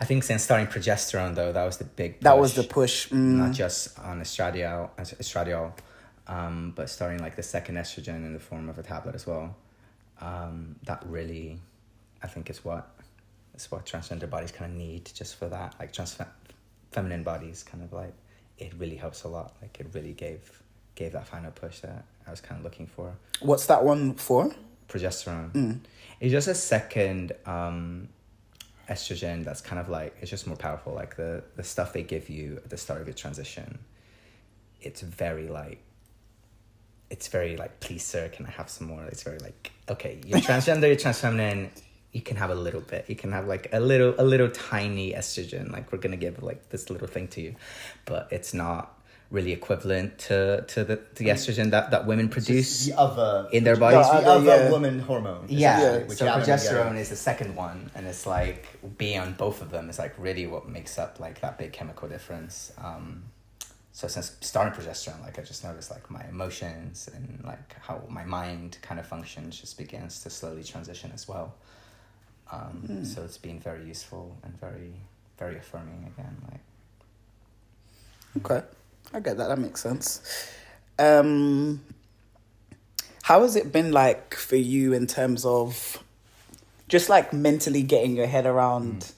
I 0.00 0.04
think 0.04 0.24
since 0.24 0.42
starting 0.42 0.66
progesterone, 0.66 1.36
though, 1.36 1.52
that 1.52 1.64
was 1.64 1.76
the 1.76 1.84
big. 1.84 2.18
That 2.22 2.36
was 2.36 2.54
push, 2.54 2.62
the 2.62 2.68
push. 2.68 3.08
Mm. 3.10 3.36
not 3.42 3.52
just 3.52 3.96
on 4.00 4.20
estradiol, 4.20 4.90
estradiol, 4.98 5.72
um, 6.26 6.72
but 6.74 6.90
starting 6.90 7.20
like 7.20 7.36
the 7.36 7.44
second 7.44 7.76
estrogen 7.76 8.26
in 8.26 8.32
the 8.32 8.40
form 8.40 8.68
of 8.68 8.76
a 8.76 8.82
tablet 8.82 9.14
as 9.14 9.24
well. 9.24 9.54
Um, 10.20 10.74
that 10.82 11.00
really, 11.06 11.60
I 12.24 12.26
think, 12.26 12.50
is 12.50 12.64
what 12.64 12.90
is 13.54 13.70
what 13.70 13.86
transgender 13.86 14.28
bodies 14.28 14.50
kind 14.50 14.68
of 14.68 14.76
need 14.76 15.08
just 15.14 15.36
for 15.36 15.48
that. 15.48 15.76
Like 15.78 15.92
trans 15.92 16.18
feminine 16.90 17.22
bodies, 17.22 17.62
kind 17.62 17.84
of 17.84 17.92
like 17.92 18.14
it 18.58 18.72
really 18.78 18.96
helps 18.96 19.22
a 19.22 19.28
lot. 19.28 19.54
Like 19.62 19.78
it 19.78 19.86
really 19.92 20.12
gave 20.12 20.60
gave 20.96 21.12
that 21.12 21.28
final 21.28 21.52
push 21.52 21.78
that 21.80 22.04
I 22.26 22.30
was 22.30 22.40
kind 22.40 22.58
of 22.58 22.64
looking 22.64 22.86
for 22.86 23.14
What's 23.40 23.66
that 23.66 23.84
one 23.84 24.14
for? 24.14 24.54
progesterone. 24.88 25.52
Mm. 25.52 25.80
It's 26.20 26.30
just 26.32 26.48
a 26.48 26.54
second 26.54 27.32
um, 27.46 28.08
estrogen 28.88 29.42
that's 29.44 29.60
kind 29.60 29.80
of 29.80 29.88
like 29.88 30.14
it's 30.20 30.30
just 30.30 30.46
more 30.46 30.56
powerful. 30.56 30.92
Like 30.92 31.16
the 31.16 31.42
the 31.56 31.64
stuff 31.64 31.92
they 31.92 32.02
give 32.02 32.28
you 32.28 32.56
at 32.64 32.70
the 32.70 32.76
start 32.76 33.00
of 33.00 33.06
your 33.06 33.14
transition, 33.14 33.78
it's 34.80 35.00
very 35.00 35.48
like. 35.48 35.78
It's 37.10 37.28
very 37.28 37.58
like, 37.58 37.78
please, 37.80 38.02
sir, 38.02 38.30
can 38.30 38.46
I 38.46 38.50
have 38.52 38.70
some 38.70 38.86
more? 38.86 39.04
It's 39.04 39.22
very 39.22 39.38
like, 39.38 39.70
okay, 39.90 40.18
you're 40.24 40.38
transgender, 40.48 40.86
you're 40.86 40.96
trans 40.96 41.20
feminine. 41.20 41.70
You 42.12 42.22
can 42.22 42.38
have 42.38 42.48
a 42.48 42.54
little 42.54 42.80
bit. 42.80 43.04
You 43.06 43.16
can 43.16 43.32
have 43.32 43.46
like 43.46 43.68
a 43.72 43.80
little, 43.80 44.14
a 44.16 44.24
little 44.24 44.48
tiny 44.48 45.12
estrogen. 45.12 45.70
Like 45.70 45.92
we're 45.92 45.98
gonna 45.98 46.16
give 46.16 46.42
like 46.42 46.70
this 46.70 46.88
little 46.88 47.06
thing 47.08 47.28
to 47.28 47.42
you, 47.42 47.54
but 48.06 48.28
it's 48.30 48.54
not 48.54 48.98
really 49.32 49.52
equivalent 49.52 50.18
to 50.18 50.62
to 50.68 50.84
the 50.84 51.00
the 51.16 51.26
estrogen 51.26 51.70
that 51.70 51.90
that 51.90 52.06
women 52.06 52.28
produce 52.28 52.86
the 52.86 52.98
other 52.98 53.48
in 53.50 53.64
their 53.64 53.76
bodies. 53.76 54.06
The 54.06 54.12
other 54.12 54.30
other, 54.30 54.64
yeah. 54.64 54.70
woman 54.70 55.00
hormone. 55.00 55.46
Yeah, 55.48 55.78
essentially, 55.78 56.08
which 56.08 56.18
so 56.18 56.24
you 56.24 56.30
have 56.30 56.46
them 56.46 56.58
progesterone 56.58 56.98
is 56.98 57.08
the 57.08 57.16
second 57.16 57.56
one, 57.56 57.90
and 57.94 58.06
it's 58.06 58.26
like 58.26 58.68
being 58.98 59.18
on 59.18 59.32
both 59.32 59.62
of 59.62 59.70
them 59.70 59.88
is 59.90 59.98
like 59.98 60.14
really 60.18 60.46
what 60.46 60.68
makes 60.68 60.98
up 60.98 61.18
like 61.18 61.40
that 61.40 61.58
big 61.58 61.72
chemical 61.72 62.08
difference. 62.08 62.72
Um, 62.78 63.24
so 63.92 64.08
since 64.08 64.36
starting 64.40 64.72
progesterone, 64.72 65.22
like 65.22 65.38
I 65.38 65.42
just 65.42 65.64
noticed 65.64 65.90
like 65.90 66.10
my 66.10 66.24
emotions 66.28 67.08
and 67.14 67.42
like 67.44 67.74
how 67.80 68.02
my 68.08 68.24
mind 68.24 68.78
kind 68.82 69.00
of 69.00 69.06
functions 69.06 69.60
just 69.60 69.76
begins 69.76 70.22
to 70.22 70.30
slowly 70.30 70.64
transition 70.64 71.10
as 71.12 71.26
well. 71.26 71.54
Um, 72.50 73.04
So 73.04 73.22
it's 73.24 73.38
been 73.38 73.60
very 73.60 73.84
useful 73.86 74.36
and 74.44 74.58
very 74.60 74.94
very 75.38 75.56
affirming 75.56 76.10
again. 76.14 76.36
Like 76.50 76.60
Okay, 78.44 78.66
I 79.14 79.20
get 79.20 79.36
that. 79.38 79.48
That 79.48 79.58
makes 79.58 79.80
sense. 79.80 80.48
Um, 80.98 81.80
how 83.22 83.42
has 83.42 83.56
it 83.56 83.72
been 83.72 83.92
like 83.92 84.34
for 84.34 84.56
you 84.56 84.92
in 84.92 85.06
terms 85.06 85.44
of 85.44 86.02
just 86.88 87.08
like 87.08 87.32
mentally 87.32 87.82
getting 87.82 88.16
your 88.16 88.26
head 88.26 88.46
around, 88.46 89.12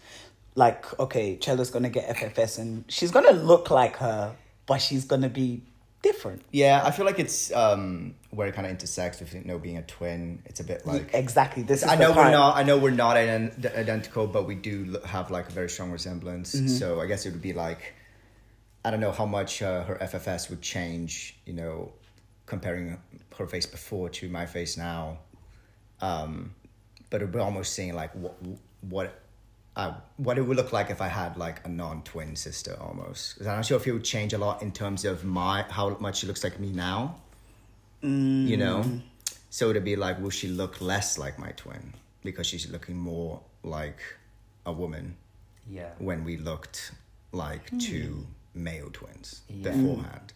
like, 0.54 0.98
okay, 1.00 1.36
Chella's 1.36 1.70
gonna 1.70 1.90
get 1.90 2.16
FFS 2.16 2.58
and 2.58 2.84
she's 2.88 3.10
gonna 3.10 3.32
look 3.32 3.70
like 3.70 3.96
her, 3.96 4.36
but 4.66 4.78
she's 4.78 5.04
gonna 5.04 5.28
be 5.28 5.62
different. 6.04 6.42
Yeah, 6.52 6.82
I 6.84 6.90
feel 6.90 7.06
like 7.06 7.18
it's 7.18 7.50
um 7.52 8.14
where 8.30 8.46
it 8.46 8.54
kind 8.54 8.66
of 8.66 8.70
intersects 8.70 9.20
with 9.20 9.34
you 9.34 9.42
know 9.44 9.58
being 9.58 9.78
a 9.78 9.82
twin. 9.82 10.42
It's 10.44 10.60
a 10.60 10.64
bit 10.64 10.86
like 10.86 11.10
exactly. 11.14 11.62
This 11.62 11.82
is 11.82 11.88
I 11.88 11.96
know 11.96 12.12
we're 12.12 12.30
not. 12.30 12.56
I 12.56 12.62
know 12.62 12.78
we're 12.78 12.90
not 12.90 13.16
ident- 13.16 13.74
identical, 13.74 14.26
but 14.26 14.46
we 14.46 14.54
do 14.54 14.98
have 15.04 15.30
like 15.30 15.48
a 15.48 15.52
very 15.52 15.70
strong 15.70 15.90
resemblance. 15.90 16.54
Mm-hmm. 16.54 16.68
So 16.68 17.00
I 17.00 17.06
guess 17.06 17.26
it 17.26 17.32
would 17.32 17.42
be 17.42 17.54
like, 17.54 17.94
I 18.84 18.90
don't 18.90 19.00
know 19.00 19.12
how 19.12 19.26
much 19.26 19.62
uh, 19.62 19.84
her 19.84 19.96
FFS 20.00 20.50
would 20.50 20.60
change. 20.62 21.36
You 21.46 21.54
know, 21.54 21.92
comparing 22.46 22.98
her 23.38 23.46
face 23.46 23.66
before 23.66 24.08
to 24.10 24.28
my 24.28 24.46
face 24.46 24.76
now. 24.76 25.18
Um, 26.00 26.54
but 27.10 27.20
it 27.22 27.24
would 27.26 27.32
be 27.32 27.38
almost 27.38 27.72
seeing 27.74 27.94
like 27.94 28.12
what 28.14 28.36
what. 28.82 29.20
Uh, 29.76 29.92
what 30.18 30.38
it 30.38 30.42
would 30.42 30.56
look 30.56 30.72
like 30.72 30.88
if 30.88 31.00
I 31.00 31.08
had 31.08 31.36
like 31.36 31.66
a 31.66 31.68
non-twin 31.68 32.36
sister 32.36 32.76
almost. 32.80 33.36
'Cause 33.36 33.48
I'm 33.48 33.56
not 33.56 33.66
sure 33.66 33.76
if 33.76 33.84
it 33.88 33.92
would 33.92 34.04
change 34.04 34.32
a 34.32 34.38
lot 34.38 34.62
in 34.62 34.70
terms 34.70 35.04
of 35.04 35.24
my 35.24 35.62
how 35.68 35.96
much 35.98 36.18
she 36.18 36.28
looks 36.28 36.44
like 36.44 36.60
me 36.60 36.70
now. 36.70 37.16
You 38.02 38.56
know, 38.56 39.00
so 39.50 39.70
it'd 39.70 39.82
be 39.84 39.96
like, 39.96 40.20
will 40.20 40.30
she 40.30 40.46
look 40.46 40.80
less 40.80 41.18
like 41.18 41.40
my 41.40 41.50
twin 41.56 41.94
because 42.22 42.46
she's 42.46 42.70
looking 42.70 42.96
more 42.96 43.40
like 43.64 43.98
a 44.64 44.72
woman? 44.72 45.16
Yeah. 45.68 45.90
when 45.98 46.22
we 46.22 46.36
looked 46.36 46.92
like 47.32 47.76
two 47.80 48.26
male 48.54 48.90
twins 48.92 49.42
Yeah. 49.48 49.70
beforehand. 49.72 50.32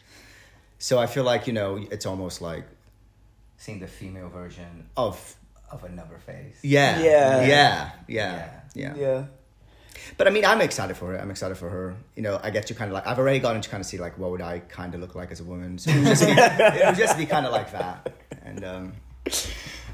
So 0.79 0.99
I 0.99 1.07
feel 1.07 1.25
like 1.25 1.47
you 1.47 1.53
know 1.53 1.77
it's 1.91 2.07
almost 2.07 2.41
like 2.41 2.65
Seeing 3.57 3.81
the 3.81 3.89
female 3.89 4.29
version 4.29 4.89
of 4.97 5.37
of 5.71 5.85
another 5.85 6.19
face. 6.25 6.59
yeah 6.63 7.01
Yeah. 7.01 7.47
yeah 7.47 7.91
yeah 8.09 8.51
yeah. 8.75 8.95
Yeah. 8.97 9.25
But 10.17 10.29
I 10.29 10.31
mean, 10.31 10.45
I'm 10.45 10.61
excited 10.61 10.97
for 10.97 11.15
it. 11.15 11.21
I'm 11.21 11.31
excited 11.31 11.57
for 11.59 11.69
her. 11.69 11.97
You 12.15 12.23
know, 12.23 12.39
I 12.43 12.51
get 12.51 12.67
to 12.69 12.75
kind 12.75 12.89
of 12.91 12.95
like 12.95 13.07
I've 13.07 13.19
already 13.19 13.41
gotten 13.41 13.61
to 13.61 13.69
kind 13.69 13.81
of 13.81 13.87
see 13.87 13.99
like 13.99 14.17
what 14.17 14.31
would 14.31 14.41
I 14.41 14.61
kind 14.61 14.95
of 14.95 15.01
look 15.01 15.15
like 15.17 15.33
as 15.33 15.41
a 15.41 15.45
woman. 15.45 15.77
So 15.79 15.91
it 15.91 15.97
would 15.99 16.07
just 16.07 16.25
be, 16.25 16.33
it 16.33 16.87
would 16.87 16.97
just 16.97 17.19
be 17.19 17.27
kind 17.27 17.45
of 17.45 17.53
like 17.53 17.73
that. 17.73 18.13
And 18.45 18.65
um, 18.65 18.93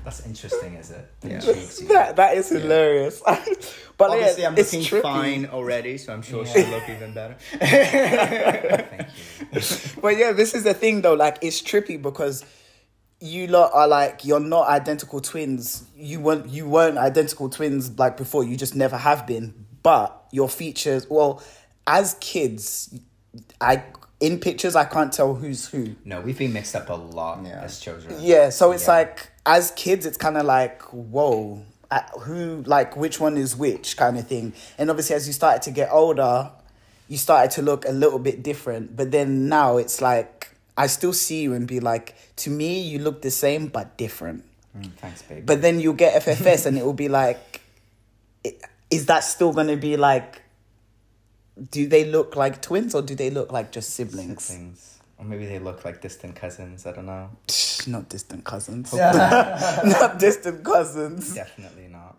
That's 0.04 0.26
interesting, 0.26 0.74
is 0.74 0.90
it? 0.90 1.10
Yeah. 1.22 1.30
Intrigues 1.36 1.80
you. 1.80 1.88
That 1.88 2.16
that 2.16 2.36
is 2.36 2.50
hilarious. 2.50 3.22
but 3.96 4.10
obviously, 4.10 4.42
yeah, 4.42 4.48
I'm 4.48 4.58
it's 4.58 4.72
looking 4.72 4.86
trippy. 4.86 5.02
fine 5.02 5.46
already, 5.46 5.96
so 5.98 6.12
I'm 6.12 6.22
sure 6.22 6.44
Yeah. 6.44 6.52
she'll 6.52 6.68
look 6.68 6.88
even 6.90 7.14
better. 7.14 7.36
Thank 7.60 9.08
you. 9.52 9.60
But 10.02 10.16
yeah, 10.18 10.32
this 10.32 10.54
is 10.54 10.64
the 10.64 10.74
thing 10.74 11.00
though. 11.02 11.14
Like, 11.14 11.38
it's 11.40 11.62
trippy 11.62 12.00
because 12.00 12.44
you 13.20 13.46
lot 13.46 13.70
are 13.72 13.88
like 13.88 14.24
you're 14.24 14.40
not 14.40 14.68
identical 14.68 15.20
twins. 15.20 15.84
You 15.96 16.20
weren't 16.20 16.48
you 16.48 16.68
weren't 16.68 16.98
identical 16.98 17.48
twins 17.48 17.98
like 17.98 18.16
before. 18.16 18.44
You 18.44 18.56
just 18.56 18.74
never 18.76 18.96
have 18.98 19.26
been. 19.26 19.54
But 19.82 20.26
your 20.32 20.48
features, 20.48 21.08
well, 21.08 21.42
as 21.86 22.16
kids, 22.20 22.98
I 23.60 23.82
in 24.20 24.38
pictures 24.38 24.76
I 24.76 24.84
can't 24.84 25.12
tell 25.12 25.34
who's 25.34 25.66
who. 25.68 25.94
No, 26.04 26.20
we've 26.20 26.36
been 26.38 26.52
mixed 26.52 26.74
up 26.76 26.88
a 26.90 26.94
lot 26.94 27.42
Yeah. 27.44 27.60
as 27.62 27.80
children. 27.80 28.16
Yeah, 28.20 28.50
so 28.50 28.72
it's 28.72 28.86
Yeah. 28.86 28.92
like 28.94 29.30
as 29.46 29.70
kids, 29.72 30.06
it's 30.06 30.16
kind 30.16 30.36
of 30.36 30.46
like 30.46 30.82
whoa, 30.92 31.62
uh, 31.90 32.00
who 32.20 32.62
like 32.66 32.96
which 32.96 33.20
one 33.20 33.36
is 33.36 33.56
which 33.56 33.96
kind 33.96 34.18
of 34.18 34.26
thing. 34.26 34.52
And 34.78 34.90
obviously, 34.90 35.16
as 35.16 35.26
you 35.26 35.32
started 35.32 35.62
to 35.62 35.70
get 35.70 35.90
older, 35.90 36.50
you 37.08 37.16
started 37.16 37.50
to 37.52 37.62
look 37.62 37.86
a 37.86 37.92
little 37.92 38.18
bit 38.18 38.42
different. 38.42 38.96
But 38.96 39.10
then 39.10 39.48
now 39.48 39.76
it's 39.76 40.00
like 40.00 40.56
I 40.76 40.86
still 40.86 41.12
see 41.12 41.42
you 41.42 41.52
and 41.52 41.66
be 41.68 41.80
like, 41.80 42.14
to 42.36 42.50
me, 42.50 42.80
you 42.80 42.98
look 42.98 43.22
the 43.22 43.30
same 43.30 43.68
but 43.68 43.96
different. 43.96 44.44
Mm, 44.76 44.92
thanks, 44.94 45.22
babe. 45.22 45.46
But 45.46 45.62
then 45.62 45.78
you'll 45.78 45.94
get 45.94 46.22
FFS 46.22 46.66
and 46.66 46.76
it 46.76 46.84
will 46.84 46.92
be 46.94 47.08
like, 47.08 47.60
is 48.90 49.06
that 49.06 49.20
still 49.20 49.52
going 49.52 49.68
to 49.68 49.76
be 49.76 49.96
like? 49.96 50.42
Do 51.70 51.86
they 51.86 52.04
look 52.04 52.34
like 52.34 52.60
twins 52.60 52.96
or 52.96 53.02
do 53.02 53.14
they 53.14 53.30
look 53.30 53.52
like 53.52 53.70
just 53.70 53.90
siblings? 53.90 54.42
Siblings. 54.42 54.93
Or 55.24 55.28
maybe 55.28 55.46
they 55.46 55.58
look 55.58 55.84
like 55.84 56.00
distant 56.02 56.36
cousins. 56.36 56.86
I 56.86 56.92
don't 56.92 57.06
know. 57.06 57.30
Not 57.86 58.08
distant 58.10 58.44
cousins. 58.44 58.92
Not 58.94 60.18
distant 60.18 60.62
cousins. 60.64 61.34
Definitely 61.34 61.88
not. 61.88 62.16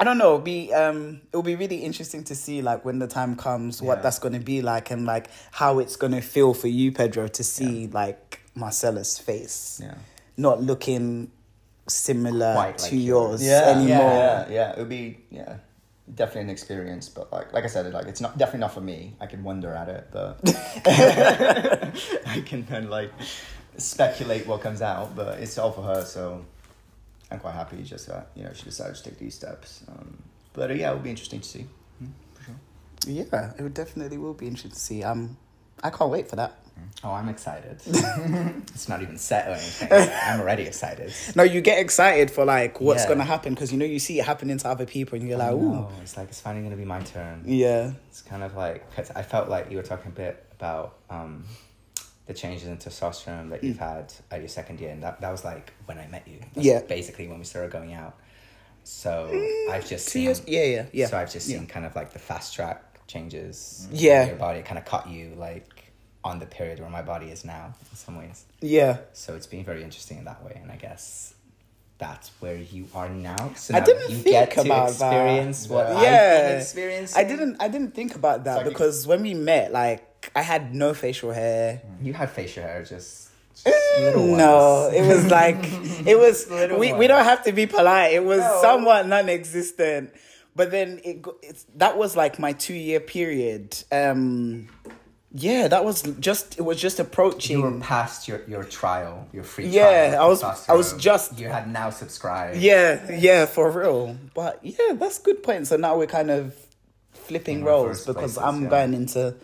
I 0.00 0.04
don't 0.04 0.18
know. 0.18 0.34
It'll 0.34 0.38
be 0.40 0.72
um, 0.74 1.20
it'll 1.28 1.42
be 1.44 1.54
really 1.54 1.78
interesting 1.84 2.24
to 2.24 2.34
see 2.34 2.60
like 2.62 2.84
when 2.84 2.98
the 2.98 3.06
time 3.06 3.36
comes, 3.36 3.80
what 3.80 3.98
Yeah. 3.98 4.02
that's 4.02 4.18
going 4.18 4.34
to 4.34 4.40
be 4.40 4.60
like, 4.62 4.90
and 4.90 5.06
like 5.06 5.28
how 5.52 5.78
it's 5.78 5.94
going 5.96 6.12
to 6.12 6.20
feel 6.20 6.54
for 6.54 6.66
you, 6.68 6.90
Pedro, 6.90 7.28
to 7.28 7.44
see 7.44 7.86
like 7.86 8.40
Marcela's 8.56 9.18
face, 9.18 9.80
Yeah. 9.82 9.94
not 10.36 10.60
looking 10.62 11.30
similar 11.88 12.54
Quite 12.54 12.78
to 12.78 12.84
like 12.84 12.92
yours 12.92 13.04
yours. 13.04 13.42
Yeah, 13.44 13.68
anymore. 13.76 13.98
yeah, 13.98 14.48
yeah. 14.50 14.70
It 14.72 14.78
would 14.78 14.88
be 14.88 15.18
yeah, 15.30 15.56
definitely 16.14 16.42
an 16.42 16.50
experience. 16.50 17.08
But 17.08 17.32
like 17.32 17.52
like 17.52 17.64
I 17.64 17.68
said, 17.68 17.92
like 17.92 18.06
it's 18.06 18.20
not 18.20 18.38
definitely 18.38 18.60
not 18.60 18.74
for 18.74 18.80
me. 18.80 19.14
I 19.20 19.26
can 19.26 19.42
wonder 19.42 19.72
at 19.72 19.88
it, 19.88 20.08
but 20.10 20.40
I 22.26 22.42
can 22.44 22.64
then 22.66 22.90
like 22.90 23.12
speculate 23.76 24.46
what 24.46 24.60
comes 24.60 24.82
out. 24.82 25.14
But 25.16 25.40
it's 25.40 25.58
all 25.58 25.72
for 25.72 25.82
her, 25.82 26.04
so 26.04 26.44
I'm 27.30 27.38
quite 27.38 27.54
happy. 27.54 27.82
Just 27.82 28.08
that 28.08 28.30
you 28.34 28.44
know 28.44 28.52
she 28.52 28.64
decided 28.64 28.96
to 28.96 29.02
take 29.02 29.18
these 29.18 29.34
steps. 29.34 29.84
Um, 29.88 30.22
but 30.52 30.70
uh, 30.70 30.74
yeah, 30.74 30.90
it 30.90 30.94
would 30.94 31.04
be 31.04 31.10
interesting 31.10 31.40
to 31.40 31.48
see. 31.48 31.66
For 32.34 32.44
sure. 32.44 32.54
Yeah, 33.06 33.52
it 33.58 33.62
would 33.62 33.74
definitely 33.74 34.18
will 34.18 34.34
be 34.34 34.46
interesting 34.46 34.72
to 34.72 34.78
see. 34.78 35.02
Um, 35.02 35.36
I 35.82 35.90
can't 35.90 36.10
wait 36.10 36.28
for 36.28 36.36
that. 36.36 36.58
Oh, 37.04 37.10
I'm 37.12 37.28
excited. 37.28 37.80
it's 37.86 38.88
not 38.88 39.02
even 39.02 39.18
set 39.18 39.48
or 39.48 39.52
anything. 39.52 39.88
I'm 40.22 40.40
already 40.40 40.62
excited. 40.64 41.12
No, 41.34 41.42
you 41.42 41.60
get 41.60 41.78
excited 41.80 42.30
for 42.30 42.44
like 42.44 42.80
what's 42.80 43.02
Yeah. 43.02 43.08
gonna 43.08 43.24
happen 43.24 43.54
because 43.54 43.72
you 43.72 43.78
know 43.78 43.84
you 43.84 43.98
see 43.98 44.18
it 44.20 44.24
happening 44.24 44.56
to 44.58 44.68
other 44.68 44.86
people 44.86 45.18
and 45.18 45.28
you're 45.28 45.38
like, 45.38 45.52
ooh, 45.52 45.86
it's 46.00 46.16
like 46.16 46.28
it's 46.28 46.40
finally 46.40 46.62
gonna 46.64 46.76
be 46.76 46.84
my 46.84 47.00
turn. 47.00 47.42
yeah, 47.46 47.92
It's 48.08 48.22
kind 48.22 48.42
of 48.42 48.54
like 48.56 48.88
because 48.90 49.10
I 49.10 49.22
felt 49.22 49.48
like 49.48 49.70
you 49.70 49.76
were 49.76 49.82
talking 49.82 50.12
a 50.12 50.14
bit 50.14 50.44
about 50.52 50.98
um, 51.10 51.44
the 52.26 52.34
changes 52.34 52.68
in 52.68 52.76
testosterone 52.76 53.50
that 53.50 53.64
you've 53.64 53.78
had 53.78 54.12
at 54.30 54.38
your 54.40 54.48
second 54.48 54.80
year, 54.80 54.90
and 54.90 55.02
that, 55.02 55.20
that 55.20 55.30
was 55.32 55.44
like 55.44 55.72
when 55.86 55.98
I 55.98 56.06
met 56.06 56.26
you. 56.28 56.38
That's 56.54 56.64
Yeah. 56.66 56.82
basically 56.82 57.26
when 57.26 57.38
we 57.38 57.44
started 57.44 57.72
going 57.72 57.94
out. 57.94 58.16
So 58.84 59.30
I've 59.70 59.88
just 59.88 60.06
seen, 60.06 60.22
years. 60.24 60.42
Yeah, 60.46 60.64
yeah, 60.64 60.86
yeah. 60.92 61.06
So 61.06 61.16
I've 61.18 61.32
just 61.32 61.48
yeah. 61.48 61.58
seen 61.58 61.66
kind 61.66 61.84
of 61.86 61.94
like 61.96 62.12
the 62.12 62.18
fast 62.18 62.54
track 62.54 62.82
changes. 63.12 63.86
Yeah. 63.92 64.26
your 64.26 64.36
body 64.36 64.62
kind 64.62 64.78
of 64.78 64.84
caught 64.84 65.08
you 65.08 65.34
like 65.36 65.68
on 66.24 66.38
the 66.38 66.46
period 66.46 66.78
where 66.80 66.88
my 66.90 67.02
body 67.02 67.26
is 67.26 67.44
now 67.44 67.74
in 67.90 67.96
some 67.96 68.16
ways. 68.16 68.44
Yeah. 68.60 68.98
So 69.12 69.34
it's 69.34 69.46
been 69.46 69.64
very 69.64 69.82
interesting 69.82 70.18
in 70.18 70.24
that 70.24 70.42
way, 70.44 70.58
and 70.62 70.70
I 70.70 70.76
guess 70.76 71.34
that's 71.98 72.30
where 72.40 72.56
you 72.56 72.86
are 72.94 73.08
now. 73.08 73.52
So 73.56 73.74
I 73.74 73.78
now 73.80 73.84
didn't 73.86 74.10
you 74.10 74.16
think 74.16 74.34
get 74.36 74.50
to 74.52 74.60
about 74.62 74.90
that. 74.98 75.12
experience 75.12 75.68
what 75.68 75.88
Yeah. 75.88 75.96
I've 75.96 76.02
Yeah. 76.02 76.48
been 76.50 76.60
experiencing. 76.60 77.18
I 77.20 77.24
didn't. 77.28 77.56
I 77.60 77.68
didn't 77.68 77.94
think 77.94 78.14
about 78.14 78.44
that 78.44 78.56
like 78.58 78.66
a- 78.66 78.68
because 78.70 79.06
when 79.06 79.22
we 79.22 79.34
met, 79.34 79.72
like 79.72 80.30
I 80.34 80.42
had 80.42 80.74
no 80.74 80.94
facial 80.94 81.32
hair. 81.32 81.82
You 82.00 82.12
had 82.14 82.30
facial 82.30 82.62
hair, 82.62 82.82
just, 82.84 83.28
eh, 83.66 83.70
just. 83.70 84.16
No, 84.16 84.88
it 84.94 85.04
was 85.06 85.26
like 85.26 85.58
it 86.06 86.16
was. 86.18 86.48
Little 86.60 86.78
we, 86.78 86.92
we 86.92 87.06
don't 87.08 87.24
have 87.24 87.42
to 87.44 87.52
be 87.52 87.66
polite. 87.66 88.12
It 88.14 88.24
was 88.24 88.38
No. 88.40 88.58
somewhat 88.62 89.06
non-existent. 89.08 90.10
But 90.54 90.70
then 90.70 91.00
it 91.04 91.24
it's 91.42 91.64
that 91.76 91.96
was 91.96 92.14
like 92.16 92.38
my 92.38 92.52
two 92.52 92.74
year 92.74 93.00
period. 93.00 93.82
Um, 93.90 94.68
yeah, 95.34 95.66
that 95.68 95.82
was 95.82 96.02
just 96.20 96.58
it 96.58 96.62
was 96.62 96.78
just 96.78 97.00
approaching. 97.00 97.56
You 97.58 97.62
were 97.64 97.80
past 97.80 98.28
your, 98.28 98.42
your 98.46 98.64
trial, 98.64 99.26
your 99.32 99.44
free 99.44 99.66
Yeah, 99.66 100.10
trial. 100.10 100.22
I 100.22 100.26
was- 100.28 100.68
I 100.68 100.74
was 100.74 100.92
just- 100.98 101.38
You 101.38 101.48
had 101.48 101.72
now 101.72 101.88
subscribed. 101.88 102.58
Yeah, 102.58 103.10
yeah, 103.10 103.46
for 103.46 103.70
real. 103.70 104.14
But 104.34 104.60
yeah, 104.62 104.92
that's 104.92 105.18
good 105.18 105.42
point. 105.42 105.68
So 105.68 105.76
now 105.78 105.96
we're 105.96 106.06
kind 106.06 106.30
of 106.30 106.54
flipping 107.12 107.60
In 107.60 107.64
roles 107.64 108.04
because 108.04 108.34
places, 108.34 108.38
I'm 108.38 108.64
yeah. 108.64 108.68
going 108.68 108.92
into. 108.92 109.34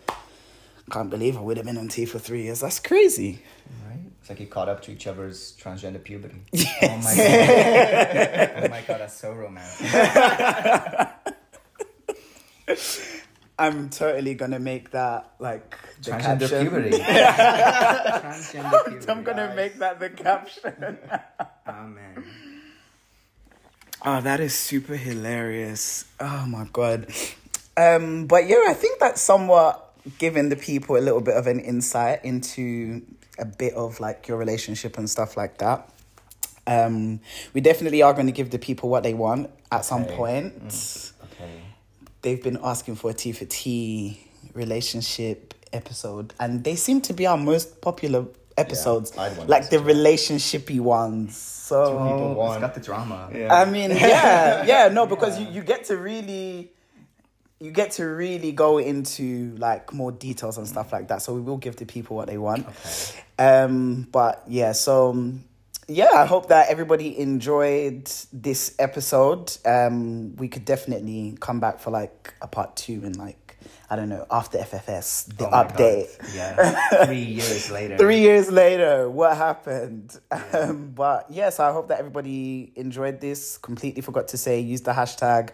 Can't 0.90 1.08
believe 1.08 1.38
I 1.38 1.40
would 1.40 1.56
have 1.56 1.64
been 1.64 1.78
on 1.78 1.88
T 1.88 2.04
for 2.04 2.18
three 2.18 2.42
years. 2.42 2.60
That's 2.60 2.80
crazy. 2.80 3.42
Right? 3.87 3.87
It's 4.28 4.38
like 4.38 4.40
you 4.40 4.46
caught 4.46 4.68
up 4.68 4.82
to 4.82 4.92
each 4.92 5.06
other's 5.06 5.56
transgender 5.58 6.04
puberty. 6.04 6.42
Oh 6.82 6.98
my 6.98 7.16
god. 7.16 8.52
oh 8.56 8.68
my 8.68 8.82
god, 8.86 9.00
that's 9.00 9.14
so 9.14 9.32
romantic. 9.32 9.86
I'm 13.58 13.88
totally 13.88 14.34
gonna 14.34 14.58
make 14.58 14.90
that 14.90 15.32
like 15.38 15.78
the 16.02 16.10
Transgender 16.10 16.40
caption. 16.40 16.60
puberty. 16.60 16.90
Transgender 16.98 18.84
puberty. 18.84 19.08
I'm 19.08 19.22
gonna 19.24 19.54
make 19.56 19.78
that 19.78 19.98
the 19.98 20.10
caption. 20.10 20.98
Oh 21.66 21.86
man. 21.86 22.24
Oh, 24.04 24.20
that 24.20 24.40
is 24.40 24.54
super 24.54 24.96
hilarious. 24.96 26.04
Oh 26.20 26.44
my 26.46 26.66
god. 26.70 27.06
Um, 27.78 28.26
but 28.26 28.46
yeah, 28.46 28.66
I 28.68 28.74
think 28.74 28.98
that's 28.98 29.22
somewhat 29.22 29.90
giving 30.18 30.50
the 30.50 30.56
people 30.56 30.98
a 30.98 31.00
little 31.00 31.22
bit 31.22 31.34
of 31.34 31.46
an 31.46 31.60
insight 31.60 32.26
into 32.26 33.00
a 33.38 33.44
bit 33.44 33.74
of 33.74 34.00
like 34.00 34.28
your 34.28 34.36
relationship 34.38 34.98
and 34.98 35.08
stuff 35.08 35.36
like 35.36 35.58
that. 35.58 35.90
Um, 36.66 37.20
we 37.54 37.60
definitely 37.60 38.02
are 38.02 38.12
going 38.12 38.26
to 38.26 38.32
give 38.32 38.50
the 38.50 38.58
people 38.58 38.88
what 38.90 39.02
they 39.02 39.14
want 39.14 39.50
at 39.72 39.84
some 39.84 40.04
Okay. 40.04 40.16
point. 40.16 40.52
Okay. 41.32 41.60
They've 42.22 42.42
been 42.42 42.58
asking 42.62 42.96
for 42.96 43.10
a 43.10 43.14
T 43.14 43.32
for 43.32 43.46
T 43.46 44.20
relationship 44.54 45.54
episode, 45.72 46.34
and 46.40 46.64
they 46.64 46.76
seem 46.76 47.00
to 47.02 47.12
be 47.14 47.26
our 47.26 47.38
most 47.38 47.80
popular 47.80 48.26
episodes, 48.56 49.16
I'd 49.16 49.48
like 49.48 49.70
the 49.70 49.76
as 49.76 49.82
relationshipy 49.82 50.80
ones. 50.80 51.36
So 51.36 51.84
Two 51.84 51.98
people 52.12 52.30
It's 52.32 52.38
want. 52.38 52.60
got 52.60 52.74
the 52.74 52.80
drama. 52.80 53.30
Yeah. 53.34 53.54
I 53.54 53.64
mean, 53.64 53.90
yeah, 53.92 54.64
yeah, 54.66 54.88
no, 54.88 55.06
because 55.06 55.38
you, 55.38 55.46
you 55.48 55.62
get 55.62 55.84
to 55.84 55.96
really, 55.96 56.72
you 57.60 57.70
get 57.72 57.92
to 57.92 58.04
really 58.04 58.52
go 58.52 58.78
into 58.78 59.54
like 59.56 59.92
more 59.92 60.12
details 60.12 60.58
and 60.58 60.68
stuff 60.68 60.92
like 60.92 61.08
that. 61.08 61.22
So 61.22 61.34
we 61.34 61.40
will 61.40 61.56
give 61.56 61.76
the 61.76 61.86
people 61.86 62.16
what 62.16 62.28
they 62.28 62.38
want. 62.38 62.66
Okay. 62.68 63.22
Um, 63.38 64.06
but 64.12 64.44
yeah, 64.46 64.72
so 64.72 65.10
um, 65.10 65.44
yeah, 65.88 66.10
I 66.14 66.26
hope 66.26 66.48
that 66.48 66.68
everybody 66.68 67.18
enjoyed 67.18 68.10
this 68.32 68.74
episode. 68.78 69.56
Um, 69.64 70.36
we 70.36 70.48
could 70.48 70.64
definitely 70.64 71.36
come 71.40 71.60
back 71.60 71.80
for 71.80 71.90
like 71.90 72.34
a 72.42 72.46
part 72.46 72.76
two 72.76 73.00
and 73.04 73.16
like 73.16 73.56
I 73.90 73.96
don't 73.96 74.10
know 74.10 74.26
after 74.30 74.58
FFS 74.58 75.34
the 75.36 75.46
Oh 75.48 75.50
update. 75.50 76.18
God. 76.18 76.28
Yeah. 76.34 77.04
Three 77.06 77.22
years 77.22 77.70
later. 77.70 77.96
Three 77.96 78.20
years 78.20 78.50
later, 78.50 79.08
what 79.08 79.36
happened? 79.36 80.18
Um, 80.52 80.92
but 80.94 81.26
yes, 81.30 81.60
I 81.60 81.72
hope 81.72 81.88
that 81.88 81.98
everybody 81.98 82.72
enjoyed 82.76 83.20
this. 83.20 83.58
Completely 83.58 84.02
forgot 84.02 84.28
to 84.28 84.38
say 84.38 84.60
use 84.60 84.80
the 84.82 84.92
hashtag 84.92 85.50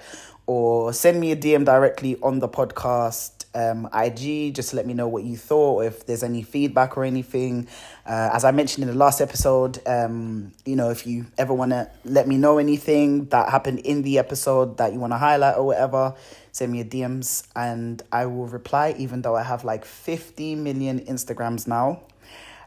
or 0.47 0.93
send 0.93 1.21
me 1.21 1.33
a 1.33 1.37
DM 1.37 1.65
directly 1.65 2.17
on 2.23 2.39
the 2.39 2.49
podcast 2.49 3.45
um, 3.55 3.89
IG 3.95 4.55
just 4.55 4.75
let 4.75 4.87
me 4.87 4.95
know 4.95 5.07
what 5.07 5.23
you 5.25 5.37
thought, 5.37 5.75
or 5.77 5.85
if 5.85 6.07
there's 6.07 6.23
any 6.23 6.43
feedback 6.43 6.97
or 6.97 7.05
anything. 7.05 7.69
Uh, 8.05 8.31
as 8.33 8.45
I 8.45 8.51
mentioned 8.51 8.83
in 8.83 8.89
the 8.89 8.99
last 8.99 9.21
episode, 9.21 9.79
um, 9.87 10.53
you 10.65 10.77
know, 10.77 10.91
if 10.91 11.07
you 11.07 11.27
ever 11.39 11.55
want 11.55 11.71
to 11.71 11.89
let 12.05 12.27
me 12.27 12.37
know 12.37 12.59
anything 12.59 13.27
that 13.27 13.49
happened 13.51 13.81
in 13.81 14.03
the 14.03 14.19
episode 14.19 14.77
that 14.79 14.93
you 14.93 14.99
want 14.99 15.13
to 15.13 15.19
highlight 15.19 15.57
or 15.57 15.65
whatever, 15.67 16.15
send 16.51 16.73
me 16.73 16.81
a 16.81 16.85
DMs 16.85 17.47
and 17.55 18.03
I 18.11 18.27
will 18.27 18.47
reply, 18.47 18.95
even 18.99 19.23
though 19.23 19.37
I 19.37 19.45
have 19.45 19.65
like 19.65 19.85
50 19.85 20.57
million 20.57 21.01
Instagrams 21.01 21.67
now. 21.67 22.03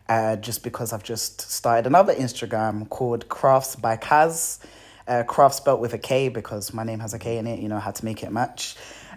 Uh, 0.10 0.38
just 0.38 0.64
because 0.64 0.94
I've 0.94 1.04
just 1.04 1.42
started 1.42 1.86
another 1.86 2.16
Instagram 2.16 2.88
called 2.88 3.28
Krafts 3.28 3.80
by 3.80 3.98
Kaz. 3.98 4.60
Uh, 5.08 5.24
craft 5.24 5.56
spelt 5.56 5.80
with 5.80 5.94
a 5.94 5.98
K 5.98 6.28
because 6.28 6.74
my 6.74 6.84
name 6.84 7.00
has 7.00 7.14
a 7.14 7.20
K 7.20 7.38
in 7.38 7.48
it, 7.48 7.60
you 7.60 7.70
know, 7.70 7.78
I 7.78 7.80
had 7.80 7.96
to 7.96 8.06
make 8.06 8.24
it 8.24 8.32
match. 8.32 8.76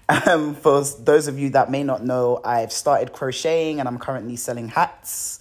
Um, 0.09 0.55
for 0.55 0.83
those 0.85 1.29
of 1.29 1.39
you 1.39 1.51
that 1.51 1.71
may 1.71 1.83
not 1.83 2.05
know, 2.05 2.41
I've 2.45 2.73
started 2.73 3.13
crocheting 3.13 3.81
and 3.81 3.89
I'm 3.89 3.99
currently 3.99 4.37
selling 4.37 4.69
hats, 4.69 5.41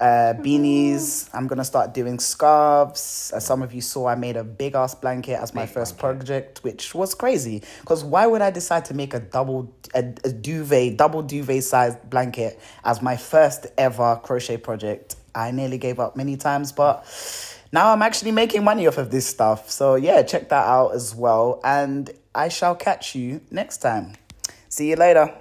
uh, 0.00 0.34
beanies. 0.38 1.28
I'm 1.34 1.46
gonna 1.48 1.64
start 1.64 1.94
doing 1.94 2.18
scarves. 2.20 3.32
As 3.34 3.44
some 3.44 3.62
of 3.62 3.72
you 3.74 3.80
saw, 3.80 4.06
I 4.06 4.14
made 4.14 4.36
a 4.36 4.44
big 4.44 4.74
ass 4.76 4.94
blanket 4.94 5.40
as 5.40 5.54
my 5.54 5.66
Big 5.66 5.74
first 5.74 5.98
blanket. 5.98 6.18
project, 6.18 6.64
which 6.64 6.94
was 6.94 7.14
crazy. 7.14 7.62
Because 7.80 8.04
why 8.04 8.26
would 8.26 8.42
I 8.42 8.50
decide 8.50 8.84
to 8.86 8.94
make 8.94 9.14
a 9.14 9.20
double 9.20 9.72
a, 9.94 10.00
a 10.24 10.32
duvet, 10.32 10.96
double 10.96 11.22
duvet 11.22 11.64
sized 11.64 12.08
blanket 12.08 12.60
as 12.84 13.02
my 13.02 13.16
first 13.16 13.66
ever 13.76 14.20
crochet 14.22 14.56
project? 14.58 15.16
I 15.34 15.50
nearly 15.52 15.78
gave 15.78 16.00
up 16.00 16.16
many 16.16 16.36
times, 16.36 16.72
but 16.72 17.04
now 17.72 17.92
I'm 17.92 18.02
actually 18.02 18.32
making 18.32 18.64
money 18.64 18.86
off 18.86 18.98
of 18.98 19.10
this 19.10 19.26
stuff. 19.26 19.70
So 19.70 19.94
yeah, 19.94 20.22
check 20.22 20.48
that 20.48 20.66
out 20.66 20.94
as 20.94 21.14
well. 21.14 21.60
And 21.64 22.10
I 22.34 22.48
shall 22.48 22.74
catch 22.74 23.14
you 23.14 23.40
next 23.50 23.78
time. 23.78 24.14
See 24.68 24.90
you 24.90 24.96
later. 24.96 25.34